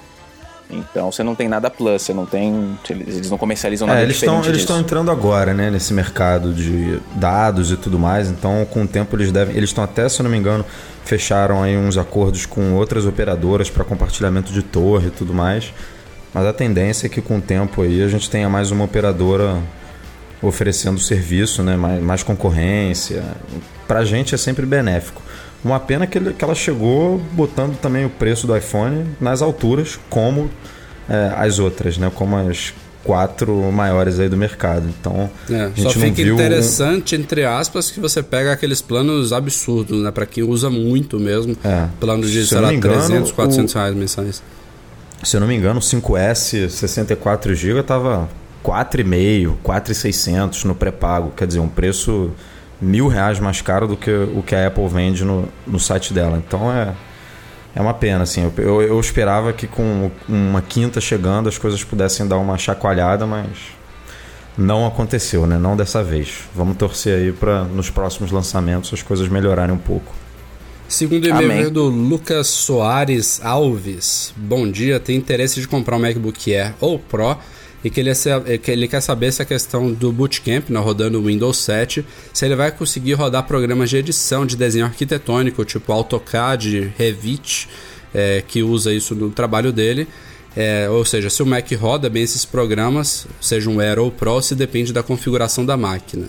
Então 0.73 1.11
você 1.11 1.23
não 1.23 1.35
tem 1.35 1.49
nada 1.49 1.69
plus, 1.71 2.03
você 2.03 2.15
não 2.15 2.27
tem. 2.27 2.79
Eles 2.89 3.31
não 3.31 3.39
comercializam 3.39 3.87
nada 3.87 4.01
é, 4.01 4.03
eles 4.05 4.17
estão 4.17 4.45
Eles 4.45 4.61
estão 4.61 4.79
entrando 4.79 5.11
agora, 5.11 5.53
né, 5.53 5.71
nesse 5.71 5.93
mercado 5.93 6.53
de 6.53 7.01
dados 7.15 7.71
e 7.71 7.77
tudo 7.77 7.99
mais. 7.99 8.29
Então, 8.29 8.67
com 8.71 8.85
o 8.85 8.89
tempo 8.89 9.17
eles 9.17 9.33
devem. 9.33 9.57
Eles 9.57 9.71
estão 9.71 9.85
até, 9.85 10.09
se 10.09 10.21
eu 10.21 10.25
não 10.25 10.31
me 10.31 10.37
engano, 10.37 10.65
fecharam 11.05 11.63
aí 11.63 11.77
uns 11.77 11.97
acordos 11.99 12.47
com 12.47 12.75
outras 12.75 13.07
operadoras 13.07 13.69
para 13.69 13.85
compartilhamento 13.85 14.53
de 14.53 14.63
torre 14.63 15.09
e 15.09 15.11
tudo 15.11 15.35
mais. 15.35 15.73
Mas 16.33 16.47
a 16.47 16.53
tendência 16.53 17.07
é 17.07 17.11
que 17.11 17.21
com 17.21 17.39
o 17.39 17.41
tempo 17.41 17.83
aí 17.83 18.03
a 18.03 18.09
gente 18.09 18.31
tenha 18.31 18.49
mais 18.49 18.71
uma 18.71 18.85
operadora 18.85 19.59
oferecendo 20.43 20.99
serviço, 20.99 21.63
né, 21.63 21.77
mais, 21.77 22.03
mais 22.03 22.23
concorrência. 22.23 23.23
Para 23.87 24.01
a 24.01 24.05
gente 24.05 24.35
é 24.35 24.39
sempre 24.39 24.65
benéfico. 24.65 25.21
Uma 25.65 25.79
pena 25.79 26.07
que, 26.07 26.17
ele, 26.17 26.33
que 26.33 26.43
ela 26.43 26.55
chegou 26.55 27.19
botando 27.33 27.79
também 27.79 28.05
o 28.05 28.11
preço 28.11 28.47
do 28.47 28.57
iPhone 28.57 29.05
nas 29.21 29.43
alturas, 29.43 29.99
como 30.09 30.51
é, 31.09 31.33
as 31.37 31.59
outras, 31.59 31.99
né? 31.99 32.11
Como 32.15 32.37
as 32.37 32.73
quatro 33.05 33.55
maiores 33.73 34.19
aí 34.19 34.29
do 34.29 34.37
mercado. 34.37 34.89
Então, 34.89 35.31
é, 35.51 35.63
a 35.63 35.69
gente 35.69 35.83
só 35.83 35.91
fica 35.91 36.23
interessante, 36.23 37.17
um... 37.17 37.21
entre 37.21 37.45
aspas, 37.45 37.91
que 37.91 38.01
você 38.01 38.23
pega 38.23 38.53
aqueles 38.53 38.81
planos 38.81 39.33
absurdos, 39.33 40.03
né? 40.03 40.11
Para 40.11 40.27
quem 40.27 40.45
usa 40.45 40.71
muito 40.71 41.19
mesmo. 41.19 41.57
É. 41.65 41.89
Planos 41.99 42.31
de, 42.31 42.47
sei 42.47 42.59
lá, 42.59 42.73
engano, 42.73 42.95
300, 42.95 43.33
400 43.33 43.75
o... 43.75 43.79
reais 43.79 43.95
mensais. 43.95 44.43
Se 45.23 45.37
eu 45.37 45.41
não 45.41 45.49
me 45.49 45.55
engano, 45.55 45.79
o 45.79 45.83
5S 45.83 46.71
64 46.71 47.55
GB 47.55 47.83
tava 47.83 48.29
4,5, 48.65 49.57
4,600 49.63 50.65
no 50.65 50.75
pré-pago. 50.75 51.33
Quer 51.37 51.47
dizer, 51.47 51.61
um 51.61 51.69
preço 51.69 52.31
mil 52.81 53.09
reais 53.09 53.39
mais 53.39 53.61
caro 53.61 53.87
do 53.87 53.97
que 53.97 54.11
o 54.11 54.43
que 54.43 54.55
a 54.55 54.67
Apple 54.67 54.89
vende 54.89 55.25
no, 55.25 55.49
no 55.67 55.79
site 55.79 56.13
dela. 56.13 56.43
Então 56.45 56.73
é, 56.73 56.95
é 57.75 57.81
uma 57.81 57.95
pena. 57.95 58.23
Assim. 58.23 58.43
Eu, 58.43 58.65
eu, 58.65 58.83
eu 58.83 59.01
esperava 59.01 59.53
que 59.53 59.67
com 59.67 60.11
uma 60.29 60.63
quinta 60.63 61.01
chegando 61.01 61.49
as 61.49 61.59
coisas 61.59 61.83
pudessem 61.85 62.27
dar 62.27 62.39
uma 62.39 62.57
chacoalhada, 62.57 63.27
mas 63.27 63.49
não 64.57 64.87
aconteceu, 64.87 65.47
né? 65.47 65.59
Não 65.59 65.77
dessa 65.77 66.03
vez. 66.03 66.45
Vamos 66.55 66.77
torcer 66.77 67.19
aí 67.19 67.33
para 67.33 67.65
nos 67.65 67.91
próximos 67.91 68.31
lançamentos 68.31 68.93
as 68.93 69.03
coisas 69.03 69.29
melhorarem 69.29 69.75
um 69.75 69.79
pouco. 69.79 70.13
Segundo 70.89 71.29
e-mail 71.29 71.71
do 71.71 71.85
Lucas 71.85 72.49
Soares 72.49 73.41
Alves. 73.45 74.35
Bom 74.37 74.69
dia, 74.69 74.99
tem 74.99 75.17
interesse 75.17 75.61
de 75.61 75.69
comprar 75.69 75.95
um 75.95 76.01
MacBook 76.01 76.53
Air 76.53 76.75
ou 76.81 76.99
Pro 76.99 77.39
e 77.83 77.91
que 77.91 78.01
ele, 78.01 78.11
que 78.63 78.71
ele 78.71 78.87
quer 78.87 79.01
saber 79.01 79.33
se 79.33 79.43
a 79.43 79.45
questão 79.45 79.93
do 79.93 80.13
Bootcamp, 80.13 80.69
né, 80.69 80.79
rodando 80.79 81.19
o 81.19 81.25
Windows 81.25 81.57
7, 81.59 82.05
se 82.33 82.45
ele 82.45 82.55
vai 82.55 82.71
conseguir 82.71 83.15
rodar 83.15 83.47
programas 83.47 83.89
de 83.91 83.97
edição 83.97 84.45
de 84.45 84.57
desenho 84.57 84.85
arquitetônico, 84.85 85.65
tipo 85.65 85.93
AutoCAD, 85.93 86.93
Revit, 86.99 87.69
é, 88.15 88.43
que 88.47 88.63
usa 88.63 88.93
isso 88.93 89.15
no 89.15 89.31
trabalho 89.31 89.73
dele. 89.73 90.07
É, 90.57 90.89
ou 90.91 91.05
seja, 91.05 91.31
se 91.31 91.43
o 91.43 91.47
Mac 91.47 91.71
roda 91.73 92.11
bem 92.11 92.23
esses 92.23 92.45
programas, 92.45 93.27
seja 93.41 93.71
um 93.71 93.81
Air 93.81 94.01
ou 94.01 94.11
Pro, 94.11 94.43
se 94.43 94.55
depende 94.55 94.93
da 94.93 95.03
configuração 95.03 95.65
da 95.65 95.77
máquina. 95.77 96.29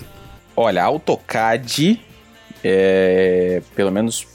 Olha, 0.55 0.83
AutoCAD, 0.83 1.99
é, 2.63 3.61
pelo 3.75 3.91
menos 3.91 4.25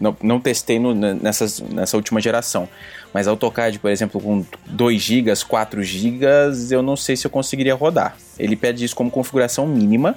não, 0.00 0.16
não 0.22 0.40
testei 0.40 0.78
no, 0.78 0.94
nessas, 0.94 1.60
nessa 1.60 1.96
última 1.96 2.20
geração. 2.20 2.68
Mas 3.12 3.26
AutoCAD, 3.26 3.78
por 3.78 3.90
exemplo, 3.90 4.20
com 4.20 4.44
2 4.66 5.00
GB, 5.00 5.32
4 5.48 5.82
GB, 5.82 6.26
eu 6.70 6.82
não 6.82 6.96
sei 6.96 7.16
se 7.16 7.26
eu 7.26 7.30
conseguiria 7.30 7.74
rodar. 7.74 8.16
Ele 8.38 8.56
pede 8.56 8.84
isso 8.84 8.94
como 8.94 9.10
configuração 9.10 9.66
mínima, 9.66 10.16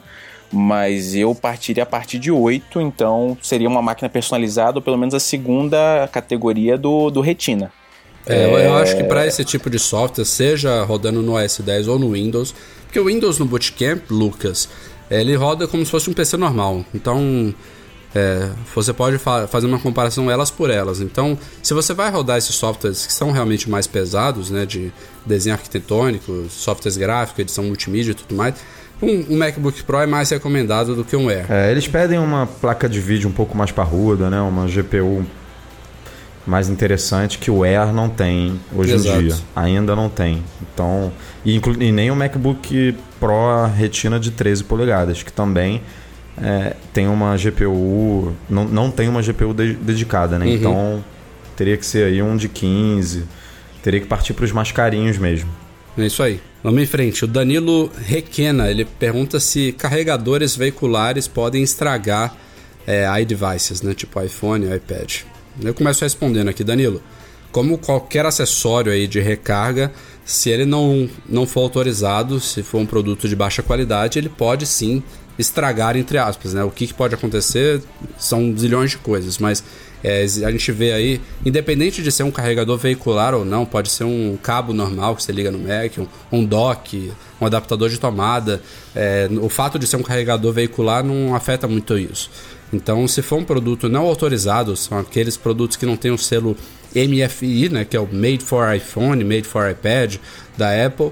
mas 0.52 1.16
eu 1.16 1.34
partiria 1.34 1.84
a 1.84 1.86
partir 1.86 2.20
de 2.20 2.32
8, 2.32 2.82
então 2.82 3.38
seria 3.42 3.70
uma 3.70 3.82
máquina 3.82 4.10
personalizada, 4.10 4.80
ou 4.80 4.82
pelo 4.82 4.98
menos 4.98 5.14
a 5.14 5.20
segunda 5.20 6.10
categoria 6.12 6.78
do, 6.78 7.10
do 7.10 7.22
Retina. 7.22 7.72
É, 8.26 8.44
é... 8.44 8.68
Eu 8.68 8.76
acho 8.76 8.98
que 8.98 9.04
para 9.04 9.26
esse 9.26 9.46
tipo 9.46 9.70
de 9.70 9.80
software, 9.80 10.26
seja 10.26 10.84
rodando 10.84 11.22
no 11.22 11.36
OS 11.36 11.60
10 11.60 11.88
ou 11.88 11.98
no 11.98 12.12
Windows, 12.12 12.54
porque 12.86 13.00
o 13.00 13.06
Windows 13.06 13.40
no 13.40 13.46
Bootcamp, 13.46 14.10
Lucas, 14.10 14.68
ele 15.10 15.36
roda 15.36 15.68
como 15.68 15.86
se 15.86 15.92
fosse 15.92 16.10
um 16.10 16.14
PC 16.14 16.38
normal. 16.38 16.84
Então, 16.94 17.54
é, 18.14 18.50
você 18.74 18.92
pode 18.92 19.18
fa 19.18 19.48
fazer 19.48 19.68
uma 19.68 19.80
comparação 19.80 20.30
elas 20.30 20.50
por 20.50 20.70
elas. 20.70 21.00
Então, 21.00 21.38
se 21.62 21.74
você 21.74 21.94
vai 21.94 22.10
rodar 22.10 22.38
esses 22.38 22.56
softwares 22.56 23.06
que 23.06 23.14
são 23.14 23.32
realmente 23.32 23.70
mais 23.70 23.86
pesados, 23.86 24.50
né, 24.50 24.66
de 24.66 24.92
desenho 25.26 25.56
arquitetônico, 25.56 26.48
softwares 26.50 26.98
gráficos, 26.98 27.40
edição 27.40 27.64
multimídia 27.64 28.12
e 28.12 28.16
tudo 28.16 28.36
mais, 28.36 28.56
um, 29.02 29.34
um, 29.34 29.38
MacBook 29.38 29.84
Pro 29.84 30.00
é 30.00 30.08
mais 30.08 30.30
recomendado 30.30 30.96
do 30.96 31.06
que 31.06 31.16
um 31.16 31.30
Air. 31.30 31.46
É, 31.50 31.72
eles 31.72 31.88
pedem 31.88 32.20
uma 32.20 32.48
placa 32.48 32.90
de 32.90 33.00
vídeo 33.00 33.30
um 33.30 33.34
pouco 33.34 33.56
mais 33.56 33.72
parruda, 33.72 34.30
né, 34.30 34.42
uma 34.42 34.68
GPU 34.68 35.26
mais 36.48 36.68
interessante 36.68 37.38
que 37.38 37.52
o 37.52 37.64
Air 37.64 37.94
não 37.94 38.10
tem 38.10 38.60
hoje 38.76 38.94
Exato. 38.94 39.22
em 39.22 39.28
dia. 39.28 39.36
Ainda 39.56 39.96
não 39.96 40.10
tem. 40.10 40.44
Então, 40.62 41.12
e, 41.46 41.62
e 41.80 41.92
nem 41.92 42.10
o 42.10 42.16
MacBook 42.16 42.96
Pro 43.20 43.68
Retina 43.68 44.20
de 44.20 44.32
13 44.32 44.64
polegadas, 44.64 45.22
que 45.22 45.32
também 45.32 45.82
é, 46.42 46.76
tem 46.94 47.08
uma 47.08 47.36
GPU. 47.36 48.34
Não, 48.50 48.66
não 48.66 48.92
tem 48.92 49.08
uma 49.08 49.22
GPU 49.22 49.54
de, 49.54 49.74
dedicada, 49.74 50.40
né? 50.40 50.46
Uhum. 50.46 50.54
Então 50.54 51.06
teria 51.56 51.78
que 51.78 51.86
ser 51.86 52.06
aí 52.06 52.22
um 52.22 52.38
de 52.38 52.48
15. 52.48 53.26
Teria 53.84 54.00
que 54.00 54.08
partir 54.08 54.34
para 54.34 54.46
os 54.46 54.52
mais 54.52 54.72
carinhos 54.72 55.18
mesmo. 55.18 55.50
É 55.98 56.06
isso 56.06 56.24
aí. 56.24 56.40
Vamos 56.64 56.82
em 56.82 56.86
frente. 56.86 57.26
O 57.26 57.28
Danilo 57.28 57.92
Requena, 58.06 58.70
ele 58.70 58.86
pergunta 58.86 59.40
se 59.40 59.72
carregadores 59.74 60.56
veiculares 60.56 61.28
podem 61.28 61.64
estragar 61.64 62.36
é, 62.86 63.06
iDevices, 63.22 63.82
né? 63.82 63.94
Tipo 63.94 64.22
iPhone 64.22 64.66
e 64.66 64.76
iPad. 64.76 65.22
Eu 65.62 65.74
começo 65.74 66.04
respondendo 66.04 66.50
aqui, 66.50 66.64
Danilo. 66.64 67.02
Como 67.52 67.78
qualquer 67.78 68.26
acessório 68.26 68.92
aí 68.92 69.08
de 69.08 69.20
recarga, 69.20 69.92
se 70.24 70.50
ele 70.50 70.66
não, 70.66 71.10
não 71.28 71.48
for 71.48 71.62
autorizado, 71.62 72.40
se 72.40 72.62
for 72.62 72.78
um 72.78 72.86
produto 72.86 73.28
de 73.28 73.36
baixa 73.36 73.64
qualidade, 73.64 74.20
ele 74.20 74.30
pode 74.30 74.68
sim 74.68 75.04
estragar, 75.40 75.96
entre 75.96 76.18
aspas, 76.18 76.54
né? 76.54 76.64
O 76.64 76.70
que, 76.70 76.86
que 76.86 76.94
pode 76.94 77.16
acontecer 77.16 77.82
são 78.18 78.56
zilhões 78.56 78.92
de 78.92 78.98
coisas, 78.98 79.38
mas 79.38 79.64
é, 80.04 80.22
a 80.22 80.52
gente 80.52 80.72
vê 80.72 80.92
aí, 80.92 81.22
independente 81.46 82.04
de 82.04 82.12
ser 82.12 82.24
um 82.24 82.32
carregador 82.32 82.78
veicular 82.78 83.34
ou 83.34 83.44
não, 83.44 83.66
pode 83.66 83.90
ser 83.90 84.04
um 84.04 84.38
cabo 84.42 84.74
normal 84.74 85.16
que 85.16 85.24
você 85.24 85.32
liga 85.32 85.50
no 85.50 85.58
Mac, 85.58 85.98
um, 85.98 86.08
um 86.32 86.46
dock, 86.46 87.12
um 87.40 87.46
adaptador 87.46 87.90
de 87.90 88.00
tomada. 88.00 88.62
É, 88.96 89.30
o 89.42 89.50
fato 89.50 89.80
de 89.80 89.88
ser 89.88 89.96
um 89.96 90.04
carregador 90.04 90.54
veicular 90.54 91.04
não 91.04 91.34
afeta 91.34 91.68
muito 91.68 91.98
isso. 91.98 92.30
Então, 92.72 93.08
se 93.08 93.22
for 93.22 93.40
um 93.40 93.44
produto 93.44 93.90
não 93.90 94.06
autorizado, 94.06 94.76
são 94.76 95.00
aqueles 95.00 95.36
produtos 95.36 95.76
que 95.76 95.86
não 95.86 95.98
tem 95.98 96.12
o 96.12 96.18
selo 96.18 96.56
MFI, 96.96 97.70
né, 97.70 97.86
que 97.86 97.98
é 97.98 98.00
o 98.00 98.08
Made 98.12 98.44
for 98.44 98.74
iPhone, 98.74 99.24
Made 99.24 99.44
for 99.44 99.70
iPad 99.70 100.16
da 100.58 100.86
Apple, 100.86 101.12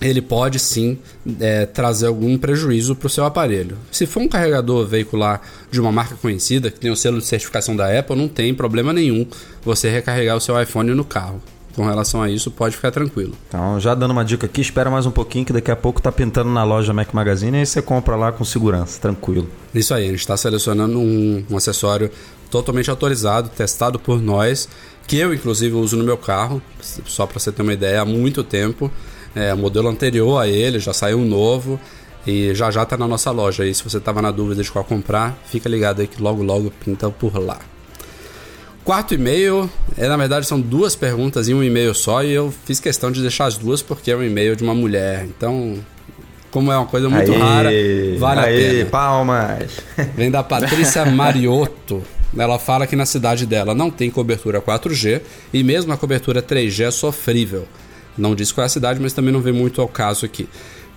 ele 0.00 0.20
pode 0.20 0.58
sim 0.58 0.98
é, 1.40 1.66
trazer 1.66 2.06
algum 2.06 2.36
prejuízo 2.36 2.94
para 2.94 3.06
o 3.06 3.10
seu 3.10 3.24
aparelho. 3.24 3.76
Se 3.90 4.06
for 4.06 4.20
um 4.20 4.28
carregador 4.28 4.86
veicular 4.86 5.40
de 5.70 5.80
uma 5.80 5.90
marca 5.90 6.14
conhecida, 6.16 6.70
que 6.70 6.78
tem 6.78 6.90
o 6.90 6.96
selo 6.96 7.18
de 7.18 7.26
certificação 7.26 7.74
da 7.74 7.98
Apple, 7.98 8.16
não 8.16 8.28
tem 8.28 8.54
problema 8.54 8.92
nenhum 8.92 9.26
você 9.64 9.88
recarregar 9.88 10.36
o 10.36 10.40
seu 10.40 10.60
iPhone 10.60 10.92
no 10.92 11.04
carro. 11.04 11.40
Com 11.74 11.84
relação 11.84 12.22
a 12.22 12.30
isso, 12.30 12.50
pode 12.50 12.74
ficar 12.74 12.90
tranquilo. 12.90 13.34
Então, 13.48 13.78
já 13.78 13.94
dando 13.94 14.12
uma 14.12 14.24
dica 14.24 14.46
aqui, 14.46 14.62
espera 14.62 14.90
mais 14.90 15.04
um 15.04 15.10
pouquinho 15.10 15.44
que 15.44 15.52
daqui 15.52 15.70
a 15.70 15.76
pouco 15.76 16.00
tá 16.00 16.10
pintando 16.10 16.48
na 16.48 16.64
loja 16.64 16.94
Mac 16.94 17.12
Magazine 17.12 17.58
e 17.58 17.60
aí 17.60 17.66
você 17.66 17.82
compra 17.82 18.16
lá 18.16 18.32
com 18.32 18.42
segurança, 18.46 18.98
tranquilo. 18.98 19.46
Isso 19.74 19.92
aí, 19.92 20.04
a 20.04 20.10
gente 20.10 20.20
está 20.20 20.38
selecionando 20.38 20.98
um, 20.98 21.44
um 21.50 21.56
acessório 21.56 22.10
totalmente 22.50 22.88
autorizado, 22.88 23.50
testado 23.50 23.98
por 23.98 24.22
nós, 24.22 24.66
que 25.06 25.18
eu 25.18 25.34
inclusive 25.34 25.74
uso 25.74 25.98
no 25.98 26.04
meu 26.04 26.16
carro, 26.16 26.62
só 26.80 27.26
para 27.26 27.38
você 27.38 27.52
ter 27.52 27.60
uma 27.60 27.74
ideia, 27.74 28.00
há 28.00 28.04
muito 28.06 28.42
tempo. 28.42 28.90
É, 29.36 29.52
o 29.52 29.58
modelo 29.58 29.88
anterior 29.88 30.40
a 30.40 30.48
ele, 30.48 30.80
já 30.80 30.94
saiu 30.94 31.18
um 31.18 31.24
novo 31.26 31.78
e 32.26 32.54
já 32.54 32.70
já 32.70 32.86
tá 32.86 32.96
na 32.96 33.06
nossa 33.06 33.30
loja 33.30 33.64
aí. 33.64 33.74
Se 33.74 33.84
você 33.84 34.00
tava 34.00 34.22
na 34.22 34.30
dúvida 34.30 34.62
de 34.62 34.70
qual 34.72 34.82
comprar, 34.82 35.38
fica 35.46 35.68
ligado 35.68 36.00
aí 36.00 36.06
que 36.06 36.22
logo 36.22 36.42
logo 36.42 36.72
pinta 36.82 37.10
por 37.10 37.38
lá. 37.38 37.58
Quarto 38.82 39.12
e-mail, 39.14 39.68
é, 39.98 40.08
na 40.08 40.16
verdade 40.16 40.46
são 40.46 40.58
duas 40.58 40.96
perguntas 40.96 41.48
em 41.48 41.54
um 41.54 41.62
e-mail 41.62 41.94
só 41.94 42.24
e 42.24 42.32
eu 42.32 42.54
fiz 42.64 42.80
questão 42.80 43.12
de 43.12 43.20
deixar 43.20 43.44
as 43.44 43.58
duas 43.58 43.82
porque 43.82 44.10
é 44.10 44.16
um 44.16 44.22
e-mail 44.22 44.56
de 44.56 44.62
uma 44.64 44.74
mulher. 44.74 45.26
Então, 45.26 45.78
como 46.50 46.72
é 46.72 46.76
uma 46.78 46.86
coisa 46.86 47.10
muito 47.10 47.30
aê, 47.32 47.38
rara, 47.38 47.70
vale 48.18 48.40
aê, 48.40 48.70
a 48.70 48.72
pena. 48.72 48.90
palmas! 48.90 49.70
Vem 50.16 50.30
da 50.30 50.42
Patrícia 50.42 51.04
Mariotto. 51.04 52.02
Ela 52.34 52.58
fala 52.58 52.86
que 52.86 52.96
na 52.96 53.04
cidade 53.04 53.44
dela 53.44 53.74
não 53.74 53.90
tem 53.90 54.10
cobertura 54.10 54.62
4G 54.62 55.20
e 55.52 55.62
mesmo 55.62 55.92
a 55.92 55.96
cobertura 55.98 56.40
3G 56.40 56.86
é 56.86 56.90
sofrível. 56.90 57.66
Não 58.16 58.34
diz 58.34 58.52
qual 58.52 58.62
é 58.62 58.66
a 58.66 58.68
cidade, 58.68 59.00
mas 59.00 59.12
também 59.12 59.32
não 59.32 59.40
vê 59.40 59.52
muito 59.52 59.80
ao 59.80 59.88
caso 59.88 60.24
aqui. 60.24 60.48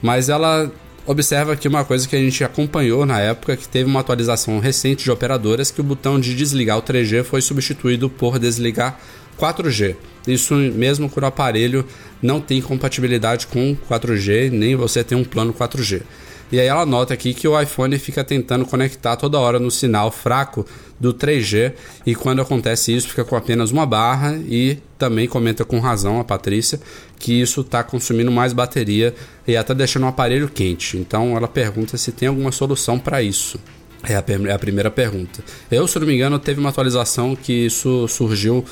Mas 0.02 0.30
ela 0.30 0.72
observa 1.06 1.54
aqui 1.54 1.68
uma 1.68 1.84
coisa 1.84 2.08
que 2.08 2.16
a 2.16 2.20
gente 2.20 2.44
acompanhou 2.44 3.06
na 3.06 3.20
época, 3.20 3.58
que 3.58 3.68
teve 3.68 3.90
uma 3.90 4.00
atualização 4.00 4.60
recente 4.60 5.04
de 5.04 5.12
operadoras 5.12 5.72
que 5.72 5.82
o 5.82 5.84
botão 5.84 6.20
de 6.20 6.36
desligar 6.36 6.78
o 6.78 6.82
3G 6.82 7.24
foi 7.24 7.42
substituído 7.42 8.10
por 8.10 8.38
desligar 8.38 9.00
4G. 9.40 9.96
Isso 10.28 10.54
mesmo 10.54 11.10
quando 11.10 11.24
o 11.24 11.28
aparelho 11.28 11.86
não 12.22 12.40
tem 12.40 12.62
compatibilidade 12.62 13.48
com 13.48 13.76
4G, 13.90 14.52
nem 14.52 14.76
você 14.76 15.04
tem 15.04 15.18
um 15.18 15.24
plano 15.24 15.54
4G. 15.54 16.04
E 16.52 16.60
aí 16.60 16.68
ela 16.68 16.86
nota 16.86 17.14
aqui 17.14 17.34
que 17.34 17.48
o 17.48 17.60
iPhone 17.60 17.98
fica 18.00 18.24
tentando 18.24 18.66
conectar 18.66 19.16
toda 19.16 19.40
hora 19.40 19.60
no 19.60 19.70
sinal 19.70 20.12
fraco 20.12 20.66
do 21.00 21.14
3G 21.14 21.74
e 22.06 22.16
quando 22.16 22.42
acontece 22.42 22.94
isso 22.94 23.08
fica 23.08 23.24
com 23.24 23.36
apenas 23.36 23.72
uma 23.72 23.86
barra 23.86 24.36
e 24.48 24.78
também 24.98 25.28
comenta 25.28 25.64
com 25.64 25.80
razão 25.80 26.20
a 26.20 26.24
Patrícia 26.24 26.80
que 27.20 27.40
isso 27.40 27.62
está 27.62 27.84
consumindo 27.84 28.32
mais 28.32 28.52
bateria 28.52 29.14
e 29.48 29.56
até 29.56 29.74
deixando 29.76 30.04
o 30.04 30.08
aparelho 30.08 30.50
quente. 30.50 30.98
Então 30.98 31.38
ela 31.38 31.48
pergunta 31.48 31.98
se 31.98 32.12
tem 32.12 32.28
alguma 32.28 32.52
solução 32.52 32.98
para 32.98 33.22
isso. 33.22 33.60
É 34.04 34.16
a, 34.16 34.24
é 34.48 34.54
a 34.54 34.60
primeira 34.60 34.90
pergunta. 34.90 35.44
Eu, 35.70 35.86
se 35.88 36.00
não 36.00 36.08
me 36.08 36.16
engano, 36.16 36.40
teve 36.40 36.60
uma 36.60 36.70
atualização 36.70 37.36
que 37.36 37.52
isso 37.52 38.08
surgiu 38.08 38.64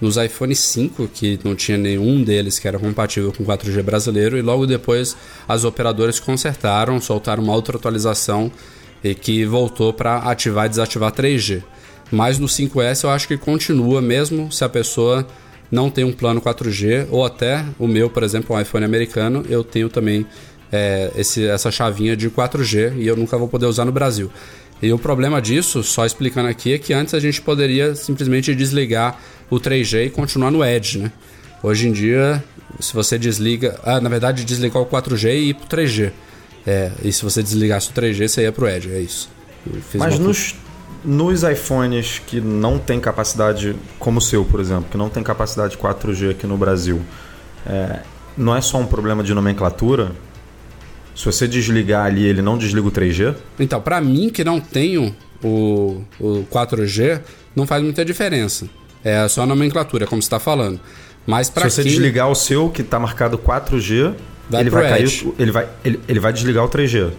nos 0.00 0.16
iPhone 0.16 0.54
5, 0.54 1.08
que 1.08 1.38
não 1.42 1.54
tinha 1.54 1.78
nenhum 1.78 2.22
deles 2.22 2.58
que 2.58 2.68
era 2.68 2.78
compatível 2.78 3.32
com 3.32 3.44
4G 3.44 3.82
brasileiro, 3.82 4.36
e 4.36 4.42
logo 4.42 4.66
depois 4.66 5.16
as 5.48 5.64
operadoras 5.64 6.20
consertaram, 6.20 7.00
soltaram 7.00 7.42
uma 7.42 7.54
outra 7.54 7.76
atualização 7.76 8.50
e 9.02 9.14
que 9.14 9.44
voltou 9.44 9.92
para 9.92 10.18
ativar 10.18 10.66
e 10.66 10.68
desativar 10.68 11.12
3G. 11.12 11.62
Mas 12.10 12.38
no 12.38 12.46
5S 12.46 13.04
eu 13.04 13.10
acho 13.10 13.26
que 13.26 13.36
continua, 13.36 14.00
mesmo 14.00 14.50
se 14.52 14.64
a 14.64 14.68
pessoa 14.68 15.26
não 15.70 15.90
tem 15.90 16.04
um 16.04 16.12
plano 16.12 16.40
4G, 16.40 17.08
ou 17.10 17.24
até 17.24 17.64
o 17.78 17.88
meu, 17.88 18.08
por 18.08 18.22
exemplo, 18.22 18.54
um 18.54 18.60
iPhone 18.60 18.84
americano, 18.84 19.44
eu 19.48 19.64
tenho 19.64 19.88
também 19.88 20.24
é, 20.70 21.10
esse, 21.16 21.46
essa 21.46 21.70
chavinha 21.70 22.16
de 22.16 22.30
4G 22.30 22.96
e 22.96 23.06
eu 23.06 23.16
nunca 23.16 23.36
vou 23.36 23.48
poder 23.48 23.66
usar 23.66 23.84
no 23.84 23.92
Brasil. 23.92 24.30
E 24.82 24.92
o 24.92 24.98
problema 24.98 25.40
disso, 25.40 25.82
só 25.82 26.04
explicando 26.04 26.48
aqui, 26.48 26.74
é 26.74 26.78
que 26.78 26.92
antes 26.92 27.14
a 27.14 27.20
gente 27.20 27.40
poderia 27.40 27.94
simplesmente 27.94 28.54
desligar 28.54 29.18
o 29.50 29.56
3G 29.56 30.06
e 30.06 30.10
continuar 30.10 30.50
no 30.50 30.64
Edge, 30.64 30.98
né? 30.98 31.12
Hoje 31.62 31.88
em 31.88 31.92
dia, 31.92 32.44
se 32.78 32.92
você 32.92 33.18
desliga, 33.18 33.80
ah, 33.82 34.00
na 34.00 34.08
verdade, 34.08 34.44
desligar 34.44 34.82
o 34.82 34.86
4G 34.86 35.30
e 35.30 35.48
ir 35.50 35.54
pro 35.54 35.66
3G. 35.66 36.12
É, 36.66 36.90
e 37.02 37.12
se 37.12 37.22
você 37.22 37.42
desligasse 37.42 37.90
o 37.90 37.92
3G, 37.94 38.28
você 38.28 38.42
ia 38.42 38.52
pro 38.52 38.68
Edge, 38.68 38.92
é 38.92 39.00
isso. 39.00 39.30
Mas 39.94 40.18
nos, 40.18 40.54
nos 41.04 41.42
iPhones 41.42 42.20
que 42.26 42.40
não 42.40 42.78
tem 42.78 43.00
capacidade, 43.00 43.74
como 43.98 44.18
o 44.18 44.20
seu, 44.20 44.44
por 44.44 44.60
exemplo, 44.60 44.86
que 44.90 44.96
não 44.96 45.08
tem 45.08 45.22
capacidade 45.22 45.76
4G 45.76 46.32
aqui 46.32 46.46
no 46.46 46.56
Brasil, 46.58 47.00
é, 47.66 48.00
não 48.36 48.54
é 48.54 48.60
só 48.60 48.78
um 48.78 48.86
problema 48.86 49.22
de 49.22 49.32
nomenclatura? 49.32 50.12
Se 51.16 51.24
você 51.24 51.48
desligar 51.48 52.04
ali, 52.04 52.26
ele 52.26 52.42
não 52.42 52.58
desliga 52.58 52.86
o 52.86 52.92
3G? 52.92 53.34
Então, 53.58 53.80
para 53.80 54.00
mim 54.02 54.28
que 54.28 54.44
não 54.44 54.60
tenho 54.60 55.16
o, 55.42 56.02
o 56.20 56.46
4G, 56.52 57.22
não 57.54 57.66
faz 57.66 57.82
muita 57.82 58.04
diferença. 58.04 58.68
É 59.02 59.26
só 59.26 59.42
a 59.42 59.46
nomenclatura, 59.46 60.06
como 60.06 60.20
você 60.20 60.26
está 60.26 60.38
falando. 60.38 60.78
Mas 61.26 61.48
para 61.48 61.70
Se 61.70 61.76
você 61.76 61.84
desligar 61.84 62.30
o 62.30 62.34
seu, 62.34 62.68
que 62.68 62.82
está 62.82 62.98
marcado 62.98 63.38
4G, 63.38 64.14
vai 64.50 64.60
ele 64.60 64.70
vai 64.70 64.88
cair. 64.90 65.34
Ele 65.38 65.50
vai, 65.50 65.68
ele, 65.84 66.00
ele 66.06 66.20
vai 66.20 66.32
desligar 66.32 66.64
o 66.64 66.68
3G. 66.68 67.10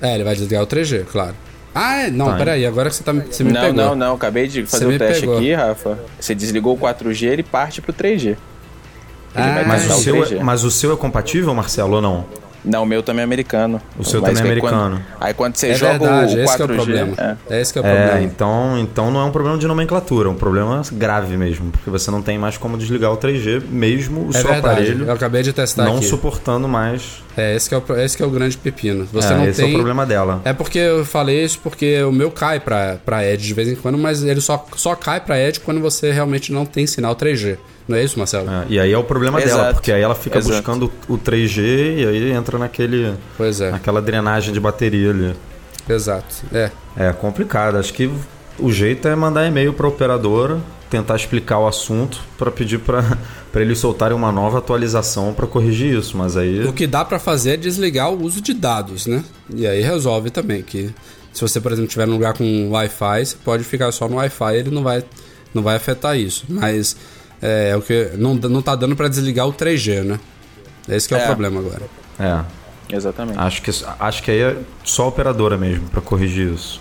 É, 0.00 0.14
ele 0.14 0.24
vai 0.24 0.34
desligar 0.34 0.62
o 0.62 0.66
3G, 0.66 1.04
claro. 1.04 1.34
Ah, 1.74 2.04
é? 2.04 2.10
não, 2.10 2.26
tá. 2.26 2.36
peraí, 2.36 2.64
agora 2.64 2.88
que 2.88 2.96
você, 2.96 3.04
tá, 3.04 3.12
você 3.12 3.44
me 3.44 3.52
não, 3.52 3.60
pegou. 3.60 3.74
Não, 3.74 3.94
não, 3.94 4.14
acabei 4.14 4.48
de 4.48 4.64
fazer 4.64 4.86
o 4.86 4.92
um 4.92 4.98
teste 4.98 5.20
pegou. 5.20 5.36
aqui, 5.36 5.52
Rafa. 5.52 5.98
Você 6.18 6.34
desligou 6.34 6.74
o 6.74 6.78
4G, 6.78 7.26
ele 7.26 7.42
parte 7.42 7.82
pro 7.82 7.92
3G. 7.92 8.28
Ele 8.28 8.38
ah, 9.34 9.64
mas, 9.66 9.90
o 9.90 9.94
seu 10.00 10.24
é, 10.24 10.42
mas 10.42 10.64
o 10.64 10.70
seu 10.70 10.92
é 10.94 10.96
compatível, 10.96 11.54
Marcelo, 11.54 11.96
ou 11.96 12.02
não? 12.02 12.24
Não, 12.66 12.82
o 12.82 12.86
meu 12.86 13.02
também 13.02 13.20
é 13.20 13.24
americano. 13.24 13.80
O 13.96 14.04
seu 14.04 14.20
também 14.20 14.42
é 14.42 14.44
americano. 14.44 14.96
Quando, 14.96 15.02
aí 15.20 15.34
quando 15.34 15.56
você 15.56 15.68
é 15.68 15.74
joga 15.74 15.98
verdade, 15.98 16.34
o 16.34 16.38
4G... 16.38 16.42
Esse 16.42 16.60
é 16.60 16.64
o 16.64 16.68
problema. 16.68 17.14
É. 17.48 17.60
Esse 17.60 17.78
é 17.78 17.80
o 17.80 17.86
é, 17.86 17.94
problema. 17.94 18.22
então, 18.22 18.78
então 18.78 19.10
não 19.10 19.20
é 19.20 19.24
um 19.24 19.30
problema 19.30 19.56
de 19.56 19.66
nomenclatura, 19.66 20.28
é 20.28 20.32
um 20.32 20.36
problema 20.36 20.82
grave 20.92 21.36
mesmo. 21.36 21.70
Porque 21.70 21.88
você 21.88 22.10
não 22.10 22.20
tem 22.20 22.38
mais 22.38 22.58
como 22.58 22.76
desligar 22.76 23.12
o 23.12 23.16
3G, 23.16 23.62
mesmo 23.70 24.26
o 24.26 24.30
é 24.30 24.40
seu 24.40 24.50
verdade. 24.50 24.80
aparelho... 24.80 25.04
Eu 25.06 25.12
acabei 25.12 25.42
de 25.42 25.52
testar 25.52 25.84
Não 25.84 25.98
aqui. 25.98 26.06
suportando 26.06 26.66
mais... 26.66 27.24
É, 27.36 27.54
esse 27.54 27.74
é 27.74 27.78
o, 27.78 27.96
esse 27.98 28.22
é 28.22 28.26
o 28.26 28.30
grande 28.30 28.56
pepino. 28.56 29.06
Você 29.12 29.32
é, 29.32 29.36
não 29.36 29.46
esse 29.46 29.60
tem... 29.60 29.70
é 29.70 29.74
o 29.74 29.74
problema 29.74 30.06
dela. 30.06 30.40
É 30.44 30.52
porque 30.52 30.78
eu 30.78 31.04
falei 31.04 31.44
isso 31.44 31.58
porque 31.62 32.02
o 32.02 32.10
meu 32.10 32.30
cai 32.30 32.58
pra, 32.58 32.96
pra 33.04 33.24
Edge 33.24 33.46
de 33.46 33.54
vez 33.54 33.68
em 33.68 33.74
quando, 33.74 33.98
mas 33.98 34.22
ele 34.22 34.40
só, 34.40 34.64
só 34.76 34.94
cai 34.94 35.20
pra 35.20 35.38
Edge 35.38 35.60
quando 35.60 35.80
você 35.80 36.10
realmente 36.12 36.52
não 36.52 36.64
tem 36.64 36.86
sinal 36.86 37.14
3G. 37.14 37.58
Não 37.86 37.96
é 37.96 38.02
isso, 38.02 38.18
Marcelo? 38.18 38.50
É, 38.50 38.66
e 38.68 38.80
aí 38.80 38.92
é 38.92 38.98
o 38.98 39.04
problema 39.04 39.40
Exato. 39.40 39.60
dela, 39.60 39.74
porque 39.74 39.92
aí 39.92 40.02
ela 40.02 40.14
fica 40.14 40.38
Exato. 40.38 40.54
buscando 40.54 40.92
o 41.08 41.16
3G 41.16 41.98
e 41.98 42.06
aí 42.06 42.32
entra 42.32 42.58
naquele. 42.58 43.14
Pois 43.36 43.60
é. 43.60 43.70
Naquela 43.70 44.02
drenagem 44.02 44.52
de 44.52 44.58
bateria 44.58 45.10
ali. 45.10 45.36
Exato. 45.88 46.34
É. 46.52 46.70
É 46.96 47.12
complicado. 47.12 47.76
Acho 47.76 47.92
que 47.92 48.10
o 48.58 48.72
jeito 48.72 49.06
é 49.06 49.14
mandar 49.14 49.46
e-mail 49.46 49.72
para 49.72 49.86
a 49.86 49.88
operadora, 49.88 50.58
tentar 50.90 51.16
explicar 51.16 51.58
o 51.58 51.66
assunto 51.66 52.20
para 52.38 52.50
pedir 52.50 52.78
para 52.78 53.02
eles 53.54 53.78
soltarem 53.78 54.16
uma 54.16 54.30
nova 54.30 54.58
atualização 54.58 55.32
para 55.34 55.46
corrigir 55.46 55.98
isso, 55.98 56.16
mas 56.16 56.36
aí 56.36 56.64
o 56.64 56.72
que 56.72 56.86
dá 56.86 57.04
para 57.04 57.18
fazer 57.18 57.54
é 57.54 57.56
desligar 57.56 58.10
o 58.10 58.22
uso 58.22 58.40
de 58.40 58.52
dados, 58.54 59.06
né? 59.06 59.24
E 59.54 59.66
aí 59.66 59.82
resolve 59.82 60.30
também 60.30 60.62
que 60.62 60.90
se 61.32 61.40
você 61.40 61.60
por 61.60 61.72
exemplo 61.72 61.88
estiver 61.88 62.06
num 62.06 62.14
lugar 62.14 62.34
com 62.34 62.70
Wi-Fi, 62.70 63.26
você 63.26 63.36
pode 63.44 63.64
ficar 63.64 63.90
só 63.92 64.08
no 64.08 64.16
Wi-Fi, 64.16 64.56
ele 64.56 64.70
não 64.70 64.82
vai 64.82 65.04
não 65.54 65.62
vai 65.62 65.76
afetar 65.76 66.16
isso, 66.18 66.44
mas 66.48 66.96
é, 67.40 67.70
é 67.70 67.76
o 67.76 67.82
que 67.82 68.10
não, 68.16 68.34
não 68.34 68.62
tá 68.62 68.74
dando 68.74 68.94
para 68.94 69.08
desligar 69.08 69.46
o 69.46 69.52
3G, 69.52 70.02
né? 70.02 70.20
Esse 70.88 71.12
é, 71.12 71.18
é 71.18 71.22
o 71.22 71.26
problema 71.26 71.60
agora. 71.60 71.82
É. 72.18 72.66
Exatamente. 72.88 73.38
Acho 73.38 73.62
que, 73.62 73.70
acho 73.98 74.22
que 74.22 74.30
aí 74.30 74.40
é 74.40 74.56
só 74.84 75.04
a 75.04 75.06
operadora 75.08 75.56
mesmo 75.56 75.88
para 75.88 76.00
corrigir 76.00 76.52
isso. 76.52 76.80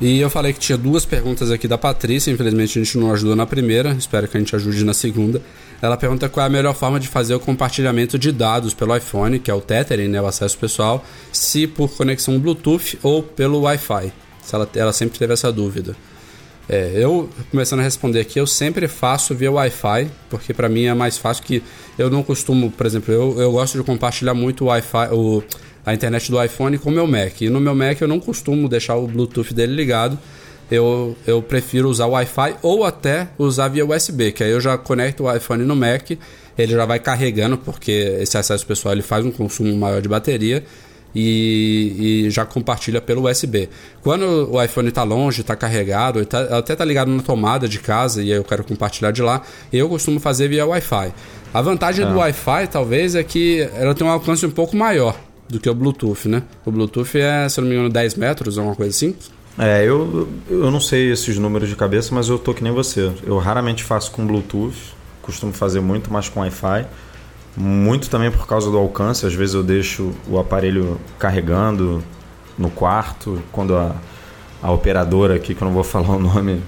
E 0.00 0.20
eu 0.20 0.28
falei 0.28 0.52
que 0.52 0.58
tinha 0.58 0.76
duas 0.76 1.06
perguntas 1.06 1.50
aqui 1.50 1.68
da 1.68 1.78
Patrícia, 1.78 2.30
infelizmente 2.30 2.78
a 2.78 2.82
gente 2.82 2.98
não 2.98 3.12
ajudou 3.12 3.36
na 3.36 3.46
primeira, 3.46 3.92
espero 3.92 4.26
que 4.26 4.36
a 4.36 4.40
gente 4.40 4.54
ajude 4.54 4.84
na 4.84 4.92
segunda. 4.92 5.40
Ela 5.80 5.96
pergunta 5.96 6.28
qual 6.28 6.44
é 6.44 6.46
a 6.46 6.50
melhor 6.50 6.74
forma 6.74 6.98
de 6.98 7.06
fazer 7.06 7.34
o 7.34 7.40
compartilhamento 7.40 8.18
de 8.18 8.32
dados 8.32 8.74
pelo 8.74 8.96
iPhone, 8.96 9.38
que 9.38 9.50
é 9.50 9.54
o 9.54 9.60
Tethering, 9.60 10.08
né, 10.08 10.20
o 10.20 10.26
acesso 10.26 10.58
pessoal, 10.58 11.04
se 11.32 11.66
por 11.66 11.90
conexão 11.90 12.38
Bluetooth 12.38 12.98
ou 13.02 13.22
pelo 13.22 13.60
Wi-Fi. 13.60 14.12
Ela, 14.52 14.68
ela 14.74 14.92
sempre 14.92 15.18
teve 15.18 15.32
essa 15.32 15.52
dúvida. 15.52 15.96
É, 16.68 16.92
eu, 16.94 17.28
começando 17.50 17.80
a 17.80 17.82
responder 17.82 18.20
aqui, 18.20 18.40
eu 18.40 18.46
sempre 18.46 18.88
faço 18.88 19.34
via 19.34 19.52
Wi-Fi, 19.52 20.10
porque 20.30 20.54
para 20.54 20.68
mim 20.68 20.84
é 20.84 20.94
mais 20.94 21.18
fácil 21.18 21.44
que 21.44 21.62
eu 21.98 22.08
não 22.08 22.22
costumo, 22.22 22.70
por 22.70 22.86
exemplo, 22.86 23.12
eu, 23.12 23.38
eu 23.40 23.52
gosto 23.52 23.76
de 23.76 23.84
compartilhar 23.84 24.32
muito 24.32 24.64
o 24.64 24.68
Wi-Fi, 24.68 25.08
o, 25.12 25.42
a 25.84 25.92
internet 25.92 26.30
do 26.30 26.42
iPhone 26.42 26.78
com 26.78 26.90
o 26.90 26.92
meu 26.92 27.06
Mac. 27.06 27.40
E 27.42 27.50
no 27.50 27.60
meu 27.60 27.74
Mac 27.74 28.00
eu 28.00 28.08
não 28.08 28.18
costumo 28.18 28.68
deixar 28.68 28.96
o 28.96 29.06
Bluetooth 29.06 29.52
dele 29.52 29.74
ligado. 29.74 30.18
Eu, 30.70 31.14
eu 31.26 31.42
prefiro 31.42 31.90
usar 31.90 32.06
o 32.06 32.12
Wi-Fi 32.12 32.56
ou 32.62 32.84
até 32.84 33.28
usar 33.36 33.68
via 33.68 33.84
USB, 33.84 34.32
que 34.32 34.42
aí 34.42 34.50
eu 34.50 34.60
já 34.60 34.78
conecto 34.78 35.24
o 35.24 35.36
iPhone 35.36 35.62
no 35.62 35.76
Mac, 35.76 36.12
ele 36.56 36.72
já 36.72 36.86
vai 36.86 36.98
carregando, 36.98 37.58
porque 37.58 38.16
esse 38.20 38.38
acesso 38.38 38.66
pessoal 38.66 38.94
ele 38.94 39.02
faz 39.02 39.26
um 39.26 39.30
consumo 39.30 39.76
maior 39.76 40.00
de 40.00 40.08
bateria 40.08 40.64
e, 41.14 42.24
e 42.26 42.30
já 42.30 42.46
compartilha 42.46 42.98
pelo 42.98 43.28
USB. 43.28 43.68
Quando 44.02 44.50
o 44.50 44.62
iPhone 44.62 44.88
está 44.88 45.02
longe, 45.02 45.42
está 45.42 45.54
carregado, 45.54 46.24
tá, 46.24 46.58
até 46.58 46.72
está 46.72 46.84
ligado 46.84 47.10
na 47.10 47.22
tomada 47.22 47.68
de 47.68 47.78
casa 47.78 48.22
e 48.22 48.30
eu 48.30 48.42
quero 48.42 48.64
compartilhar 48.64 49.10
de 49.10 49.20
lá, 49.20 49.42
eu 49.70 49.86
costumo 49.86 50.18
fazer 50.18 50.48
via 50.48 50.64
Wi-Fi. 50.64 51.12
A 51.52 51.60
vantagem 51.60 52.06
do 52.06 52.14
ah. 52.14 52.24
Wi-Fi, 52.24 52.68
talvez, 52.68 53.14
é 53.14 53.22
que 53.22 53.68
ela 53.74 53.94
tem 53.94 54.06
um 54.06 54.10
alcance 54.10 54.46
um 54.46 54.50
pouco 54.50 54.74
maior 54.74 55.14
do 55.48 55.60
que 55.60 55.68
o 55.68 55.74
Bluetooth, 55.74 56.28
né? 56.28 56.42
O 56.64 56.70
Bluetooth 56.70 57.18
é, 57.18 57.48
se 57.48 57.60
não 57.60 57.68
me 57.68 57.74
engano, 57.74 57.90
10 57.90 58.14
metros, 58.16 58.58
alguma 58.58 58.76
coisa 58.76 58.90
assim. 58.90 59.14
É, 59.58 59.84
eu, 59.84 60.28
eu 60.48 60.70
não 60.70 60.80
sei 60.80 61.12
esses 61.12 61.38
números 61.38 61.68
de 61.68 61.76
cabeça, 61.76 62.14
mas 62.14 62.28
eu 62.28 62.38
tô 62.38 62.52
que 62.52 62.62
nem 62.62 62.72
você. 62.72 63.12
Eu 63.24 63.38
raramente 63.38 63.84
faço 63.84 64.10
com 64.10 64.26
Bluetooth, 64.26 64.76
costumo 65.22 65.52
fazer 65.52 65.80
muito 65.80 66.12
mais 66.12 66.28
com 66.28 66.40
Wi-Fi. 66.40 66.86
Muito 67.56 68.10
também 68.10 68.32
por 68.32 68.48
causa 68.48 68.68
do 68.68 68.76
alcance. 68.76 69.24
Às 69.24 69.34
vezes 69.34 69.54
eu 69.54 69.62
deixo 69.62 70.12
o 70.28 70.38
aparelho 70.38 71.00
carregando 71.18 72.02
no 72.58 72.68
quarto, 72.68 73.40
quando 73.52 73.76
a, 73.76 73.94
a 74.60 74.72
operadora 74.72 75.36
aqui, 75.36 75.54
que 75.54 75.62
eu 75.62 75.66
não 75.66 75.74
vou 75.74 75.84
falar 75.84 76.10
o 76.10 76.18
nome, 76.18 76.60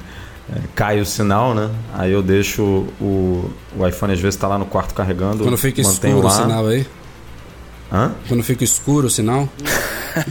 é, 0.55 0.61
cai 0.77 1.01
o 1.01 1.07
sinal, 1.07 1.55
né? 1.55 1.71
Aí 1.93 2.13
eu 2.13 2.23
deixo 2.23 2.63
o, 3.01 3.51
o 3.77 3.87
iPhone 3.87 4.13
às 4.13 4.21
vezes 4.21 4.37
está 4.37 4.47
lá 4.47 4.59
no 4.59 4.67
quarto 4.67 4.95
carregando. 4.95 5.43
Quando 5.43 5.59
fica 5.59 5.81
escuro 5.81 6.21
lá. 6.21 6.27
o 6.27 6.31
sinal 6.31 6.67
aí? 6.69 6.87
Hã? 7.93 8.13
Quando 8.29 8.43
fica 8.43 8.65
escuro 8.65 9.07
o 9.07 9.11
sinal? 9.11 9.49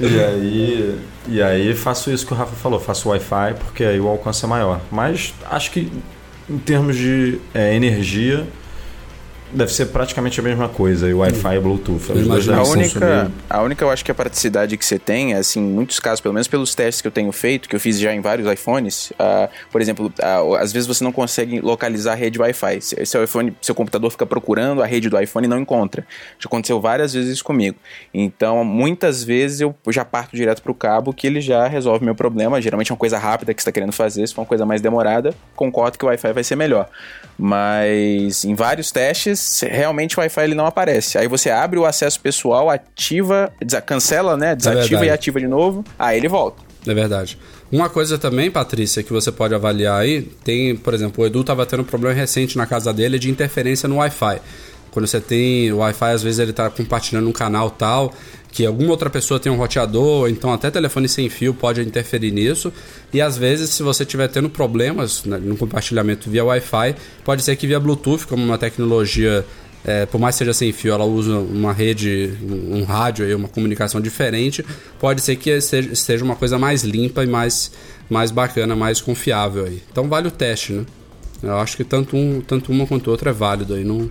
e 0.00 0.20
aí 0.20 0.98
e 1.28 1.42
aí 1.42 1.74
faço 1.74 2.10
isso 2.10 2.26
que 2.26 2.32
o 2.32 2.36
Rafa 2.36 2.54
falou, 2.54 2.78
faço 2.78 3.08
Wi-Fi 3.08 3.54
porque 3.58 3.84
aí 3.84 3.98
o 3.98 4.08
alcance 4.08 4.44
é 4.44 4.48
maior. 4.48 4.80
Mas 4.90 5.34
acho 5.50 5.70
que 5.70 5.90
em 6.48 6.58
termos 6.58 6.96
de 6.96 7.40
é, 7.54 7.74
energia 7.74 8.46
Deve 9.52 9.72
ser 9.72 9.86
praticamente 9.86 10.40
a 10.40 10.42
mesma 10.42 10.68
coisa, 10.68 11.08
e 11.08 11.14
Wi-Fi 11.14 11.56
e 11.56 11.60
Bluetooth. 11.60 12.02
A 12.52 12.62
única, 12.64 13.30
a 13.48 13.62
única, 13.62 13.84
eu 13.84 13.90
acho 13.90 14.04
que 14.04 14.10
a 14.10 14.14
praticidade 14.14 14.76
que 14.76 14.84
você 14.84 14.98
tem, 14.98 15.34
é, 15.34 15.36
assim, 15.36 15.60
em 15.60 15.70
muitos 15.70 16.00
casos, 16.00 16.20
pelo 16.20 16.34
menos 16.34 16.48
pelos 16.48 16.74
testes 16.74 17.00
que 17.00 17.06
eu 17.06 17.12
tenho 17.12 17.30
feito, 17.30 17.68
que 17.68 17.76
eu 17.76 17.80
fiz 17.80 17.98
já 17.98 18.12
em 18.12 18.20
vários 18.20 18.50
iPhones, 18.52 19.10
uh, 19.12 19.48
por 19.70 19.80
exemplo, 19.80 20.12
uh, 20.18 20.54
às 20.56 20.72
vezes 20.72 20.86
você 20.86 21.04
não 21.04 21.12
consegue 21.12 21.60
localizar 21.60 22.12
a 22.12 22.14
rede 22.16 22.40
Wi-Fi. 22.40 22.80
Seu 23.06 23.22
iPhone, 23.22 23.56
seu 23.62 23.74
computador 23.74 24.10
fica 24.10 24.26
procurando 24.26 24.82
a 24.82 24.86
rede 24.86 25.08
do 25.08 25.20
iPhone 25.20 25.46
e 25.46 25.48
não 25.48 25.58
encontra. 25.58 26.04
Já 26.38 26.46
aconteceu 26.46 26.80
várias 26.80 27.14
vezes 27.14 27.34
isso 27.34 27.44
comigo. 27.44 27.76
Então, 28.12 28.64
muitas 28.64 29.22
vezes 29.22 29.60
eu 29.60 29.74
já 29.90 30.04
parto 30.04 30.34
direto 30.34 30.60
para 30.60 30.72
o 30.72 30.74
cabo 30.74 31.12
que 31.12 31.26
ele 31.26 31.40
já 31.40 31.68
resolve 31.68 32.04
meu 32.04 32.14
problema. 32.14 32.60
Geralmente 32.60 32.90
é 32.90 32.94
uma 32.94 32.98
coisa 32.98 33.16
rápida 33.16 33.54
que 33.54 33.62
você 33.62 33.68
está 33.68 33.72
querendo 33.72 33.92
fazer, 33.92 34.26
se 34.26 34.34
for 34.34 34.40
uma 34.40 34.46
coisa 34.46 34.66
mais 34.66 34.80
demorada, 34.80 35.32
concordo 35.54 35.96
que 35.96 36.04
o 36.04 36.08
Wi-Fi 36.08 36.32
vai 36.32 36.42
ser 36.42 36.56
melhor. 36.56 36.88
Mas 37.38 38.44
em 38.44 38.54
vários 38.54 38.90
testes, 38.90 39.35
realmente 39.62 40.16
o 40.16 40.20
Wi-Fi 40.20 40.42
ele 40.42 40.54
não 40.54 40.66
aparece. 40.66 41.18
Aí 41.18 41.28
você 41.28 41.50
abre 41.50 41.78
o 41.78 41.84
acesso 41.84 42.20
pessoal, 42.20 42.70
ativa, 42.70 43.52
cancela, 43.84 44.36
né? 44.36 44.54
Desativa 44.54 45.04
é 45.04 45.08
e 45.08 45.10
ativa 45.10 45.40
de 45.40 45.46
novo, 45.46 45.84
aí 45.98 46.16
ele 46.16 46.28
volta. 46.28 46.62
É 46.86 46.94
verdade. 46.94 47.38
Uma 47.70 47.88
coisa 47.88 48.16
também, 48.16 48.50
Patrícia, 48.50 49.02
que 49.02 49.12
você 49.12 49.32
pode 49.32 49.54
avaliar 49.54 50.00
aí, 50.00 50.22
tem, 50.44 50.76
por 50.76 50.94
exemplo, 50.94 51.24
o 51.24 51.26
Edu 51.26 51.40
estava 51.40 51.66
tendo 51.66 51.80
um 51.80 51.84
problema 51.84 52.14
recente 52.14 52.56
na 52.56 52.64
casa 52.64 52.92
dele 52.92 53.18
de 53.18 53.28
interferência 53.28 53.88
no 53.88 53.96
Wi-Fi. 53.96 54.40
Quando 54.96 55.06
você 55.06 55.20
tem 55.20 55.70
o 55.70 55.76
Wi-Fi, 55.76 56.12
às 56.12 56.22
vezes 56.22 56.38
ele 56.38 56.52
está 56.52 56.70
compartilhando 56.70 57.28
um 57.28 57.32
canal 57.32 57.68
tal, 57.68 58.14
que 58.50 58.64
alguma 58.64 58.92
outra 58.92 59.10
pessoa 59.10 59.38
tem 59.38 59.52
um 59.52 59.56
roteador, 59.56 60.30
então 60.30 60.50
até 60.50 60.70
telefone 60.70 61.06
sem 61.06 61.28
fio 61.28 61.52
pode 61.52 61.82
interferir 61.82 62.30
nisso. 62.30 62.72
E 63.12 63.20
às 63.20 63.36
vezes, 63.36 63.68
se 63.68 63.82
você 63.82 64.04
estiver 64.04 64.26
tendo 64.28 64.48
problemas 64.48 65.22
né, 65.26 65.36
no 65.36 65.54
compartilhamento 65.54 66.30
via 66.30 66.42
Wi-Fi, 66.46 66.96
pode 67.22 67.42
ser 67.42 67.56
que 67.56 67.66
via 67.66 67.78
Bluetooth, 67.78 68.26
como 68.26 68.42
uma 68.42 68.56
tecnologia, 68.56 69.44
é, 69.84 70.06
por 70.06 70.18
mais 70.18 70.34
que 70.34 70.38
seja 70.38 70.54
sem 70.54 70.72
fio, 70.72 70.94
ela 70.94 71.04
usa 71.04 71.36
uma 71.40 71.74
rede, 71.74 72.32
um, 72.42 72.78
um 72.78 72.84
rádio, 72.84 73.26
aí, 73.26 73.34
uma 73.34 73.48
comunicação 73.48 74.00
diferente, 74.00 74.64
pode 74.98 75.20
ser 75.20 75.36
que 75.36 75.60
seja 75.60 76.24
uma 76.24 76.36
coisa 76.36 76.58
mais 76.58 76.84
limpa 76.84 77.22
e 77.22 77.26
mais, 77.26 77.70
mais 78.08 78.30
bacana, 78.30 78.74
mais 78.74 78.98
confiável. 78.98 79.66
Aí. 79.66 79.82
Então 79.92 80.08
vale 80.08 80.28
o 80.28 80.30
teste, 80.30 80.72
né? 80.72 80.86
Eu 81.42 81.58
acho 81.58 81.76
que 81.76 81.84
tanto, 81.84 82.16
um, 82.16 82.40
tanto 82.40 82.72
uma 82.72 82.86
quanto 82.86 83.10
outra 83.10 83.28
é 83.28 83.32
válido 83.34 83.74
aí. 83.74 83.84
Não, 83.84 84.08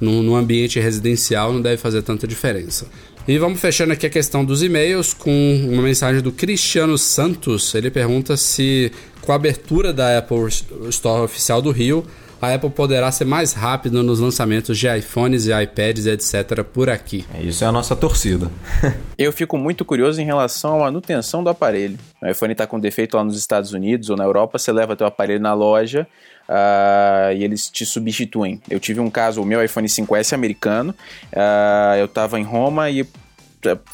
no, 0.00 0.22
no 0.22 0.34
ambiente 0.34 0.80
residencial 0.80 1.52
não 1.52 1.60
deve 1.60 1.76
fazer 1.76 2.02
tanta 2.02 2.26
diferença. 2.26 2.86
E 3.28 3.38
vamos 3.38 3.60
fechando 3.60 3.92
aqui 3.92 4.06
a 4.06 4.10
questão 4.10 4.44
dos 4.44 4.62
e-mails 4.62 5.12
com 5.12 5.30
uma 5.68 5.82
mensagem 5.82 6.22
do 6.22 6.32
Cristiano 6.32 6.96
Santos. 6.96 7.74
Ele 7.74 7.90
pergunta 7.90 8.36
se, 8.36 8.90
com 9.20 9.30
a 9.30 9.34
abertura 9.34 9.92
da 9.92 10.18
Apple 10.18 10.48
Store 10.88 11.22
oficial 11.22 11.60
do 11.60 11.70
Rio, 11.70 12.04
a 12.40 12.54
Apple 12.54 12.70
poderá 12.70 13.12
ser 13.12 13.26
mais 13.26 13.52
rápida 13.52 14.02
nos 14.02 14.18
lançamentos 14.18 14.78
de 14.78 14.88
iPhones 14.88 15.46
e 15.46 15.52
iPads, 15.52 16.06
etc., 16.06 16.64
por 16.64 16.88
aqui. 16.88 17.26
É, 17.34 17.42
isso 17.42 17.62
é 17.62 17.66
a 17.66 17.72
nossa 17.72 17.94
torcida. 17.94 18.50
Eu 19.18 19.32
fico 19.32 19.58
muito 19.58 19.84
curioso 19.84 20.20
em 20.20 20.24
relação 20.24 20.76
à 20.76 20.84
manutenção 20.84 21.44
do 21.44 21.50
aparelho. 21.50 21.98
O 22.22 22.26
iPhone 22.26 22.52
está 22.52 22.66
com 22.66 22.80
defeito 22.80 23.16
lá 23.16 23.22
nos 23.22 23.36
Estados 23.36 23.74
Unidos 23.74 24.08
ou 24.08 24.16
na 24.16 24.24
Europa, 24.24 24.58
você 24.58 24.72
leva 24.72 24.96
teu 24.96 25.06
aparelho 25.06 25.40
na 25.40 25.52
loja 25.52 26.06
uh, 26.50 27.32
e 27.32 27.44
eles 27.44 27.70
te 27.70 27.86
substituem. 27.86 28.60
Eu 28.68 28.80
tive 28.80 29.00
um 29.00 29.08
caso, 29.08 29.40
o 29.40 29.46
meu 29.46 29.64
iPhone 29.64 29.86
5S 29.86 30.32
americano, 30.32 30.94
uh, 31.32 31.96
eu 31.96 32.06
estava 32.06 32.38
em 32.40 32.42
Roma 32.42 32.90
e 32.90 33.06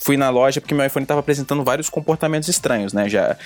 fui 0.01 0.17
na 0.17 0.31
loja 0.31 0.61
porque 0.61 0.75
meu 0.75 0.87
iPhone 0.87 1.05
estava 1.05 1.21
apresentando 1.21 1.63
vários 1.63 1.91
comportamentos 1.91 2.49
estranhos, 2.49 2.93
né? 2.93 3.09
Já. 3.09 3.37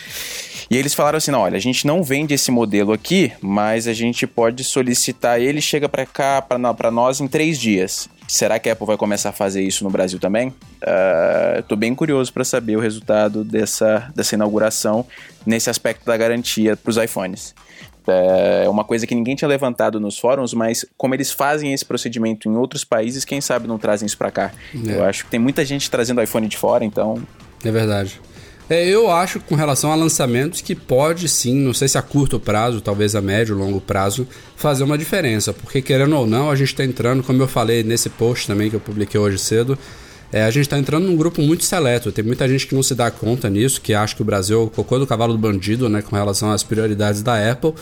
E 0.71 0.77
eles 0.77 0.95
falaram 0.95 1.17
assim: 1.17 1.31
não, 1.31 1.41
olha, 1.41 1.57
a 1.57 1.61
gente 1.61 1.87
não 1.87 2.03
vende 2.03 2.35
esse 2.35 2.51
modelo 2.51 2.93
aqui, 2.93 3.33
mas 3.41 3.89
a 3.89 3.93
gente 3.93 4.27
pode 4.27 4.63
solicitar 4.63 5.41
ele 5.41 5.61
chega 5.61 5.89
para 5.89 6.07
cá, 6.07 6.41
para 6.43 6.91
nós 6.91 7.21
em 7.21 7.27
três 7.27 7.59
dias. 7.59 8.09
Será 8.31 8.61
que 8.61 8.69
a 8.69 8.75
Apple 8.75 8.87
vai 8.87 8.97
começar 8.97 9.31
a 9.31 9.33
fazer 9.33 9.61
isso 9.61 9.83
no 9.83 9.91
Brasil 9.91 10.17
também? 10.21 10.55
Uh, 11.69 11.77
bem 11.77 11.93
curioso 11.97 12.33
para 12.33 12.45
saber 12.45 12.77
o 12.77 12.81
resultado 12.81 13.43
dessa, 13.43 14.09
dessa 14.15 14.37
inauguração 14.37 15.05
nesse 15.45 15.69
aspecto 15.69 16.07
da 16.07 16.17
garantia 16.17 16.77
para 16.77 16.91
os 16.91 16.97
iPhones. 16.97 17.57
É 18.07 18.69
uma 18.69 18.85
coisa 18.85 19.05
que 19.05 19.17
ninguém 19.17 19.35
tinha 19.35 19.49
levantado 19.49 19.99
nos 19.99 20.17
fóruns, 20.17 20.55
mas 20.55 20.87
como 20.97 21.13
eles 21.13 21.33
fazem 21.33 21.73
esse 21.73 21.85
procedimento 21.85 22.49
em 22.49 22.57
outros 22.57 22.85
países, 22.85 23.25
quem 23.25 23.41
sabe 23.41 23.67
não 23.67 23.79
trazem 23.79 24.07
isso 24.07 24.17
para 24.17 24.31
cá. 24.31 24.53
É. 24.87 24.93
Eu 24.93 25.05
acho 25.05 25.25
que 25.25 25.31
tem 25.31 25.41
muita 25.41 25.65
gente 25.65 25.91
trazendo 25.91 26.23
iPhone 26.23 26.47
de 26.47 26.57
fora, 26.57 26.85
então. 26.85 27.21
É 27.65 27.71
verdade. 27.73 28.21
É, 28.71 28.87
eu 28.87 29.11
acho, 29.11 29.41
com 29.41 29.57
relação 29.57 29.91
a 29.91 29.97
lançamentos, 29.97 30.61
que 30.61 30.77
pode 30.77 31.29
sim, 31.29 31.57
não 31.57 31.75
sei 31.75 31.89
se 31.89 31.99
a 31.99 32.03
curto 32.03 32.39
prazo, 32.39 32.81
talvez 32.81 33.17
a 33.17 33.21
médio 33.21 33.57
longo 33.57 33.81
prazo, 33.81 34.29
fazer 34.55 34.85
uma 34.85 34.97
diferença. 34.97 35.53
Porque, 35.53 35.83
querendo 35.83 36.17
ou 36.17 36.25
não, 36.25 36.49
a 36.49 36.55
gente 36.55 36.69
está 36.69 36.85
entrando, 36.85 37.21
como 37.25 37.43
eu 37.43 37.49
falei 37.49 37.83
nesse 37.83 38.09
post 38.09 38.47
também 38.47 38.71
que 38.71 38.77
eu 38.77 38.81
publiquei 38.81 39.19
hoje 39.19 39.39
cedo, 39.39 39.77
é, 40.33 40.45
a 40.45 40.51
gente 40.53 40.63
está 40.63 40.79
entrando 40.79 41.09
num 41.09 41.17
grupo 41.17 41.43
muito 41.43 41.65
seleto. 41.65 42.13
Tem 42.13 42.25
muita 42.25 42.49
gente 42.49 42.65
que 42.65 42.73
não 42.73 42.83
se 42.85 42.95
dá 42.95 43.11
conta 43.11 43.51
nisso, 43.51 43.81
que 43.81 43.93
acha 43.93 44.15
que 44.15 44.23
o 44.23 44.25
Brasil 44.25 44.61
é 44.61 44.65
o 44.65 44.71
cocô 44.71 45.01
do 45.01 45.07
cavalo 45.07 45.33
do 45.33 45.39
bandido, 45.41 45.89
né, 45.89 46.01
com 46.01 46.15
relação 46.15 46.53
às 46.53 46.63
prioridades 46.63 47.23
da 47.23 47.51
Apple. 47.51 47.75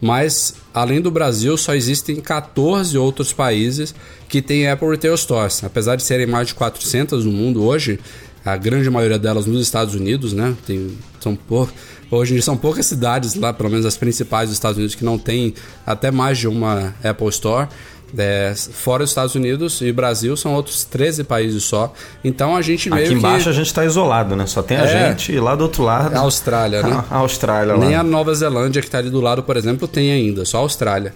Mas, 0.00 0.54
além 0.72 1.00
do 1.00 1.10
Brasil, 1.10 1.56
só 1.56 1.74
existem 1.74 2.20
14 2.20 2.96
outros 2.96 3.32
países 3.32 3.92
que 4.28 4.40
têm 4.40 4.68
Apple 4.68 4.90
Retail 4.90 5.16
Stores. 5.16 5.64
Apesar 5.64 5.96
de 5.96 6.04
serem 6.04 6.26
mais 6.26 6.46
de 6.46 6.54
400 6.54 7.24
no 7.24 7.32
mundo 7.32 7.64
hoje, 7.64 7.98
a 8.46 8.56
grande 8.56 8.88
maioria 8.88 9.18
delas 9.18 9.44
nos 9.44 9.60
Estados 9.60 9.96
Unidos, 9.96 10.32
né? 10.32 10.54
Tem, 10.64 10.96
são 11.18 11.34
por, 11.34 11.68
hoje 12.08 12.40
são 12.40 12.56
poucas 12.56 12.86
cidades 12.86 13.34
lá, 13.34 13.52
pelo 13.52 13.68
menos 13.68 13.84
as 13.84 13.96
principais 13.96 14.48
dos 14.48 14.56
Estados 14.56 14.76
Unidos, 14.76 14.94
que 14.94 15.04
não 15.04 15.18
tem 15.18 15.52
até 15.84 16.12
mais 16.12 16.38
de 16.38 16.46
uma 16.46 16.94
Apple 17.02 17.28
Store. 17.28 17.68
É, 18.16 18.54
fora 18.54 19.02
os 19.02 19.10
Estados 19.10 19.34
Unidos 19.34 19.80
e 19.80 19.90
Brasil 19.90 20.36
são 20.36 20.54
outros 20.54 20.84
13 20.84 21.24
países 21.24 21.64
só. 21.64 21.92
Então 22.22 22.54
a 22.54 22.62
gente 22.62 22.88
meio 22.88 23.04
Aqui 23.04 23.14
embaixo 23.14 23.44
que... 23.44 23.50
a 23.50 23.52
gente 23.52 23.66
está 23.66 23.84
isolado, 23.84 24.36
né? 24.36 24.46
Só 24.46 24.62
tem 24.62 24.76
a 24.76 24.84
é, 24.84 25.08
gente 25.08 25.32
e 25.32 25.40
lá 25.40 25.56
do 25.56 25.62
outro 25.62 25.82
lado. 25.82 26.14
A 26.14 26.20
Austrália, 26.20 26.84
né? 26.84 27.04
A 27.10 27.16
Austrália 27.16 27.76
Nem 27.76 27.94
lá. 27.94 28.00
a 28.00 28.02
Nova 28.04 28.32
Zelândia 28.32 28.80
que 28.80 28.86
está 28.86 28.98
ali 28.98 29.10
do 29.10 29.20
lado, 29.20 29.42
por 29.42 29.56
exemplo, 29.56 29.88
tem 29.88 30.12
ainda, 30.12 30.44
só 30.44 30.58
a 30.58 30.60
Austrália. 30.60 31.12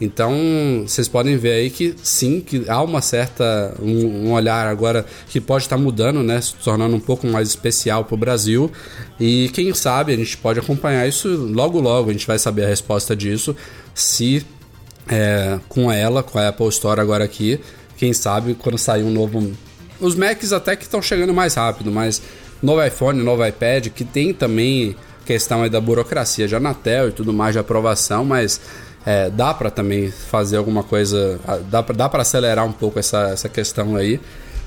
Então, 0.00 0.34
vocês 0.86 1.06
podem 1.06 1.36
ver 1.36 1.52
aí 1.52 1.70
que 1.70 1.94
sim, 2.02 2.40
que 2.40 2.68
há 2.68 2.82
uma 2.82 3.00
certa 3.00 3.74
um, 3.80 4.26
um 4.28 4.32
olhar 4.32 4.66
agora 4.66 5.06
que 5.28 5.40
pode 5.40 5.64
estar 5.64 5.78
mudando, 5.78 6.22
né, 6.22 6.40
se 6.40 6.54
tornando 6.56 6.96
um 6.96 7.00
pouco 7.00 7.26
mais 7.26 7.48
especial 7.48 8.04
para 8.04 8.14
o 8.14 8.18
Brasil. 8.18 8.70
E 9.20 9.50
quem 9.54 9.72
sabe 9.72 10.12
a 10.12 10.16
gente 10.16 10.36
pode 10.36 10.58
acompanhar 10.58 11.06
isso 11.06 11.28
logo 11.28 11.80
logo, 11.80 12.10
a 12.10 12.12
gente 12.12 12.26
vai 12.26 12.38
saber 12.38 12.64
a 12.64 12.68
resposta 12.68 13.14
disso. 13.14 13.54
Se 13.94 14.44
é, 15.08 15.60
com 15.68 15.90
ela, 15.90 16.22
com 16.22 16.38
a 16.38 16.48
Apple 16.48 16.68
Store 16.68 17.00
agora 17.00 17.24
aqui, 17.24 17.60
quem 17.96 18.12
sabe 18.12 18.54
quando 18.54 18.76
sair 18.76 19.04
um 19.04 19.10
novo 19.10 19.52
os 20.00 20.16
Macs 20.16 20.52
até 20.52 20.74
que 20.74 20.82
estão 20.82 21.00
chegando 21.00 21.32
mais 21.32 21.54
rápido, 21.54 21.90
mas 21.90 22.20
novo 22.62 22.84
iPhone, 22.84 23.22
novo 23.22 23.46
iPad, 23.46 23.88
que 23.88 24.04
tem 24.04 24.34
também 24.34 24.96
questão 25.24 25.62
aí 25.62 25.70
da 25.70 25.80
burocracia 25.80 26.46
de 26.46 26.54
Anatel 26.54 27.08
e 27.08 27.12
tudo 27.12 27.32
mais 27.32 27.52
de 27.54 27.58
aprovação, 27.58 28.24
mas 28.24 28.60
é, 29.06 29.28
dá 29.28 29.52
para 29.52 29.70
também 29.70 30.10
fazer 30.10 30.56
alguma 30.56 30.82
coisa, 30.82 31.38
dá 31.70 31.82
para 31.82 31.94
dá 31.94 32.06
acelerar 32.06 32.64
um 32.64 32.72
pouco 32.72 32.98
essa, 32.98 33.30
essa 33.30 33.48
questão 33.48 33.96
aí. 33.96 34.20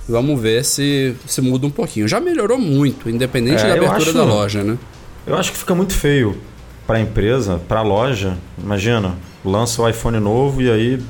Vamos 0.07 0.39
ver 0.39 0.63
se, 0.63 1.15
se 1.25 1.41
muda 1.41 1.67
um 1.67 1.71
pouquinho. 1.71 2.07
Já 2.07 2.19
melhorou 2.19 2.57
muito, 2.57 3.09
independente 3.09 3.61
é, 3.63 3.67
da 3.67 3.73
abertura 3.73 3.97
acho, 3.97 4.13
da 4.13 4.23
loja, 4.23 4.63
né? 4.63 4.77
Eu 5.25 5.35
acho 5.35 5.51
que 5.51 5.57
fica 5.57 5.75
muito 5.75 5.93
feio 5.93 6.37
para 6.85 6.97
a 6.97 7.01
empresa, 7.01 7.59
para 7.67 7.81
a 7.81 7.83
loja. 7.83 8.37
Imagina, 8.57 9.15
lança 9.43 9.81
o 9.81 9.89
iPhone 9.89 10.19
novo 10.19 10.61
e 10.61 10.71
aí 10.71 11.01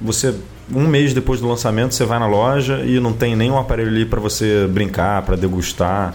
você 0.00 0.34
um 0.72 0.86
mês 0.86 1.14
depois 1.14 1.40
do 1.40 1.48
lançamento 1.48 1.94
você 1.94 2.04
vai 2.04 2.18
na 2.18 2.26
loja 2.26 2.82
e 2.84 3.00
não 3.00 3.12
tem 3.12 3.34
nenhum 3.34 3.58
aparelho 3.58 3.88
ali 3.88 4.04
para 4.04 4.20
você 4.20 4.66
brincar, 4.68 5.22
para 5.22 5.34
degustar. 5.34 6.14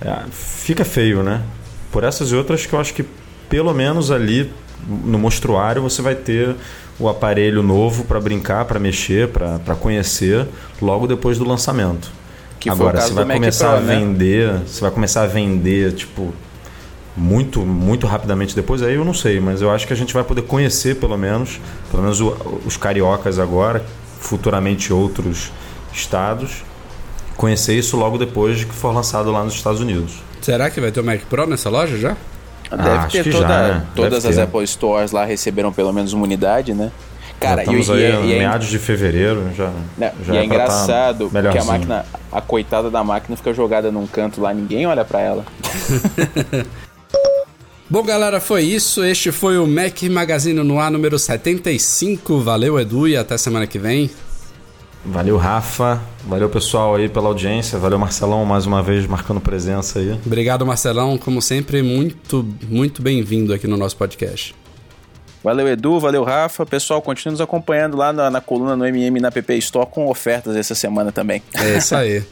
É, 0.00 0.24
fica 0.30 0.84
feio, 0.84 1.22
né? 1.22 1.42
Por 1.92 2.04
essas 2.04 2.32
e 2.32 2.34
outras 2.34 2.66
que 2.66 2.72
eu 2.72 2.80
acho 2.80 2.92
que 2.92 3.04
pelo 3.48 3.72
menos 3.72 4.10
ali 4.10 4.50
no 4.88 5.18
mostruário 5.18 5.82
você 5.82 6.02
vai 6.02 6.14
ter 6.14 6.54
o 6.98 7.08
aparelho 7.08 7.62
novo 7.62 8.04
para 8.04 8.20
brincar, 8.20 8.64
para 8.64 8.78
mexer, 8.78 9.28
para 9.28 9.74
conhecer 9.74 10.46
logo 10.80 11.06
depois 11.06 11.38
do 11.38 11.44
lançamento. 11.44 12.10
Que 12.60 12.70
Agora, 12.70 13.00
você 13.00 13.12
vai 13.12 13.26
começar 13.26 13.68
Pro, 13.68 13.76
a 13.78 13.80
né? 13.80 13.98
vender, 13.98 14.52
né? 14.52 14.62
você 14.66 14.80
vai 14.80 14.90
começar 14.90 15.22
a 15.22 15.26
vender, 15.26 15.92
tipo, 15.92 16.32
muito, 17.16 17.60
muito 17.60 18.06
rapidamente 18.06 18.54
depois, 18.54 18.82
aí 18.82 18.94
eu 18.94 19.04
não 19.04 19.14
sei, 19.14 19.38
mas 19.38 19.60
eu 19.60 19.70
acho 19.70 19.86
que 19.86 19.92
a 19.92 19.96
gente 19.96 20.14
vai 20.14 20.24
poder 20.24 20.42
conhecer 20.42 20.96
pelo 20.96 21.16
menos, 21.16 21.60
pelo 21.90 22.02
menos 22.02 22.20
o, 22.20 22.60
os 22.64 22.76
cariocas 22.76 23.38
agora, 23.38 23.84
futuramente 24.18 24.92
outros 24.92 25.52
estados, 25.92 26.64
conhecer 27.36 27.74
isso 27.74 27.96
logo 27.96 28.16
depois 28.16 28.58
de 28.58 28.66
que 28.66 28.74
for 28.74 28.94
lançado 28.94 29.30
lá 29.30 29.44
nos 29.44 29.54
Estados 29.54 29.80
Unidos. 29.80 30.22
Será 30.40 30.70
que 30.70 30.80
vai 30.80 30.90
ter 30.90 31.00
o 31.00 31.04
Mac 31.04 31.20
Pro 31.22 31.46
nessa 31.46 31.68
loja 31.68 31.96
já? 31.98 32.16
Ah, 32.78 32.82
Deve 32.82 32.98
ah, 32.98 33.08
ter 33.08 33.32
toda, 33.32 33.48
já, 33.48 33.68
né? 33.68 33.86
todas 33.94 34.22
Deve 34.22 34.28
as 34.28 34.36
ter. 34.36 34.42
Apple 34.42 34.66
Stores 34.66 35.12
lá 35.12 35.24
receberam 35.24 35.72
pelo 35.72 35.92
menos 35.92 36.12
uma 36.12 36.24
unidade, 36.24 36.74
né? 36.74 36.90
Cara, 37.40 37.64
já 37.64 37.72
estamos 37.72 37.88
e, 37.88 37.92
aí 37.92 38.00
e, 38.00 38.26
e, 38.26 38.34
é 38.34 38.38
meados 38.38 38.68
de 38.68 38.78
fevereiro 38.78 39.50
já. 39.56 39.70
Não, 39.98 40.10
já 40.24 40.34
e 40.34 40.36
é, 40.36 40.40
é 40.40 40.44
engraçado 40.44 41.30
tá 41.30 41.50
que 41.50 41.58
a 41.58 41.64
máquina, 41.64 42.04
a 42.32 42.40
coitada 42.40 42.90
da 42.90 43.04
máquina 43.04 43.36
fica 43.36 43.52
jogada 43.52 43.90
num 43.90 44.06
canto 44.06 44.40
lá, 44.40 44.54
ninguém 44.54 44.86
olha 44.86 45.04
para 45.04 45.20
ela. 45.20 45.44
Bom, 47.88 48.02
galera, 48.02 48.40
foi 48.40 48.62
isso. 48.62 49.04
Este 49.04 49.30
foi 49.30 49.58
o 49.58 49.66
Mac 49.66 50.02
Magazine 50.04 50.62
no 50.62 50.80
ar 50.80 50.90
número 50.90 51.18
75. 51.18 52.40
Valeu, 52.40 52.80
Edu, 52.80 53.06
e 53.06 53.16
até 53.16 53.36
semana 53.36 53.66
que 53.66 53.78
vem. 53.78 54.10
Valeu, 55.04 55.36
Rafa. 55.36 56.00
Valeu, 56.24 56.48
pessoal, 56.48 56.94
aí 56.94 57.08
pela 57.08 57.28
audiência. 57.28 57.78
Valeu, 57.78 57.98
Marcelão, 57.98 58.44
mais 58.44 58.64
uma 58.64 58.82
vez 58.82 59.06
marcando 59.06 59.40
presença 59.40 59.98
aí. 59.98 60.18
Obrigado, 60.24 60.64
Marcelão. 60.64 61.18
Como 61.18 61.42
sempre, 61.42 61.82
muito, 61.82 62.46
muito 62.68 63.02
bem-vindo 63.02 63.52
aqui 63.52 63.66
no 63.66 63.76
nosso 63.76 63.96
podcast. 63.96 64.54
Valeu, 65.42 65.68
Edu. 65.68 66.00
Valeu, 66.00 66.24
Rafa. 66.24 66.64
Pessoal, 66.64 67.02
continue 67.02 67.32
nos 67.32 67.40
acompanhando 67.42 67.98
lá 67.98 68.14
na, 68.14 68.30
na 68.30 68.40
coluna 68.40 68.74
no 68.74 68.86
MM 68.86 69.20
na 69.20 69.30
PP 69.30 69.58
Store 69.58 69.86
com 69.90 70.08
ofertas 70.08 70.56
essa 70.56 70.74
semana 70.74 71.12
também. 71.12 71.42
É 71.52 71.76
isso 71.76 71.94
aí. 71.94 72.24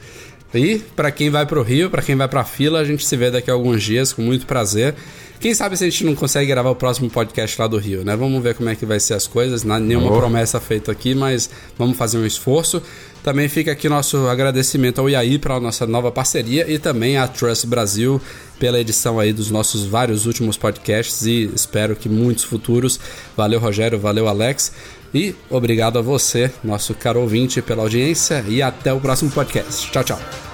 E 0.55 0.79
para 0.79 1.11
quem 1.11 1.29
vai 1.29 1.45
para 1.47 1.59
o 1.59 1.63
Rio, 1.63 1.91
para 1.91 2.03
quem 2.03 2.17
vai 2.17 2.29
para 2.29 2.41
a 2.41 2.45
fila, 2.45 2.81
a 2.81 2.85
gente 2.85 3.07
se 3.07 3.17
vê 3.17 3.31
daqui 3.31 3.51
a 3.51 3.55
alguns 3.55 3.83
dias 3.83 4.13
com 4.13 4.23
muito 4.23 4.47
prazer. 4.47 4.95
Quem 5.43 5.55
sabe 5.55 5.77
se 5.77 5.83
a 5.83 5.91
gente 5.91 6.05
não 6.05 6.15
consegue 6.15 6.47
gravar 6.47 6.71
o 6.71 6.77
próximo 6.77 7.11
podcast 7.11 7.61
lá 7.61 7.67
do 7.67 7.77
Rio, 7.77 8.05
né? 8.05 8.15
Vamos 8.15 8.41
ver 8.41 8.55
como 8.55 8.69
é 8.69 8.77
que 8.77 8.87
vai 8.87 9.01
ser 9.01 9.15
as 9.15 9.27
coisas. 9.27 9.65
Não, 9.65 9.77
nenhuma 9.77 10.13
oh. 10.13 10.17
promessa 10.17 10.61
feita 10.61 10.93
aqui, 10.93 11.17
mas 11.17 11.51
vamos 11.77 11.97
fazer 11.97 12.17
um 12.17 12.25
esforço. 12.25 12.81
Também 13.25 13.49
fica 13.49 13.73
aqui 13.73 13.89
nosso 13.89 14.29
agradecimento 14.29 15.01
ao 15.01 15.11
IAI 15.11 15.39
para 15.39 15.57
a 15.57 15.61
nossa 15.61 15.85
nova 15.85 16.13
parceria 16.13 16.71
e 16.71 16.79
também 16.79 17.17
à 17.17 17.27
Trust 17.27 17.67
Brasil 17.67 18.21
pela 18.61 18.79
edição 18.79 19.19
aí 19.19 19.33
dos 19.33 19.51
nossos 19.51 19.85
vários 19.85 20.27
últimos 20.27 20.57
podcasts 20.57 21.27
e 21.27 21.51
espero 21.53 21.97
que 21.97 22.09
muitos 22.09 22.45
futuros. 22.45 23.01
Valeu, 23.37 23.59
Rogério, 23.59 23.99
valeu, 23.99 24.29
Alex. 24.29 24.73
E 25.13 25.35
obrigado 25.51 25.99
a 25.99 26.03
você, 26.03 26.53
nosso 26.63 26.95
caro 26.95 27.21
ouvinte, 27.21 27.61
pela 27.61 27.83
audiência 27.83 28.45
e 28.47 28.63
até 28.63 28.93
o 28.93 29.01
próximo 29.01 29.33
podcast. 29.33 29.91
Tchau, 29.91 30.05
tchau. 30.05 30.52